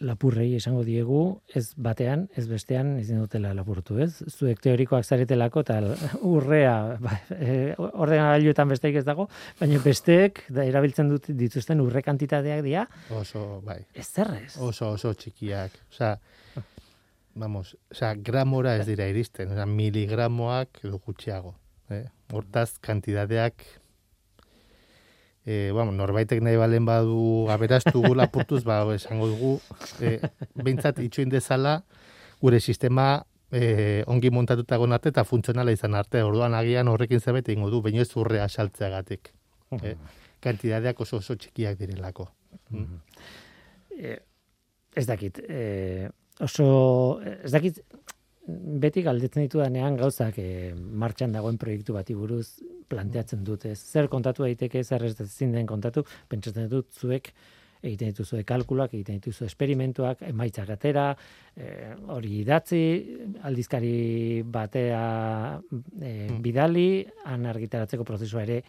Lapurrei 0.06 0.52
esango 0.58 0.84
diegu, 0.86 1.20
ez 1.56 1.72
batean, 1.78 2.28
ez 2.38 2.46
bestean 2.50 2.96
ezin 3.00 3.20
dutela 3.22 3.54
lapurtu, 3.58 3.98
ez? 4.04 4.24
Zuek 4.30 4.62
teorikoak 4.64 5.06
zaretelako 5.06 5.64
eta 5.66 5.80
urrea 6.36 6.76
ba, 7.02 7.16
e, 7.34 7.74
ordenagailuetan 7.78 8.70
besteik 8.70 9.00
ez 9.02 9.06
dago, 9.08 9.28
baina 9.60 9.80
besteek 9.84 10.44
da, 10.50 10.66
erabiltzen 10.68 11.10
dut 11.10 11.30
dituzten 11.40 11.82
urre 11.82 12.04
kantitateak 12.06 12.64
dira, 12.66 12.88
Oso, 13.18 13.62
bai, 13.66 13.80
ez 13.94 14.08
zerrez. 14.08 14.58
oso, 14.58 14.92
oso 14.98 15.14
txikiak. 15.14 15.72
Osea, 15.92 16.16
vamos, 17.36 17.76
osea, 17.92 18.14
gramora 18.16 18.76
ez 18.78 18.86
dira 18.88 19.08
iristen, 19.10 19.52
osea, 19.54 19.66
miligramoak 19.66 20.84
edo 20.84 21.02
gutxiago. 21.06 21.56
Eh? 21.90 22.04
Hortaz, 22.34 22.78
kantidadeak 22.84 23.64
e, 25.48 25.72
bueno, 25.72 25.94
norbaitek 25.96 26.42
nahi 26.44 26.60
balen 26.60 26.86
badu 26.86 27.48
aberastu 27.54 28.02
gu 28.04 28.12
lapurtuz, 28.20 28.66
ba, 28.68 28.82
esango 28.94 29.30
dugu, 29.32 29.54
e, 30.04 30.18
behintzat 30.60 31.00
itxoin 31.06 31.32
dezala, 31.32 31.80
gure 32.44 32.60
sistema 32.60 33.24
e, 33.52 34.04
ongi 34.12 34.30
montatuta 34.34 34.76
egon 34.76 34.96
arte 34.98 35.14
eta 35.14 35.24
funtzionala 35.24 35.72
izan 35.72 35.96
arte. 35.96 36.22
Orduan 36.28 36.58
agian 36.58 36.92
horrekin 36.92 37.24
zerbait 37.24 37.48
egingo 37.48 37.72
du, 37.72 37.82
baino 37.86 38.04
ez 38.04 38.12
urrea 38.20 38.50
saltzeagatik. 38.50 39.32
Eh? 39.80 39.96
Kantidadeak 40.44 41.00
oso 41.02 41.22
oso 41.22 41.36
txikiak 41.40 41.80
direlako. 41.80 42.28
Eh, 43.98 44.20
ez 44.96 45.06
dakit, 45.08 45.40
eh, 45.48 46.10
oso, 46.44 46.68
ez 47.24 47.52
dakit, 47.56 47.80
beti 48.48 49.04
galdetzen 49.04 49.44
ditudanean 49.44 49.98
gauzak 50.00 50.40
eh, 50.40 50.72
martxan 50.74 51.36
dagoen 51.36 51.60
proiektu 51.60 51.96
bati 51.98 52.16
buruz 52.16 52.64
planteatzen 52.88 53.44
dut, 53.44 53.66
ez? 53.68 53.78
Zer 53.78 54.08
kontatu 54.08 54.46
daiteke, 54.48 54.84
zer 54.84 55.04
ez 55.04 55.16
ezin 55.22 55.52
den 55.56 55.68
kontatu, 55.68 56.06
pentsatzen 56.32 56.70
dut 56.72 56.94
zuek 56.96 57.34
egiten 57.84 58.10
dituzue 58.14 58.42
kalkulak, 58.48 58.94
egiten 58.96 59.20
dituzu 59.20 59.46
esperimentuak, 59.46 60.24
emaitzak 60.32 60.72
atera, 60.74 61.12
eh, 61.56 61.94
hori 62.16 62.40
idatzi, 62.42 62.82
aldizkari 63.50 64.42
batea 64.44 65.04
eh, 66.02 66.28
bidali, 66.42 66.90
han 67.26 67.46
argitaratzeko 67.52 68.08
prozesua 68.08 68.48
ere 68.48 68.62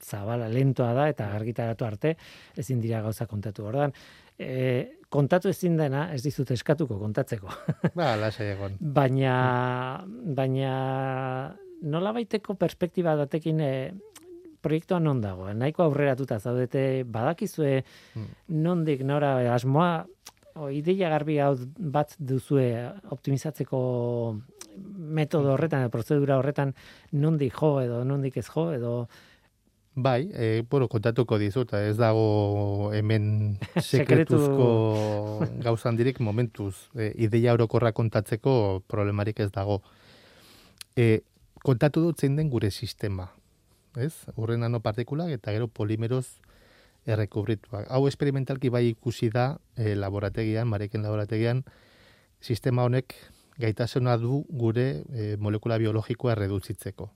zabala, 0.00 0.48
lentoa 0.48 0.92
da, 0.96 1.08
eta 1.12 1.32
argitaratu 1.36 1.84
arte, 1.84 2.14
ezin 2.56 2.80
dira 2.80 3.02
gauza 3.04 3.26
kontatu. 3.28 3.66
Ordan, 3.68 3.92
e, 4.38 4.99
kontatu 5.10 5.50
ezin 5.50 5.76
dena, 5.78 6.06
ez 6.14 6.22
dizut 6.22 6.50
eskatuko 6.54 6.98
kontatzeko. 7.00 7.50
Ba, 7.98 8.14
lasai 8.20 8.52
egon. 8.54 8.78
baina, 8.80 9.34
baina 10.38 10.74
nola 11.82 12.14
baiteko 12.16 12.54
perspektiba 12.60 13.16
datekin 13.18 13.60
e, 13.64 13.72
proiektua 14.62 15.00
non 15.00 15.20
dago? 15.20 15.48
Nahiko 15.56 15.84
aurreratuta 15.86 16.38
zaudete, 16.38 17.04
badakizue 17.08 17.80
nondik 18.48 19.02
nora 19.08 19.34
asmoa, 19.54 20.04
o, 20.54 20.68
ideia 20.70 21.10
garbi 21.12 21.38
hau 21.40 21.54
bat 21.78 22.14
duzue 22.18 22.68
optimizatzeko 23.10 23.80
metodo 25.20 25.54
horretan, 25.56 25.88
prozedura 25.90 26.38
horretan, 26.38 26.74
nondik 27.12 27.56
jo 27.58 27.78
edo 27.82 28.04
nondik 28.06 28.38
ez 28.40 28.46
jo 28.46 28.70
edo 28.76 28.94
Bai, 29.94 30.30
e, 30.32 30.62
bueno, 30.70 30.86
kontatuko 30.88 31.36
dizut, 31.38 31.72
ez 31.74 31.96
dago 31.98 32.92
hemen 32.94 33.58
Sekretu- 33.82 34.38
sekretuzko 34.38 35.46
gauzan 35.64 35.96
direk 35.98 36.20
momentuz. 36.20 36.76
E, 36.94 37.10
ideia 37.18 37.52
orokorra 37.56 37.90
kontatzeko 37.92 38.84
problemarik 38.86 39.40
ez 39.40 39.50
dago. 39.50 39.80
E, 40.96 41.22
kontatu 41.66 42.04
dut 42.04 42.20
zein 42.22 42.36
den 42.38 42.50
gure 42.50 42.70
sistema. 42.70 43.32
Ez? 43.98 44.14
Urre 44.38 44.56
nanopartikulak 44.56 45.32
eta 45.34 45.50
gero 45.52 45.66
polimeroz 45.66 46.38
errekubrituak. 47.10 47.88
Hau 47.90 48.06
esperimentalki 48.06 48.70
bai 48.70 48.84
ikusi 48.92 49.30
da 49.34 49.56
e, 49.76 49.96
laborategian, 49.98 50.68
mareken 50.70 51.02
laborategian, 51.02 51.64
sistema 52.40 52.84
honek 52.86 53.16
gaitasuna 53.60 54.14
du 54.22 54.44
gure 54.48 55.02
e, 55.10 55.34
molekula 55.36 55.80
biologikoa 55.82 56.36
reduzitzeko. 56.38 57.10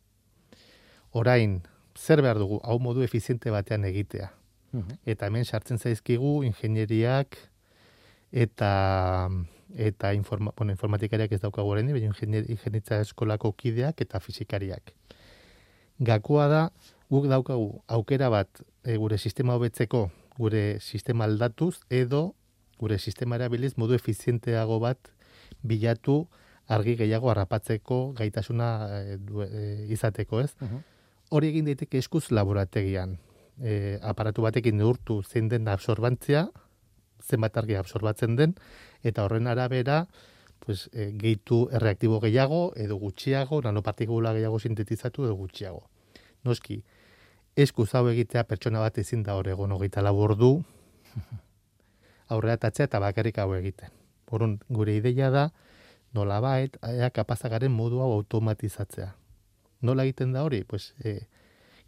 Orain, 1.14 1.60
zer 1.98 2.22
behar 2.22 2.38
dugu, 2.38 2.60
hau 2.64 2.78
modu 2.78 3.02
efiziente 3.02 3.50
batean 3.50 3.84
egitea. 3.84 4.30
Eta 5.06 5.26
hemen 5.26 5.44
sartzen 5.44 5.78
zaizkigu 5.78 6.42
ingenieriak 6.44 7.36
eta 8.32 9.30
eta 9.74 10.12
informa, 10.14 10.52
bueno, 10.56 10.72
informatikariak 10.72 11.32
ez 11.32 11.40
daukagu 11.40 11.70
oraindik, 11.70 11.94
baina 11.94 12.10
ingenier- 12.10 12.48
ingenietza 12.50 13.00
eskolako 13.00 13.52
kideak 13.52 14.00
eta 14.00 14.20
fizikariak. 14.20 14.92
Gakoa 15.98 16.48
da, 16.48 16.62
guk 17.10 17.26
daukagu 17.30 17.82
aukera 17.86 18.28
bat 18.30 18.48
e, 18.84 18.96
gure 18.96 19.18
sistema 19.18 19.54
hobetzeko, 19.54 20.10
gure 20.38 20.80
sistema 20.80 21.24
aldatuz, 21.24 21.80
edo 21.90 22.34
gure 22.78 22.98
sistema 22.98 23.36
erabiliz 23.36 23.76
modu 23.78 23.94
efizienteago 23.94 24.80
bat 24.80 24.98
bilatu 25.62 26.26
argi 26.66 26.96
gehiago 26.96 27.30
harrapatzeko 27.30 28.12
gaitasuna 28.18 28.70
e, 28.90 29.16
du, 29.18 29.42
e, 29.42 29.86
izateko, 29.94 30.40
ez? 30.40 30.54
Hori 31.30 31.48
egin 31.52 31.68
daiteke 31.68 31.98
eskuz 31.98 32.28
laborategian. 32.30 33.16
E, 33.62 33.98
aparatu 34.02 34.44
batekin 34.44 34.76
neurtu 34.76 35.22
zein 35.22 35.48
den 35.48 35.68
absorbantzia, 35.68 36.48
zenbat 37.22 37.56
argi 37.56 37.76
absorbatzen 37.78 38.36
den, 38.36 38.54
eta 39.02 39.24
horren 39.24 39.46
arabera, 39.46 40.04
pues, 40.64 40.88
e, 40.92 41.10
gehitu 41.20 41.68
erreaktibo 41.72 42.20
gehiago, 42.20 42.72
edo 42.76 42.98
gutxiago, 43.00 43.62
nanopartikula 43.62 44.34
gehiago 44.36 44.58
sintetizatu, 44.58 45.24
edo 45.24 45.36
gutxiago. 45.38 45.84
Noski, 46.44 46.82
eskuz 47.56 47.90
hau 47.94 48.06
egitea 48.10 48.44
pertsona 48.44 48.82
bat 48.82 48.98
ezin 48.98 49.22
da 49.22 49.38
hor 49.38 49.48
egon 49.48 49.72
hogeita 49.72 50.02
labor 50.02 50.36
du, 50.36 50.52
aurrera 52.34 52.58
tatzea 52.66 52.90
eta 52.90 53.00
bakarrik 53.00 53.38
hau 53.38 53.52
egiten. 53.56 53.92
Horun, 54.30 54.58
gure 54.68 54.96
ideia 54.96 55.30
da, 55.30 55.50
nola 56.14 56.40
bait, 56.40 56.76
ea 56.88 57.10
kapazagaren 57.14 57.72
modu 57.72 58.00
hau 58.02 58.12
automatizatzea. 58.18 59.12
Nola 59.84 60.06
egiten 60.08 60.32
da 60.32 60.44
hori? 60.46 60.62
Pues, 60.64 60.94
e, 61.04 61.26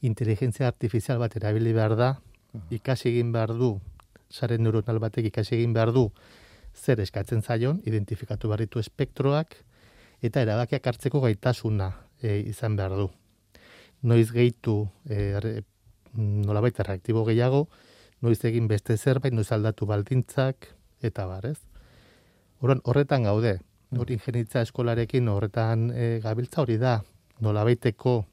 inteligentzia 0.04 0.68
artifizial 0.68 1.18
bat 1.22 1.36
erabili 1.38 1.72
behar 1.72 1.96
da, 1.96 2.10
ikasi 2.72 3.08
egin 3.10 3.32
behar 3.32 3.54
du, 3.56 3.76
saren 4.28 4.62
neuronal 4.64 5.00
batek 5.00 5.30
ikasi 5.30 5.56
egin 5.56 5.72
behar 5.76 5.94
du, 5.96 6.10
zer 6.76 7.00
eskatzen 7.00 7.40
zaion, 7.42 7.80
identifikatu 7.88 8.50
behar 8.52 8.66
ditu 8.66 8.82
espektroak, 8.82 9.56
eta 10.24 10.44
erabakiak 10.44 10.86
hartzeko 10.92 11.22
gaitasuna 11.24 11.90
e, 12.20 12.36
izan 12.52 12.76
behar 12.76 12.98
du. 13.00 13.08
Noiz 14.04 14.28
gehitu, 14.32 14.82
e, 15.08 15.62
nola 16.16 16.60
baita 16.64 16.84
reaktibo 16.84 17.24
gehiago, 17.24 17.66
noiz 18.20 18.42
egin 18.44 18.68
beste 18.68 18.96
zerbait, 18.96 19.32
noiz 19.32 19.48
aldatu 19.56 19.88
baldintzak, 19.88 20.68
eta 21.04 21.26
bar, 21.28 21.48
ez? 21.48 21.58
horretan 22.60 23.24
gaude, 23.28 23.58
hori 23.96 24.16
ingenitza 24.16 24.62
eskolarekin 24.64 25.28
horretan 25.28 25.90
e, 25.92 26.06
gabiltza 26.24 26.62
hori 26.62 26.78
da, 26.80 26.98
nolabaiteko 27.40 28.24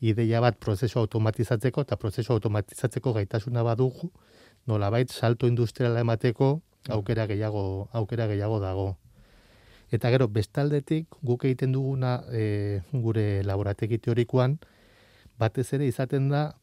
ideia 0.00 0.40
bat 0.40 0.58
prozesu 0.60 0.98
automatizatzeko 1.00 1.84
eta 1.86 1.96
prozesu 1.96 2.32
automatizatzeko 2.34 3.12
gaitasuna 3.16 3.62
badugu, 3.64 4.10
nolabait 4.66 5.10
salto 5.10 5.46
industriala 5.46 6.00
emateko 6.00 6.60
aukera 6.90 7.26
gehiago, 7.26 7.88
aukera 7.92 8.26
gehiago 8.26 8.60
dago. 8.60 8.88
Eta 9.92 10.10
gero, 10.10 10.28
bestaldetik 10.28 11.06
guk 11.22 11.44
egiten 11.44 11.72
duguna 11.72 12.18
e, 12.32 12.80
gure 12.92 13.42
laborategi 13.44 13.98
teorikoan, 13.98 14.58
batez 15.38 15.72
ere 15.76 15.86
izaten 15.86 16.28
da 16.32 16.54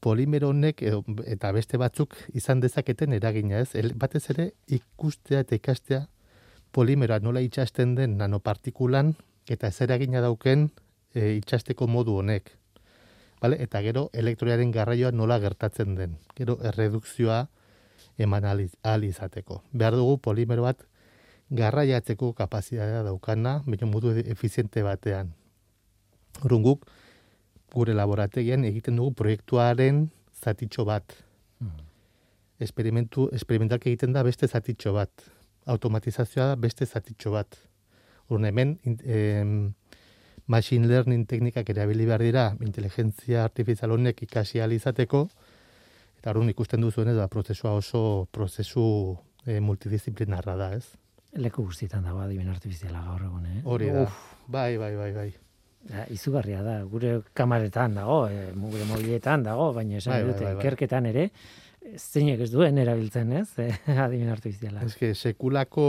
polimero 0.00 0.50
honek 0.52 0.82
eta 0.84 1.52
beste 1.56 1.78
batzuk 1.80 2.14
izan 2.34 2.60
dezaketen 2.60 3.16
eragina, 3.16 3.62
ez? 3.64 3.72
batez 3.94 4.28
ere 4.30 4.50
ikustea 4.68 5.40
eta 5.42 5.56
ikastea 5.56 6.06
polimeroa 6.76 7.18
nola 7.24 7.40
itxasten 7.40 7.94
den 7.96 8.18
nanopartikulan 8.20 9.14
eta 9.48 9.72
ez 9.72 9.80
eragina 9.80 10.20
dauken 10.20 10.68
e, 11.16 11.36
itxasteko 11.40 11.88
modu 11.88 12.18
honek. 12.20 12.52
Vale? 13.40 13.58
Eta 13.62 13.80
gero 13.84 14.08
elektroiaren 14.12 14.72
garraioa 14.72 15.12
nola 15.12 15.38
gertatzen 15.40 15.96
den. 15.96 16.16
Gero 16.36 16.58
erredukzioa 16.64 17.46
eman 18.18 18.44
ahal 18.48 19.04
izateko. 19.04 19.62
Behar 19.72 19.96
dugu 19.96 20.18
polimero 20.24 20.64
bat 20.64 20.84
garraiatzeko 21.50 22.32
kapazitatea 22.34 23.02
daukana, 23.06 23.60
baina 23.66 23.86
modu 23.86 24.12
efiziente 24.18 24.82
batean. 24.82 25.32
Horren 26.42 26.64
guk, 26.64 26.86
gure 27.72 27.94
laborategian 27.94 28.64
egiten 28.64 28.96
dugu 28.96 29.14
proiektuaren 29.22 30.06
zatitxo 30.42 30.84
bat. 30.88 31.14
Mm. 31.60 31.86
Experimentu, 32.66 33.28
experimentalk 33.36 33.86
egiten 33.86 34.16
da 34.16 34.24
beste 34.26 34.48
zatitxo 34.48 34.92
bat 34.96 35.28
automatizazioa 35.66 36.52
da 36.52 36.60
beste 36.60 36.86
zatitxo 36.86 37.32
bat. 37.34 37.58
Urun 38.30 38.46
hemen, 38.48 38.78
em, 39.04 39.74
machine 40.46 40.86
learning 40.86 41.26
teknikak 41.26 41.70
erabili 41.70 42.06
behar 42.06 42.22
dira, 42.22 42.44
inteligentzia 42.62 43.44
artifizial 43.44 43.92
honek 43.92 44.22
ikasi 44.22 44.60
izateko, 44.60 45.28
eta 46.18 46.30
urun 46.30 46.50
ikusten 46.50 46.80
duzuen 46.80 47.08
ez 47.08 47.16
da, 47.16 47.28
prozesua 47.28 47.72
oso 47.72 48.26
prozesu 48.32 49.16
e, 49.44 49.60
multidisciplinarra 49.60 50.56
da, 50.56 50.72
ez? 50.74 50.86
Leku 51.36 51.64
guztietan 51.64 52.04
dago 52.04 52.20
adimen 52.20 52.48
artifiziala 52.48 53.02
gaur 53.02 53.26
egun, 53.26 53.46
eh? 53.46 53.60
Hori 53.64 53.90
da, 53.92 54.06
bai, 54.46 54.76
bai, 54.78 54.94
bai, 54.96 55.12
bai. 55.12 55.28
Ja, 55.86 56.06
izugarria 56.10 56.62
da, 56.66 56.80
gure 56.90 57.20
kamaretan 57.34 57.94
dago, 57.94 58.24
e, 58.28 58.50
gure 58.56 58.88
mobiletan 58.88 59.44
dago, 59.46 59.72
baina 59.74 60.00
esan 60.00 60.14
bai, 60.16 60.22
bai, 60.22 60.32
dute, 60.32 60.44
bai, 60.44 60.54
bai. 60.54 60.64
ikerketan 60.64 61.06
ere, 61.12 61.28
zeinek 61.94 62.42
ez 62.46 62.50
duen 62.50 62.78
erabiltzen, 62.78 63.32
ez? 63.42 63.48
Eh, 63.66 63.98
adimen 64.02 64.30
artifiziala. 64.32 64.82
Ez 64.86 64.96
que 64.98 65.14
sekulako 65.14 65.86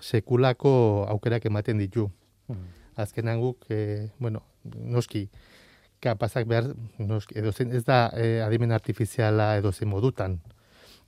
sekulako 0.00 0.72
aukerak 1.08 1.46
ematen 1.48 1.80
ditu. 1.80 2.08
Hmm. 2.48 2.83
Azkenan 2.96 3.40
guk, 3.40 3.64
e, 3.70 4.10
bueno, 4.18 4.44
noski, 4.74 5.28
kapazak 6.04 6.46
behar, 6.46 6.70
noski, 6.98 7.38
edo 7.40 7.52
zen, 7.52 7.72
ez 7.74 7.84
da 7.86 8.08
e, 8.16 8.40
adimen 8.44 8.74
artifiziala 8.76 9.54
edo 9.58 9.72
zen 9.72 9.90
modutan. 9.90 10.38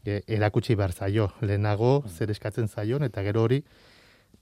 E, 0.07 0.21
erakutsi 0.39 0.77
behar 0.79 0.93
zaio, 0.93 1.31
lehenago, 1.43 2.01
hmm. 2.03 2.15
zer 2.17 2.33
eskatzen 2.35 2.69
zaion, 2.69 3.05
eta 3.07 3.25
gero 3.27 3.43
hori, 3.47 3.63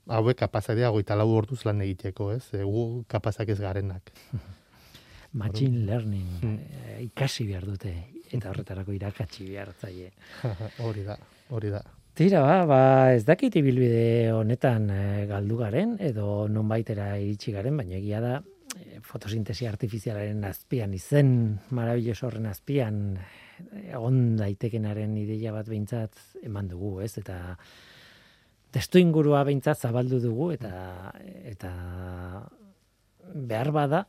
hauek 0.07 0.37
kapazak 0.37 0.77
dira 0.77 0.91
goita 0.93 1.17
lau 1.17 1.31
orduz 1.33 1.63
lan 1.65 1.81
egiteko, 1.85 2.31
ez? 2.35 2.45
E, 2.53 2.63
gu 2.63 3.03
kapazak 3.09 3.49
ez 3.53 3.59
garenak. 3.61 4.13
Machine 5.41 5.83
learning, 5.89 6.29
hmm. 6.41 6.59
ikasi 7.09 7.47
behar 7.49 7.65
dute, 7.67 7.93
eta 8.31 8.49
horretarako 8.53 8.95
irakatsi 8.95 9.49
behartzaile. 9.49 10.13
hori 10.85 11.03
da, 11.07 11.19
hori 11.49 11.73
da. 11.73 11.83
Tira, 12.15 12.39
ba, 12.39 12.61
ba, 12.63 12.81
ez 13.11 13.25
dakit 13.27 13.57
ibilbide 13.59 14.31
honetan 14.31 14.85
e, 14.87 14.99
galdu 15.27 15.57
garen, 15.59 15.97
edo 15.99 16.45
non 16.47 16.69
baitera 16.71 17.09
iritsi 17.19 17.51
garen, 17.51 17.75
baina 17.75 17.97
egia 17.97 18.21
da, 18.23 18.37
e, 18.71 19.01
fotosintesi 19.03 19.67
artifizialaren 19.67 20.45
azpian, 20.47 20.93
izen 20.95 21.33
marabillos 21.75 22.21
horren 22.23 22.47
azpian, 22.47 23.01
egon 23.81 24.21
daitekenaren 24.39 25.17
ideia 25.19 25.51
bat 25.51 25.67
behintzat 25.67 26.15
eman 26.47 26.71
dugu, 26.71 27.01
ez? 27.03 27.11
Eta 27.19 27.57
testu 28.71 29.03
ingurua 29.03 29.43
behintzat 29.43 29.83
zabaldu 29.83 30.21
dugu, 30.23 30.53
eta, 30.55 31.11
eta 31.51 31.73
behar 33.51 33.73
bada, 33.75 34.05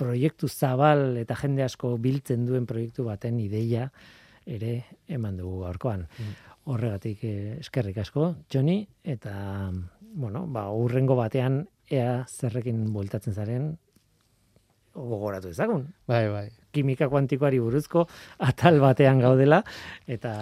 proiektu 0.00 0.48
zabal 0.48 1.18
eta 1.20 1.36
jende 1.36 1.68
asko 1.68 1.98
biltzen 2.00 2.48
duen 2.48 2.64
proiektu 2.64 3.04
baten 3.04 3.36
ideia 3.42 3.90
ere 4.48 4.78
eman 5.12 5.36
dugu 5.36 5.66
gaurkoan. 5.66 6.08
Mm. 6.08 6.47
Horregatik 6.68 7.24
eh, 7.24 7.56
eskerrik 7.62 7.98
asko, 8.02 8.34
Joni, 8.52 8.82
eta, 9.02 9.70
bueno, 10.12 10.46
ba, 10.52 10.68
urrengo 10.76 11.16
batean 11.16 11.62
ea 11.88 12.24
zerrekin 12.28 12.82
bueltatzen 12.92 13.32
zaren 13.32 13.70
gogoratu 14.98 15.48
ezagun. 15.48 15.86
Bai, 16.10 16.26
bai. 16.28 16.48
Kimika 16.74 17.08
kuantikoari 17.08 17.60
buruzko 17.62 18.04
atal 18.50 18.80
batean 18.82 19.22
gaudela 19.22 19.62
eta 20.06 20.32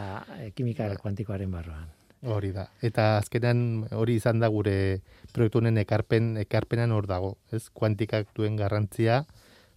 e, 0.40 0.50
kimika 0.56 0.88
bai. 0.88 0.98
kuantikoaren 1.02 1.52
barruan. 1.52 1.86
Hori 2.26 2.50
da. 2.56 2.66
Eta 2.82 3.18
azkenan 3.20 3.86
hori 3.94 4.16
izan 4.18 4.40
da 4.42 4.48
gure 4.50 5.02
proiektu 5.36 5.60
honen 5.60 5.78
ekarpen 5.78 6.36
ekarpenan 6.42 6.94
hor 6.96 7.06
dago, 7.06 7.36
ez? 7.52 7.68
Kuantikak 7.70 8.32
duen 8.34 8.56
garrantzia, 8.58 9.26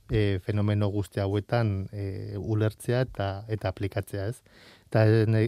e, 0.09 0.39
fenomeno 0.45 0.89
guzti 0.89 1.21
hauetan 1.21 1.89
e, 1.91 2.37
ulertzea 2.39 3.03
eta 3.05 3.29
eta 3.51 3.69
aplikatzea, 3.69 4.29
ez? 4.31 4.41
Eta 4.89 5.03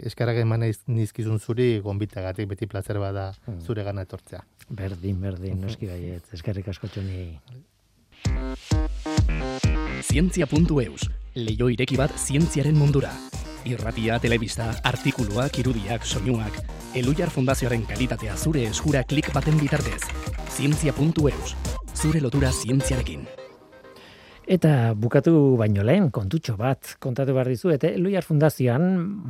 eskarrak 0.05 0.37
eman 0.43 0.67
nizkizun 0.85 1.39
zuri 1.41 1.79
gonbitagatik 1.81 2.45
beti 2.51 2.67
placer 2.69 2.99
bada 3.01 3.31
hmm. 3.47 3.63
zure 3.65 3.81
gana 3.83 4.05
etortzea. 4.05 4.43
Berdin, 4.69 5.17
berdin, 5.23 5.57
noski 5.65 5.89
baiet. 5.89 6.29
Eskerrik 6.37 6.69
asko 6.69 6.91
txoni. 6.93 7.39
Zientzia.eus, 10.05 11.09
leio 11.41 11.71
ireki 11.73 11.97
bat 11.97 12.13
zientziaren 12.19 12.77
mundura. 12.77 13.11
Irratia, 13.65 14.21
telebista, 14.21 14.71
artikuluak, 14.85 15.57
irudiak, 15.61 16.05
soinuak, 16.05 16.61
Elujar 16.97 17.33
Fundazioaren 17.33 17.85
kalitatea 17.89 18.37
zure 18.37 18.67
eskura 18.69 19.01
klik 19.09 19.33
baten 19.33 19.57
bitartez. 19.57 20.01
Zientzia.eus, 20.53 21.55
zure 21.95 22.21
lotura 22.21 22.51
zientziarekin. 22.53 23.25
Eta 24.51 24.91
bukatu 24.99 25.31
baino 25.55 25.79
lehen, 25.87 26.09
kontutxo 26.11 26.57
bat, 26.59 26.97
kontatu 26.99 27.31
behar 27.31 27.47
dizu, 27.47 27.69
eta 27.71 27.87
Eluiar 27.87 28.25
Fundazioan 28.27 28.83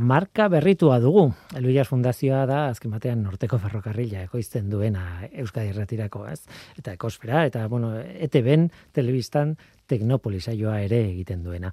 marka 0.09 0.47
berritua 0.49 0.97
dugu. 1.03 1.27
Eluiar 1.59 1.85
Fundazioa 1.85 2.39
da, 2.49 2.63
azken 2.71 2.95
batean, 2.95 3.21
Norteko 3.21 3.59
Ferrokarrila 3.61 4.23
ekoizten 4.25 4.71
duena 4.71 5.03
Euskadi 5.29 5.75
Erretirako, 5.75 6.23
ez? 6.31 6.39
Eta 6.73 6.95
ekosfera, 6.97 7.43
eta, 7.51 7.67
bueno, 7.69 7.93
ETB-en, 8.01 8.71
telebistan, 8.97 9.53
teknopolisaioa 9.93 10.79
ere 10.87 11.03
egiten 11.11 11.45
duena. 11.45 11.69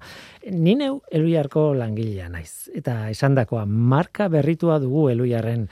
Nineu 0.53 0.99
Eluiarko 1.09 1.71
langilea 1.73 2.29
naiz. 2.29 2.69
Eta 2.77 3.01
esandakoa 3.09 3.65
marka 3.65 4.29
berritua 4.29 4.77
dugu 4.77 5.07
Eluiarren 5.15 5.65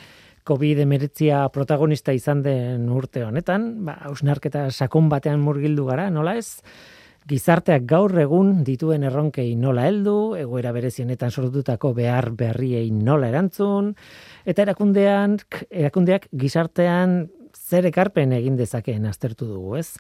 COVID-19 0.49 1.45
protagonista 1.53 2.09
izan 2.15 2.41
den 2.41 2.89
urte 2.89 3.21
honetan, 3.28 3.73
ba, 3.86 3.99
ausnarketa 4.09 4.71
sakon 4.71 5.13
batean 5.13 5.45
murgildu 5.45 5.86
gara, 5.93 6.09
nola 6.09 6.39
ez? 6.41 6.63
Gizarteak 7.28 7.84
gaur 7.88 8.13
egun 8.21 8.61
dituen 8.67 9.03
erronkei 9.07 9.49
nola 9.59 9.88
heldu, 9.89 10.36
egoera 10.39 10.71
berezienetan 10.75 11.32
sortutako 11.32 11.91
behar 11.97 12.32
berriei 12.39 12.88
nola 12.91 13.28
erantzun, 13.32 13.91
eta 14.47 14.63
erakundean, 14.63 15.38
erakundeak 15.69 16.30
gizartean 16.32 17.25
zer 17.53 17.89
ekarpen 17.89 18.32
egin 18.38 18.55
dezakeen 18.59 19.05
aztertu 19.09 19.47
dugu, 19.49 19.75
ez? 19.75 19.97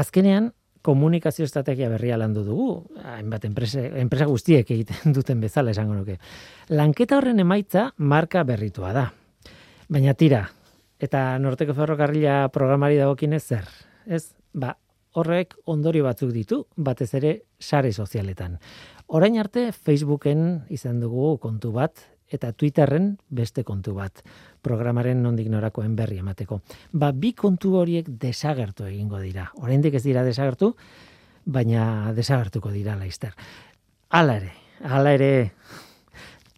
Azkenean, 0.00 0.52
komunikazio 0.86 1.44
estrategia 1.44 1.90
berria 1.92 2.16
landu 2.16 2.44
dugu, 2.46 2.68
hainbat 3.04 3.44
enpresa, 3.44 3.82
enpresa 4.00 4.28
guztiek 4.30 4.70
egiten 4.70 5.12
duten 5.16 5.42
bezala 5.44 5.74
esango 5.74 5.98
nuke. 5.98 6.16
Lanketa 6.72 7.18
horren 7.18 7.42
emaitza 7.42 7.90
marka 7.98 8.46
berritua 8.48 8.94
da. 8.96 9.10
Baina 9.90 10.14
tira, 10.14 10.46
eta 11.02 11.34
Norteko 11.42 11.74
Ferrokarrila 11.76 12.46
programari 12.54 12.96
dagokinez 13.00 13.42
zer? 13.42 13.66
Ez? 14.06 14.30
Ba, 14.54 14.72
horrek 15.18 15.56
ondorio 15.66 16.04
batzuk 16.06 16.30
ditu, 16.34 16.64
batez 16.76 17.12
ere 17.18 17.34
sare 17.58 17.92
sozialetan. 17.92 18.58
Orain 19.08 19.38
arte 19.42 19.70
Facebooken 19.72 20.66
izan 20.70 21.00
dugu 21.00 21.36
kontu 21.42 21.72
bat 21.74 22.04
eta 22.30 22.52
Twitterren 22.54 23.16
beste 23.28 23.64
kontu 23.66 23.96
bat 23.96 24.22
programaren 24.62 25.22
nondik 25.22 25.48
norakoen 25.50 25.96
berri 25.98 26.20
emateko. 26.22 26.60
Ba, 26.92 27.10
bi 27.10 27.32
kontu 27.34 27.74
horiek 27.80 28.06
desagertu 28.22 28.86
egingo 28.86 29.18
dira. 29.18 29.48
Oraindik 29.58 29.96
ez 29.98 30.04
dira 30.04 30.22
desagertu, 30.22 30.74
baina 31.44 32.12
desagertuko 32.14 32.70
dira 32.70 32.94
laizter. 32.96 33.34
Hala 34.10 34.38
ere, 34.38 34.52
hala 34.84 35.16
ere 35.18 35.32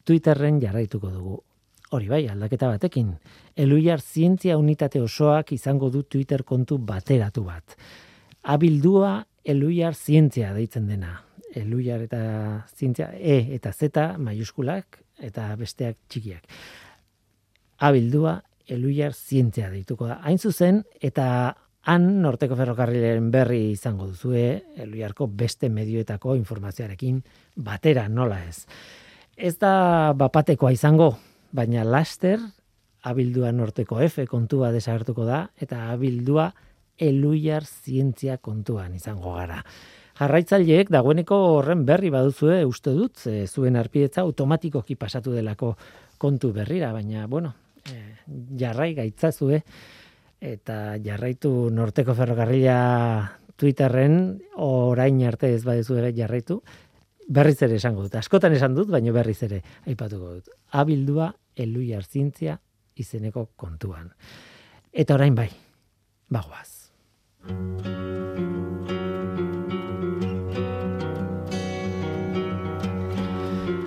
Twitterren 0.05 0.61
jarraituko 0.61 1.09
dugu. 1.11 1.40
Hori 1.92 2.09
bai, 2.09 2.22
aldaketa 2.28 2.68
batekin. 2.72 3.12
Eluiar 3.57 4.00
zientzia 4.00 4.57
unitate 4.59 5.00
osoak 5.00 5.53
izango 5.53 5.90
du 5.92 6.03
Twitter 6.05 6.42
kontu 6.44 6.78
bateratu 6.78 7.44
bat. 7.44 7.76
Abildua 8.43 9.26
eluiar 9.45 9.95
zientzia 9.95 10.53
deitzen 10.55 10.86
dena. 10.88 11.20
Eluiar 11.55 12.01
eta 12.07 12.66
zientzia, 12.74 13.11
E 13.14 13.55
eta 13.55 13.72
Z 13.72 14.16
maiuskulak 14.18 15.03
eta 15.20 15.55
besteak 15.57 15.99
txikiak 16.09 16.49
abildua 17.82 18.38
eluiar 18.70 19.12
zientzia 19.12 19.68
deituko 19.72 20.07
da. 20.07 20.20
Hain 20.22 20.38
zuzen, 20.38 20.82
eta 21.03 21.26
han 21.90 22.09
norteko 22.22 22.57
ferrokarrileren 22.57 23.30
berri 23.34 23.72
izango 23.72 24.07
duzue, 24.12 24.62
eluiarko 24.84 25.26
beste 25.26 25.68
medioetako 25.72 26.36
informazioarekin 26.38 27.20
batera 27.57 28.07
nola 28.09 28.38
ez. 28.47 28.62
Ez 29.36 29.57
da 29.59 30.12
bapatekoa 30.16 30.70
izango, 30.72 31.16
baina 31.51 31.82
laster 31.84 32.38
abildua 33.03 33.51
norteko 33.53 33.99
F 34.07 34.22
kontua 34.30 34.70
desagertuko 34.70 35.26
da, 35.26 35.49
eta 35.59 35.88
abildua 35.90 36.53
eluiar 37.03 37.66
zientzia 37.66 38.38
kontuan 38.38 38.94
izango 38.94 39.34
gara. 39.34 39.62
Jarraitzaileek 40.20 40.92
dagoeneko 40.92 41.38
horren 41.57 41.82
berri 41.88 42.12
baduzue 42.14 42.62
uste 42.68 42.94
dut, 42.94 43.24
zuen 43.48 43.76
arpietza 43.80 44.22
automatikoki 44.22 44.94
pasatu 44.94 45.34
delako 45.34 45.74
kontu 46.22 46.53
berrira, 46.55 46.92
baina, 46.94 47.26
bueno, 47.26 47.57
Eh, 47.90 48.14
jarrai 48.59 48.92
gaitzazue 48.94 49.59
eta 50.42 50.76
jarraitu 51.03 51.50
norteko 51.74 52.14
ferrokarrila 52.14 52.76
Twitterren 53.59 54.14
orain 54.62 55.18
arte 55.26 55.50
ez 55.55 55.64
badezu 55.66 55.98
ere 55.98 56.12
jarraitu 56.14 56.61
berriz 57.26 57.59
ere 57.62 57.78
esango 57.78 58.05
dut. 58.07 58.14
Askotan 58.18 58.55
esan 58.55 58.76
dut, 58.76 58.90
baina 58.90 59.14
berriz 59.14 59.40
ere 59.46 59.62
aipatuko 59.86 60.36
dut. 60.36 60.53
Abildua 60.78 61.32
elui 61.57 61.92
hartzintzia 61.94 62.59
izeneko 63.03 63.48
kontuan. 63.57 64.11
Eta 64.92 65.18
orain 65.18 65.34
bai, 65.34 65.48
bagoaz. 66.30 66.72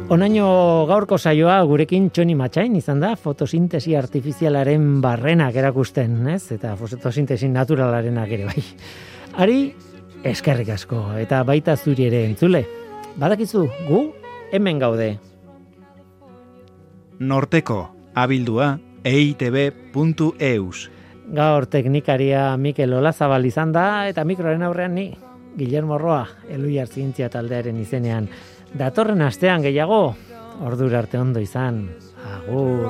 Onaino 0.05 0.85
gaurko 0.85 1.17
saioa 1.17 1.55
gurekin 1.65 2.11
txoni 2.13 2.35
matxain 2.37 2.75
izan 2.77 2.99
da 3.01 3.15
fotosintesi 3.17 3.95
artifizialaren 3.97 5.01
barrenak 5.01 5.55
erakusten, 5.57 6.27
ez? 6.29 6.51
Eta 6.53 6.75
fotosintesi 6.77 7.49
naturalarenak 7.49 8.29
ere 8.37 8.45
bai. 8.45 8.61
Ari, 9.41 9.57
eskerrik 10.23 10.69
asko, 10.75 11.01
eta 11.17 11.41
baita 11.43 11.75
zuri 11.75 12.05
ere 12.05 12.21
entzule. 12.29 12.61
Badakizu, 13.17 13.65
gu, 13.89 14.01
hemen 14.53 14.79
gaude. 14.79 15.17
Norteko, 17.19 17.89
abildua, 18.13 18.75
eitb.eus. 19.03 20.89
Gaur 21.33 21.65
teknikaria 21.65 22.57
Mikel 22.57 22.93
Olazabal 22.93 23.45
izan 23.49 23.71
da, 23.73 24.07
eta 24.09 24.23
mikroaren 24.23 24.61
aurrean 24.63 24.93
ni, 24.93 25.07
Guillermo 25.57 25.97
Roa, 25.97 26.27
Eluiar 26.49 26.87
Zientzia 26.87 27.29
taldearen 27.33 27.79
izenean. 27.81 28.27
Datorren 28.77 29.21
astean 29.25 29.61
gehiago, 29.65 30.15
ordur 30.61 30.95
arte 30.95 31.17
ondo 31.17 31.39
izan. 31.41 31.89
Agur. 32.25 32.89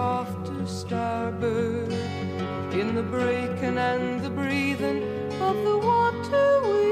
In 2.76 2.94
the 2.94 3.04
breaking 3.04 3.78
and 3.78 4.22
the 4.22 4.30
breathing 4.30 5.02
of 5.40 5.56
the 5.64 5.78
water 5.78 6.62
weeds 6.68 6.92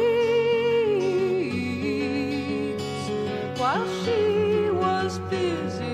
While 3.60 3.86
she 4.06 4.70
was 4.72 5.20
busy 5.30 5.93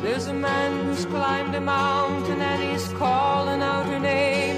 There's 0.00 0.28
a 0.28 0.32
man 0.32 0.84
who's 0.84 1.04
climbed 1.06 1.56
a 1.56 1.60
mountain 1.60 2.40
and 2.40 2.62
he's 2.62 2.88
calling 2.92 3.60
out 3.62 3.86
her 3.86 3.98
name 3.98 4.56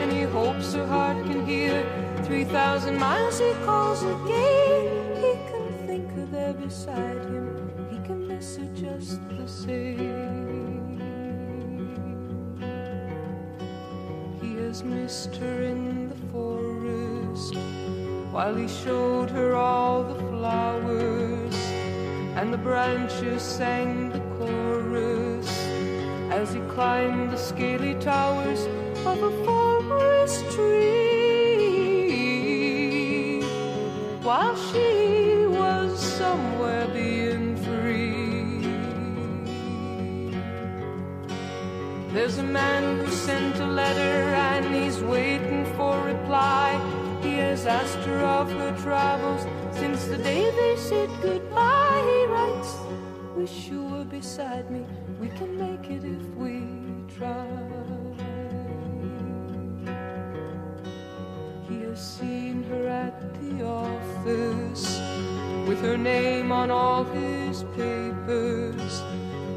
And 0.00 0.12
he 0.12 0.22
hopes 0.22 0.72
her 0.72 0.86
heart 0.86 1.26
can 1.26 1.44
hear 1.44 1.84
3,000 2.22 2.96
miles 2.96 3.40
he 3.40 3.52
calls 3.64 4.04
again. 4.04 5.16
He 5.16 5.32
can 5.50 5.86
think 5.86 6.08
of 6.12 6.16
her 6.16 6.26
there 6.26 6.52
beside 6.52 7.24
him. 7.24 7.72
He 7.90 7.98
can 8.06 8.28
miss 8.28 8.56
her 8.56 8.68
just 8.76 9.18
the 9.30 9.48
same. 9.48 11.00
He 14.40 14.54
has 14.62 14.84
missed 14.84 15.34
her 15.36 15.62
in 15.62 16.08
the 16.08 16.16
forest 16.32 17.56
while 18.30 18.54
he 18.54 18.68
showed 18.68 19.30
her 19.30 19.56
all 19.56 20.04
the 20.04 20.14
flowers 20.30 21.56
and 22.38 22.52
the 22.52 22.58
branches 22.58 23.42
sang 23.42 24.10
the 24.10 24.27
as 26.40 26.52
he 26.54 26.60
climbed 26.76 27.32
the 27.32 27.36
scaly 27.36 27.94
towers 27.96 28.60
of 29.04 29.18
a 29.30 29.32
forest 29.44 30.40
tree. 30.52 30.98
while 34.28 34.56
she 34.68 35.46
was 35.46 35.90
somewhere 36.20 36.86
being 36.88 37.56
free. 37.66 38.60
There's 42.12 42.38
a 42.38 42.48
man 42.60 42.82
who 42.98 43.10
sent 43.10 43.56
a 43.58 43.66
letter 43.66 44.18
and 44.50 44.64
he's 44.76 44.98
waiting 45.00 45.64
for 45.76 45.94
reply. 46.12 46.68
He 47.22 47.34
has 47.46 47.66
asked 47.66 48.04
her 48.10 48.20
of 48.38 48.52
her 48.60 48.72
travels 48.86 49.42
since 49.72 50.04
the 50.04 50.18
day 50.18 50.44
they 50.60 50.76
said 50.76 51.10
goodbye. 51.22 51.77
Wish 53.38 53.68
you 53.68 53.84
were 53.84 54.04
beside 54.04 54.68
me. 54.68 54.84
We 55.20 55.28
can 55.28 55.56
make 55.56 55.88
it 55.88 56.02
if 56.02 56.24
we 56.34 56.54
try. 57.16 57.46
He 61.68 61.82
has 61.82 62.00
seen 62.18 62.64
her 62.64 62.88
at 62.88 63.40
the 63.40 63.64
office 63.64 64.98
with 65.68 65.80
her 65.82 65.96
name 65.96 66.50
on 66.50 66.72
all 66.72 67.04
his 67.04 67.62
papers 67.76 69.04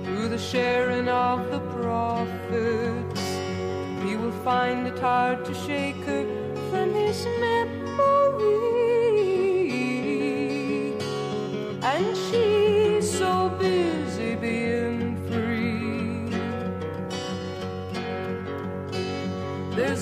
through 0.03 0.29
the 0.29 0.37
sharing 0.37 1.09
of 1.09 1.49
the 1.49 1.61
profits. 1.81 3.25
He 4.05 4.15
will 4.15 4.37
find 4.43 4.85
it 4.85 4.99
hard 4.99 5.43
to 5.45 5.55
shake 5.55 6.03
her 6.05 6.23
from 6.69 6.93
his 6.93 7.25
memory. 7.39 8.90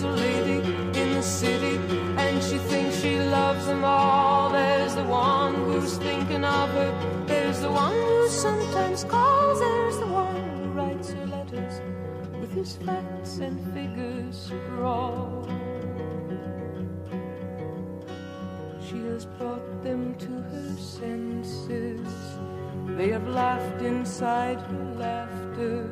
A 0.01 0.07
lady 0.07 0.59
in 0.97 1.13
the 1.13 1.21
city 1.21 1.75
and 2.17 2.41
she 2.41 2.57
thinks 2.57 3.01
she 3.01 3.19
loves 3.19 3.65
them 3.65 3.83
all. 3.83 4.49
There's 4.49 4.95
the 4.95 5.03
one 5.03 5.55
who's 5.55 5.97
thinking 5.97 6.45
of 6.45 6.69
her. 6.69 7.25
There's 7.27 7.59
the 7.59 7.69
one 7.69 7.91
who 7.91 8.29
sometimes 8.29 9.03
calls. 9.03 9.59
There's 9.59 9.97
the 9.97 10.07
one 10.07 10.57
who 10.57 10.69
writes 10.69 11.11
her 11.11 11.25
letters 11.25 11.81
with 12.39 12.53
his 12.53 12.77
facts 12.77 13.39
and 13.39 13.59
figures 13.73 14.47
scrawled. 14.47 15.51
She 18.79 18.99
has 19.07 19.25
brought 19.25 19.83
them 19.83 20.15
to 20.15 20.31
her 20.31 20.77
senses. 20.77 22.07
They 22.95 23.09
have 23.09 23.27
laughed 23.27 23.81
inside 23.81 24.61
her 24.61 24.95
laughter. 24.97 25.89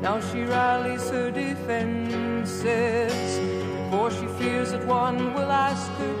Now 0.00 0.20
she 0.20 0.44
rallies 0.44 1.10
her 1.10 1.30
defenses 1.32 3.12
before 3.90 4.10
she 4.12 4.26
fears 4.38 4.70
that 4.70 4.86
one 4.86 5.34
will 5.34 5.50
ask 5.50 5.90
her 5.92 6.14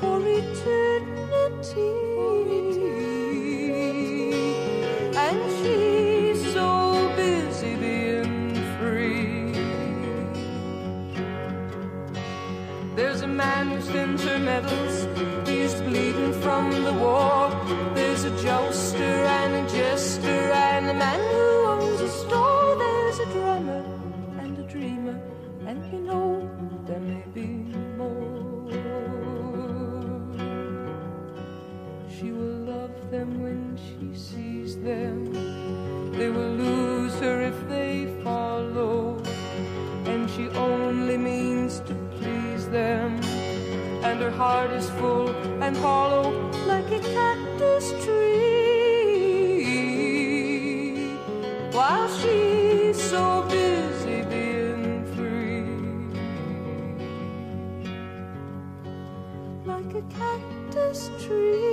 for 0.00 0.20
eternity. 0.20 2.02
And 5.16 5.40
she's 5.58 6.52
so 6.52 7.10
busy 7.16 7.74
being 7.76 8.54
free. 8.78 9.54
There's 12.94 13.22
a 13.22 13.26
man 13.26 13.70
who 13.70 13.80
spins 13.80 14.22
her 14.24 14.38
medals, 14.38 15.06
he's 15.48 15.74
bleeding 15.80 16.34
from 16.42 16.70
the 16.84 16.92
war. 16.92 17.50
There's 17.94 18.24
a 18.24 18.42
jouster. 18.42 19.21
heart 44.42 44.72
is 44.72 44.90
full 44.98 45.28
and 45.62 45.76
hollow 45.76 46.32
like 46.66 46.90
a 46.90 46.98
cactus 47.16 47.92
tree. 48.04 48.32
While 51.70 52.08
she's 52.18 52.98
so 53.12 53.24
busy 53.48 54.22
being 54.34 55.04
free, 55.14 55.62
like 59.64 59.94
a 59.94 60.02
cactus 60.18 61.00
tree. 61.24 61.71